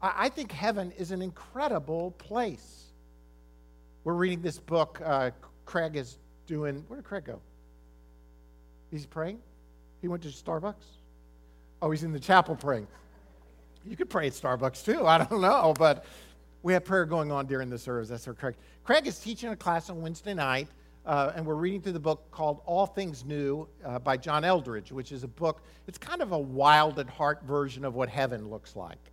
I, 0.00 0.12
I 0.16 0.28
think 0.30 0.50
heaven 0.50 0.92
is 0.92 1.10
an 1.10 1.22
incredible 1.22 2.12
place. 2.12 2.86
We're 4.02 4.14
reading 4.14 4.40
this 4.40 4.58
book. 4.58 5.00
Uh, 5.04 5.30
Craig 5.66 5.96
is 5.96 6.18
doing. 6.46 6.84
Where 6.88 6.96
did 6.96 7.04
Craig 7.04 7.24
go? 7.24 7.40
He's 8.90 9.06
praying? 9.06 9.38
He 10.00 10.08
went 10.08 10.22
to 10.22 10.28
Starbucks? 10.28 10.74
Oh, 11.82 11.90
he's 11.90 12.02
in 12.02 12.12
the 12.12 12.20
chapel 12.20 12.56
praying. 12.56 12.86
You 13.86 13.96
could 13.96 14.10
pray 14.10 14.26
at 14.26 14.32
Starbucks 14.32 14.84
too. 14.84 15.06
I 15.06 15.18
don't 15.18 15.40
know, 15.40 15.74
but 15.78 16.04
we 16.62 16.72
have 16.74 16.84
prayer 16.84 17.06
going 17.06 17.32
on 17.32 17.46
during 17.46 17.70
the 17.70 17.78
service. 17.78 18.08
That's 18.08 18.26
where 18.26 18.34
Craig. 18.34 18.54
Craig 18.84 19.06
is 19.06 19.18
teaching 19.18 19.50
a 19.50 19.56
class 19.56 19.88
on 19.88 20.02
Wednesday 20.02 20.34
night, 20.34 20.68
uh, 21.06 21.32
and 21.34 21.46
we're 21.46 21.54
reading 21.54 21.80
through 21.80 21.92
the 21.92 22.00
book 22.00 22.30
called 22.30 22.60
All 22.66 22.86
Things 22.86 23.24
New 23.24 23.66
uh, 23.84 23.98
by 23.98 24.16
John 24.16 24.42
Eldredge, 24.42 24.92
which 24.92 25.12
is 25.12 25.22
a 25.22 25.28
book. 25.28 25.62
It's 25.86 25.96
kind 25.96 26.20
of 26.20 26.32
a 26.32 26.38
wild 26.38 26.98
at 26.98 27.08
heart 27.08 27.42
version 27.44 27.84
of 27.84 27.94
what 27.94 28.10
heaven 28.10 28.48
looks 28.48 28.76
like, 28.76 29.10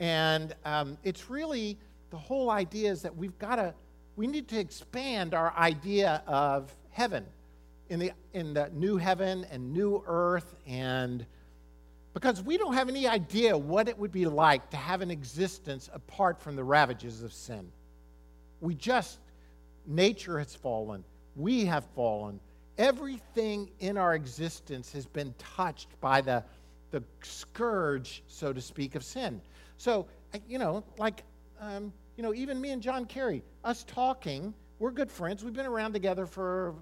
and 0.00 0.54
um, 0.64 0.98
it's 1.04 1.30
really 1.30 1.78
the 2.10 2.18
whole 2.18 2.50
idea 2.50 2.90
is 2.90 3.02
that 3.02 3.16
we've 3.16 3.38
got 3.38 3.56
to 3.56 3.74
we 4.16 4.26
need 4.26 4.48
to 4.48 4.58
expand 4.58 5.32
our 5.32 5.54
idea 5.56 6.22
of 6.26 6.74
heaven 6.90 7.24
in 7.92 7.98
the 7.98 8.12
in 8.32 8.54
the 8.54 8.70
new 8.72 8.96
heaven 8.96 9.46
and 9.50 9.70
new 9.72 10.02
earth 10.06 10.54
and 10.66 11.26
because 12.14 12.42
we 12.42 12.56
don't 12.56 12.72
have 12.72 12.88
any 12.88 13.06
idea 13.06 13.56
what 13.56 13.86
it 13.86 13.98
would 13.98 14.12
be 14.12 14.24
like 14.24 14.70
to 14.70 14.76
have 14.78 15.02
an 15.02 15.10
existence 15.10 15.90
apart 15.92 16.40
from 16.40 16.56
the 16.56 16.64
ravages 16.64 17.22
of 17.22 17.32
sin. 17.32 17.70
We 18.60 18.74
just, 18.74 19.18
nature 19.86 20.38
has 20.38 20.54
fallen, 20.54 21.04
we 21.36 21.64
have 21.66 21.84
fallen. 21.94 22.40
Everything 22.78 23.70
in 23.80 23.96
our 23.96 24.14
existence 24.14 24.92
has 24.92 25.06
been 25.06 25.34
touched 25.38 25.88
by 26.00 26.20
the, 26.20 26.44
the 26.90 27.02
scourge, 27.22 28.22
so 28.26 28.52
to 28.52 28.60
speak, 28.60 28.94
of 28.94 29.04
sin. 29.04 29.40
So, 29.76 30.06
you 30.48 30.58
know, 30.58 30.84
like, 30.98 31.24
um, 31.60 31.92
you 32.16 32.22
know, 32.22 32.34
even 32.34 32.60
me 32.60 32.70
and 32.70 32.82
John 32.82 33.04
Kerry, 33.04 33.42
us 33.64 33.84
talking, 33.84 34.54
we're 34.78 34.90
good 34.90 35.10
friends. 35.10 35.44
We've 35.44 35.52
been 35.52 35.66
around 35.66 35.92
together 35.92 36.26
for, 36.26 36.74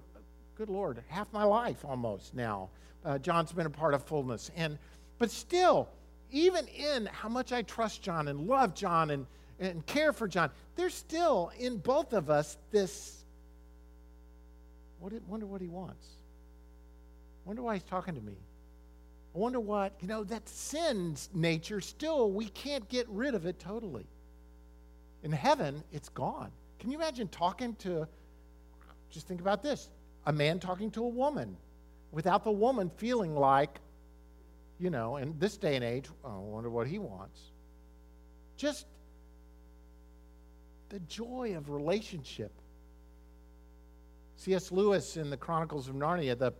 good 0.55 0.69
Lord, 0.69 1.03
half 1.07 1.31
my 1.33 1.43
life 1.43 1.83
almost 1.85 2.33
now. 2.33 2.69
Uh, 3.03 3.17
John's 3.17 3.51
been 3.51 3.65
a 3.65 3.71
part 3.71 3.93
of 3.93 4.03
fullness. 4.03 4.51
And 4.55 4.77
but 5.17 5.31
still, 5.31 5.89
even 6.31 6.67
in 6.67 7.07
how 7.07 7.29
much 7.29 7.51
I 7.51 7.61
trust 7.61 8.01
John 8.01 8.27
and 8.27 8.47
love 8.47 8.73
John 8.73 9.11
and, 9.11 9.25
and 9.59 9.85
care 9.85 10.13
for 10.13 10.27
John, 10.27 10.49
there's 10.75 10.93
still 10.93 11.51
in 11.59 11.77
both 11.77 12.13
of 12.13 12.29
us 12.29 12.57
this 12.71 13.23
what 14.99 15.13
it, 15.13 15.23
wonder 15.27 15.45
what 15.45 15.61
he 15.61 15.67
wants. 15.67 16.05
Wonder 17.45 17.63
why 17.63 17.73
he's 17.73 17.83
talking 17.83 18.13
to 18.13 18.21
me. 18.21 18.35
I 19.33 19.37
wonder 19.37 19.59
what, 19.59 19.93
you 19.99 20.07
know, 20.07 20.23
that 20.25 20.47
sin's 20.47 21.29
nature 21.33 21.81
still, 21.81 22.31
we 22.31 22.45
can't 22.49 22.87
get 22.87 23.07
rid 23.09 23.33
of 23.33 23.45
it 23.45 23.59
totally. 23.59 24.05
In 25.23 25.31
heaven, 25.31 25.83
it's 25.91 26.09
gone. 26.09 26.51
Can 26.79 26.91
you 26.91 26.97
imagine 26.97 27.27
talking 27.29 27.75
to, 27.75 28.07
just 29.09 29.27
think 29.27 29.41
about 29.41 29.63
this 29.63 29.89
a 30.25 30.31
man 30.31 30.59
talking 30.59 30.91
to 30.91 31.03
a 31.03 31.07
woman 31.07 31.57
without 32.11 32.43
the 32.43 32.51
woman 32.51 32.91
feeling 32.97 33.35
like, 33.35 33.79
you 34.79 34.89
know, 34.89 35.17
in 35.17 35.37
this 35.39 35.57
day 35.57 35.75
and 35.75 35.83
age, 35.83 36.05
oh, 36.23 36.29
I 36.29 36.37
wonder 36.39 36.69
what 36.69 36.87
he 36.87 36.99
wants. 36.99 37.39
Just 38.57 38.85
the 40.89 40.99
joy 40.99 41.55
of 41.55 41.69
relationship. 41.69 42.51
C.S. 44.35 44.71
Lewis 44.71 45.17
in 45.17 45.29
the 45.29 45.37
Chronicles 45.37 45.87
of 45.87 45.95
Narnia, 45.95 46.37
the, 46.37 46.51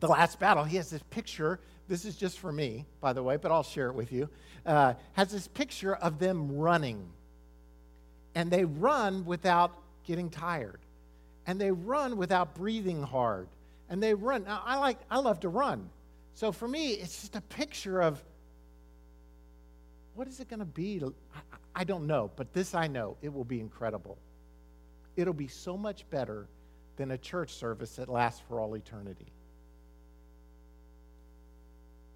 the 0.00 0.08
last 0.08 0.40
battle, 0.40 0.64
he 0.64 0.76
has 0.78 0.90
this 0.90 1.02
picture. 1.10 1.60
This 1.88 2.04
is 2.04 2.16
just 2.16 2.38
for 2.38 2.50
me, 2.50 2.86
by 3.00 3.12
the 3.12 3.22
way, 3.22 3.36
but 3.36 3.52
I'll 3.52 3.62
share 3.62 3.88
it 3.88 3.94
with 3.94 4.12
you. 4.12 4.28
Uh, 4.64 4.94
has 5.12 5.30
this 5.30 5.46
picture 5.46 5.94
of 5.94 6.18
them 6.18 6.56
running. 6.56 7.08
And 8.34 8.50
they 8.50 8.64
run 8.64 9.24
without 9.24 9.78
getting 10.04 10.30
tired. 10.30 10.80
And 11.46 11.60
they 11.60 11.70
run 11.70 12.16
without 12.16 12.54
breathing 12.54 13.02
hard. 13.02 13.48
And 13.88 14.02
they 14.02 14.14
run. 14.14 14.44
Now, 14.44 14.62
I 14.64 14.78
like, 14.78 14.98
I 15.10 15.18
love 15.18 15.40
to 15.40 15.48
run. 15.48 15.88
So 16.34 16.52
for 16.52 16.66
me, 16.66 16.90
it's 16.90 17.20
just 17.20 17.36
a 17.36 17.40
picture 17.40 18.00
of 18.00 18.22
what 20.14 20.26
is 20.26 20.40
it 20.40 20.48
going 20.48 20.60
to 20.60 20.64
be? 20.64 21.00
I, 21.34 21.38
I 21.74 21.84
don't 21.84 22.06
know, 22.06 22.30
but 22.36 22.52
this 22.52 22.74
I 22.74 22.86
know 22.86 23.16
it 23.22 23.32
will 23.32 23.44
be 23.44 23.60
incredible. 23.60 24.18
It'll 25.14 25.34
be 25.34 25.48
so 25.48 25.76
much 25.76 26.08
better 26.10 26.46
than 26.96 27.10
a 27.10 27.18
church 27.18 27.52
service 27.52 27.96
that 27.96 28.08
lasts 28.08 28.42
for 28.48 28.60
all 28.60 28.74
eternity. 28.74 29.26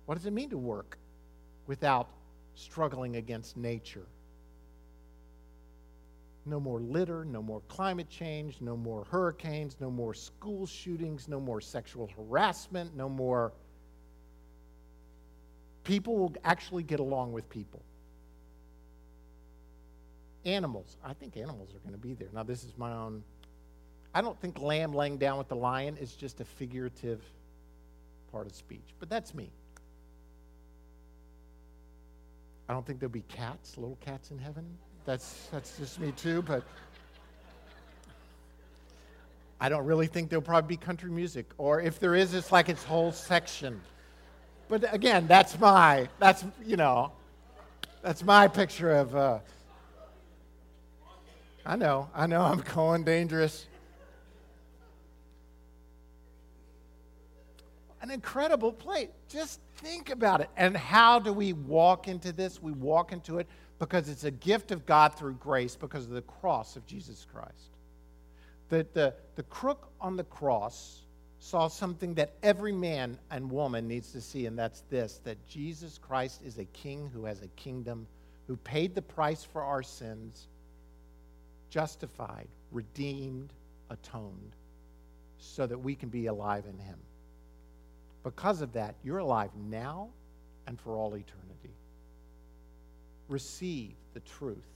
What 0.07 0.17
does 0.17 0.27
it 0.27 0.33
mean 0.33 0.51
to 0.51 0.59
work 0.59 0.99
without 1.67 2.09
struggling 2.55 3.17
against 3.17 3.57
nature? 3.57 4.07
No 6.47 6.59
more 6.59 6.81
litter, 6.81 7.25
no 7.25 7.43
more 7.43 7.61
climate 7.69 8.09
change, 8.09 8.61
no 8.61 8.77
more 8.77 9.05
hurricanes, 9.11 9.77
no 9.81 9.91
more 9.91 10.15
school 10.15 10.67
shootings, 10.67 11.29
no 11.29 11.39
more 11.39 11.61
sexual 11.61 12.11
harassment, 12.17 12.97
no 12.97 13.09
more 13.09 13.53
People 15.85 16.17
will 16.17 16.35
actually 16.45 16.83
get 16.83 17.01
along 17.01 17.33
with 17.33 17.49
people. 17.49 17.83
Animals, 20.45 20.97
I 21.05 21.13
think 21.13 21.37
animals 21.37 21.75
are 21.75 21.79
going 21.79 21.93
to 21.93 21.99
be 21.99 22.15
there. 22.15 22.29
Now, 22.33 22.43
this 22.43 22.65
is 22.65 22.73
my 22.77 22.93
own. 22.93 23.23
I 24.15 24.21
don't 24.21 24.39
think 24.41 24.61
lamb 24.61 24.95
laying 24.95 25.19
down 25.19 25.39
with 25.39 25.49
the 25.49 25.57
lion 25.57 25.97
is 25.97 26.15
just 26.15 26.41
a 26.41 26.45
figurative 26.45 27.23
part 28.33 28.47
of 28.47 28.55
speech, 28.55 28.95
but 28.99 29.09
that's 29.09 29.35
me. 29.35 29.51
I 32.69 32.73
don't 32.73 32.87
think 32.87 33.01
there'll 33.01 33.13
be 33.13 33.23
cats, 33.23 33.77
little 33.77 33.99
cats 34.01 34.31
in 34.31 34.39
heaven. 34.39 34.65
That's, 35.11 35.49
that's 35.51 35.77
just 35.77 35.99
me 35.99 36.13
too, 36.13 36.41
but 36.43 36.63
I 39.61 39.69
don't 39.69 39.85
really 39.85 40.07
think 40.07 40.31
there'll 40.31 40.41
probably 40.41 40.69
be 40.69 40.77
country 40.77 41.11
music. 41.11 41.47
Or 41.59 41.81
if 41.81 41.99
there 41.99 42.15
is, 42.15 42.33
it's 42.33 42.53
like 42.53 42.69
its 42.69 42.85
whole 42.85 43.11
section. 43.11 43.81
But 44.69 44.95
again, 44.95 45.27
that's 45.27 45.59
my, 45.59 46.09
that's, 46.21 46.45
you 46.65 46.77
know, 46.77 47.11
that's 48.03 48.23
my 48.23 48.47
picture 48.47 48.93
of, 48.93 49.17
uh, 49.17 49.39
I 51.67 51.75
know, 51.75 52.09
I 52.15 52.29
know 52.29 52.43
I'm 52.43 52.63
going 52.73 53.03
dangerous. 53.03 53.67
An 58.01 58.13
incredible 58.13 58.73
place. 58.73 59.09
Just 59.29 59.59
think 59.79 60.11
about 60.11 60.41
it. 60.41 60.51
And 60.57 60.77
how 60.77 61.19
do 61.19 61.33
we 61.33 61.53
walk 61.53 62.07
into 62.07 62.31
this? 62.31 62.63
We 62.63 62.71
walk 62.71 63.11
into 63.11 63.41
it 63.41 63.49
because 63.81 64.11
it's 64.11 64.25
a 64.25 64.31
gift 64.31 64.71
of 64.71 64.87
God 64.87 65.15
through 65.17 65.33
grace 65.35 65.75
because 65.75 66.05
of 66.05 66.11
the 66.11 66.23
cross 66.23 66.77
of 66.77 66.87
Jesus 66.87 67.27
Christ. 67.33 67.71
The, 68.69 68.87
the, 68.93 69.15
the 69.35 69.43
crook 69.45 69.91
on 70.01 70.17
the 70.17 70.25
cross 70.25 71.01
saw 71.41 71.67
something 71.67 72.15
that 72.15 72.35
every 72.43 72.73
man 72.73 73.19
and 73.31 73.51
woman 73.51 73.89
needs 73.89 74.13
to 74.13 74.21
see, 74.21 74.45
and 74.45 74.57
that's 74.57 74.83
this 74.91 75.21
that 75.25 75.45
Jesus 75.49 75.99
Christ 75.99 76.43
is 76.45 76.59
a 76.59 76.67
king 76.67 77.11
who 77.13 77.25
has 77.25 77.41
a 77.41 77.49
kingdom, 77.49 78.07
who 78.47 78.57
paid 78.59 78.95
the 78.95 79.03
price 79.03 79.43
for 79.43 79.63
our 79.63 79.83
sins, 79.83 80.47
justified, 81.71 82.49
redeemed, 82.71 83.51
atoned, 83.89 84.53
so 85.39 85.67
that 85.67 85.79
we 85.79 85.95
can 85.95 86.11
be 86.11 86.27
alive 86.27 86.65
in 86.71 86.79
him. 86.79 86.99
Because 88.23 88.61
of 88.61 88.75
that, 88.75 88.95
you're 89.03 89.19
alive 89.19 89.51
now 89.71 90.11
and 90.67 90.79
for 90.79 90.99
all 90.99 91.17
eternity. 91.17 91.75
Receive 93.31 93.95
the 94.13 94.21
truth 94.21 94.67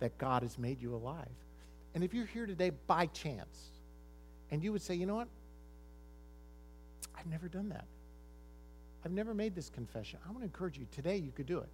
that 0.00 0.18
God 0.18 0.42
has 0.42 0.58
made 0.58 0.82
you 0.82 0.94
alive. 0.94 1.28
And 1.94 2.02
if 2.02 2.12
you're 2.12 2.26
here 2.26 2.46
today 2.46 2.72
by 2.86 3.06
chance, 3.06 3.68
and 4.50 4.64
you 4.64 4.72
would 4.72 4.82
say, 4.82 4.94
you 4.94 5.06
know 5.06 5.14
what? 5.14 5.28
I've 7.16 7.26
never 7.26 7.48
done 7.48 7.68
that. 7.68 7.84
I've 9.04 9.12
never 9.12 9.34
made 9.34 9.54
this 9.54 9.68
confession. 9.68 10.18
I 10.24 10.28
want 10.28 10.40
to 10.40 10.44
encourage 10.46 10.78
you 10.78 10.86
today, 10.90 11.16
you 11.16 11.30
could 11.30 11.46
do 11.46 11.58
it. 11.58 11.68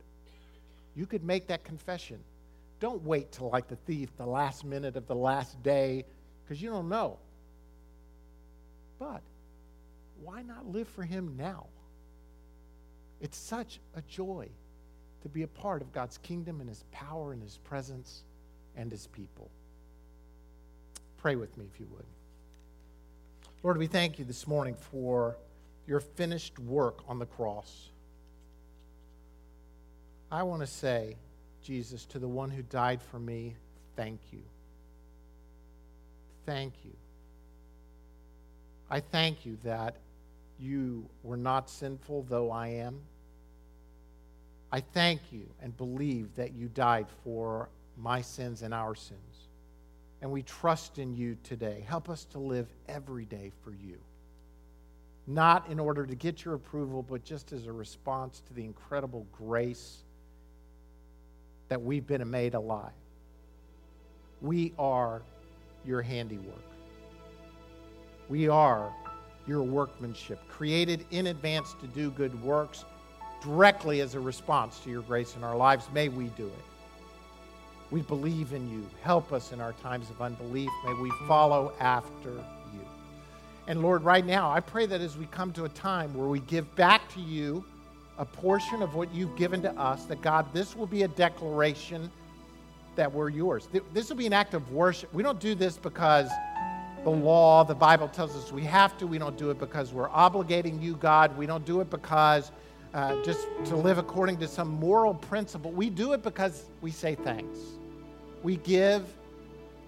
You 0.94 1.07
could 1.07 1.24
make 1.24 1.46
that 1.46 1.64
confession. 1.64 2.18
Don't 2.80 3.03
wait 3.05 3.32
till, 3.32 3.48
like 3.50 3.68
the 3.68 3.76
thief, 3.76 4.11
the 4.16 4.26
last 4.26 4.64
minute 4.64 4.96
of 4.96 5.07
the 5.07 5.14
last 5.14 5.62
day, 5.62 6.05
because 6.44 6.61
you 6.61 6.68
don't 6.68 6.88
know. 6.88 7.18
But 8.98 9.22
why 10.22 10.42
not 10.42 10.66
live 10.66 10.88
for 10.88 11.05
Him 11.05 11.36
now? 11.38 11.66
It's 13.20 13.38
such 13.38 13.78
a 13.94 14.03
joy 14.03 14.48
to 15.22 15.28
be 15.28 15.42
a 15.42 15.48
part 15.48 15.82
of 15.82 15.92
God's 15.92 16.18
kingdom 16.18 16.60
and 16.60 16.68
His 16.68 16.84
power 16.92 17.32
and 17.32 17.42
His 17.42 17.58
presence 17.58 18.22
and 18.76 18.90
His 18.90 19.06
people. 19.06 19.50
Pray 21.16 21.36
with 21.36 21.56
me 21.56 21.66
if 21.72 21.78
you 21.78 21.86
would. 21.92 22.04
Lord, 23.62 23.78
we 23.78 23.86
thank 23.86 24.18
you 24.18 24.24
this 24.24 24.46
morning 24.46 24.74
for 24.74 25.36
your 25.86 26.00
finished 26.00 26.58
work 26.58 27.00
on 27.08 27.18
the 27.18 27.26
cross. 27.26 27.90
I 30.30 30.42
want 30.42 30.62
to 30.62 30.66
say, 30.66 31.16
Jesus, 31.62 32.04
to 32.06 32.18
the 32.18 32.26
one 32.26 32.50
who 32.50 32.62
died 32.62 33.00
for 33.00 33.20
me, 33.20 33.54
thank 33.94 34.20
you. 34.32 34.42
Thank 36.44 36.72
you. 36.84 36.92
I 38.90 39.00
thank 39.00 39.46
you 39.46 39.56
that 39.62 39.96
you 40.58 41.08
were 41.22 41.36
not 41.36 41.70
sinful, 41.70 42.26
though 42.28 42.50
I 42.50 42.68
am. 42.68 43.00
I 44.72 44.80
thank 44.80 45.20
you 45.30 45.46
and 45.60 45.76
believe 45.76 46.34
that 46.36 46.54
you 46.54 46.68
died 46.68 47.06
for 47.22 47.68
my 47.98 48.22
sins 48.22 48.62
and 48.62 48.72
our 48.72 48.94
sins. 48.94 49.20
And 50.22 50.30
we 50.30 50.42
trust 50.42 50.98
in 50.98 51.14
you 51.14 51.36
today. 51.44 51.84
Help 51.86 52.08
us 52.08 52.24
to 52.26 52.38
live 52.38 52.66
every 52.88 53.26
day 53.26 53.52
for 53.62 53.72
you. 53.72 53.98
Not 55.26 55.68
in 55.68 55.78
order 55.78 56.06
to 56.06 56.14
get 56.14 56.44
your 56.44 56.54
approval, 56.54 57.02
but 57.02 57.22
just 57.22 57.52
as 57.52 57.66
a 57.66 57.72
response 57.72 58.40
to 58.46 58.54
the 58.54 58.64
incredible 58.64 59.26
grace 59.30 59.98
that 61.68 61.82
we've 61.82 62.06
been 62.06 62.28
made 62.30 62.54
alive. 62.54 62.92
We 64.40 64.72
are 64.78 65.22
your 65.84 66.00
handiwork. 66.00 66.64
We 68.28 68.48
are 68.48 68.90
your 69.46 69.62
workmanship, 69.62 70.40
created 70.48 71.04
in 71.10 71.26
advance 71.26 71.74
to 71.80 71.86
do 71.88 72.10
good 72.10 72.40
works 72.42 72.84
directly 73.43 74.01
as 74.01 74.14
a 74.14 74.20
response 74.20 74.78
to 74.80 74.90
your 74.90 75.03
grace 75.03 75.36
in 75.36 75.45
our 75.45 75.57
lives. 75.57 75.86
May 75.93 76.09
we 76.09 76.26
do 76.28 76.47
it. 76.47 76.64
We 77.90 78.01
believe 78.03 78.53
in 78.53 78.70
you. 78.70 78.86
Help 79.03 79.32
us 79.32 79.53
in 79.53 79.61
our 79.61 79.72
times 79.74 80.09
of 80.09 80.22
unbelief. 80.22 80.70
May 80.84 80.95
we 80.95 81.11
mm-hmm. 81.11 81.28
follow 81.28 81.74
after 81.78 82.30
you. 82.30 82.86
And 83.66 83.82
Lord, 83.82 84.03
right 84.03 84.24
now, 84.24 84.51
I 84.51 84.61
pray 84.61 84.86
that 84.86 85.01
as 85.01 85.16
we 85.16 85.26
come 85.26 85.53
to 85.53 85.64
a 85.64 85.68
time 85.68 86.14
where 86.14 86.28
we 86.28 86.40
give 86.40 86.74
back 86.74 87.12
to 87.14 87.20
you 87.20 87.64
a 88.18 88.24
portion 88.24 88.82
of 88.82 88.95
what 88.95 89.12
you've 89.14 89.36
given 89.36 89.61
to 89.62 89.72
us, 89.78 90.05
that 90.07 90.22
God, 90.22 90.47
this 90.55 90.76
will 90.76 90.86
be 90.86 91.03
a 91.03 91.09
declaration 91.09 92.11
that 92.97 93.12
we're 93.12 93.30
yours. 93.30 93.68
This 93.93 94.09
will 94.09 94.16
be 94.16 94.26
an 94.26 94.32
act 94.32 94.55
of 94.55 94.70
worship. 94.70 95.12
We 95.12 95.22
don't 95.22 95.40
do 95.40 95.55
this 95.55 95.76
because 95.76 96.30
the 97.05 97.11
law, 97.11 97.64
the 97.64 97.74
Bible 97.74 98.09
tells 98.09 98.36
us 98.36 98.53
we 98.53 98.62
have 98.62 98.97
to. 98.99 99.07
We 99.07 99.18
don't 99.18 99.36
do 99.36 99.51
it 99.51 99.59
because 99.59 99.93
we're 99.93 100.11
obligating 100.11 100.80
you, 100.80 100.95
God. 100.97 101.36
We 101.36 101.47
don't 101.47 101.64
do 101.64 101.80
it 101.80 101.90
because 101.90 102.53
uh, 102.95 103.22
just 103.22 103.47
to 103.66 103.76
live 103.76 103.99
according 103.99 104.38
to 104.38 104.49
some 104.49 104.68
moral 104.68 105.14
principle. 105.14 105.70
We 105.70 105.90
do 105.90 106.12
it 106.12 106.22
because 106.22 106.64
we 106.80 106.90
say 106.90 107.14
thanks 107.14 107.59
we 108.43 108.57
give, 108.57 109.07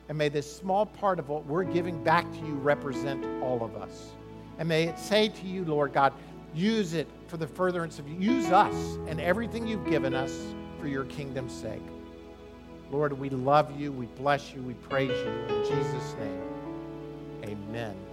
and 0.09 0.17
may 0.17 0.29
this 0.29 0.51
small 0.51 0.87
part 0.87 1.19
of 1.19 1.29
what 1.29 1.47
we're 1.47 1.65
giving 1.65 2.03
back 2.05 2.31
to 2.33 2.39
you 2.39 2.55
represent 2.55 3.25
all 3.43 3.65
of 3.65 3.77
us. 3.77 4.11
And 4.59 4.69
may 4.69 4.85
it 4.85 4.99
say 4.99 5.29
to 5.29 5.47
you, 5.47 5.65
Lord 5.65 5.93
God, 5.93 6.13
use 6.55 6.95
it 6.95 7.09
for 7.27 7.37
the 7.37 7.47
furtherance 7.47 7.99
of 7.99 8.09
you. 8.09 8.17
Use 8.17 8.47
us 8.47 8.75
and 9.09 9.21
everything 9.21 9.67
you've 9.67 9.89
given 9.89 10.15
us 10.15 10.55
for 10.79 10.87
your 10.87 11.05
kingdom's 11.07 11.53
sake. 11.53 11.83
Lord, 12.91 13.13
we 13.19 13.31
love 13.31 13.79
you, 13.81 13.91
we 13.91 14.07
bless 14.07 14.53
you, 14.55 14.63
we 14.63 14.75
praise 14.75 15.11
you. 15.11 15.55
In 15.57 15.65
Jesus' 15.65 16.15
name, 16.21 16.43
amen. 17.45 18.04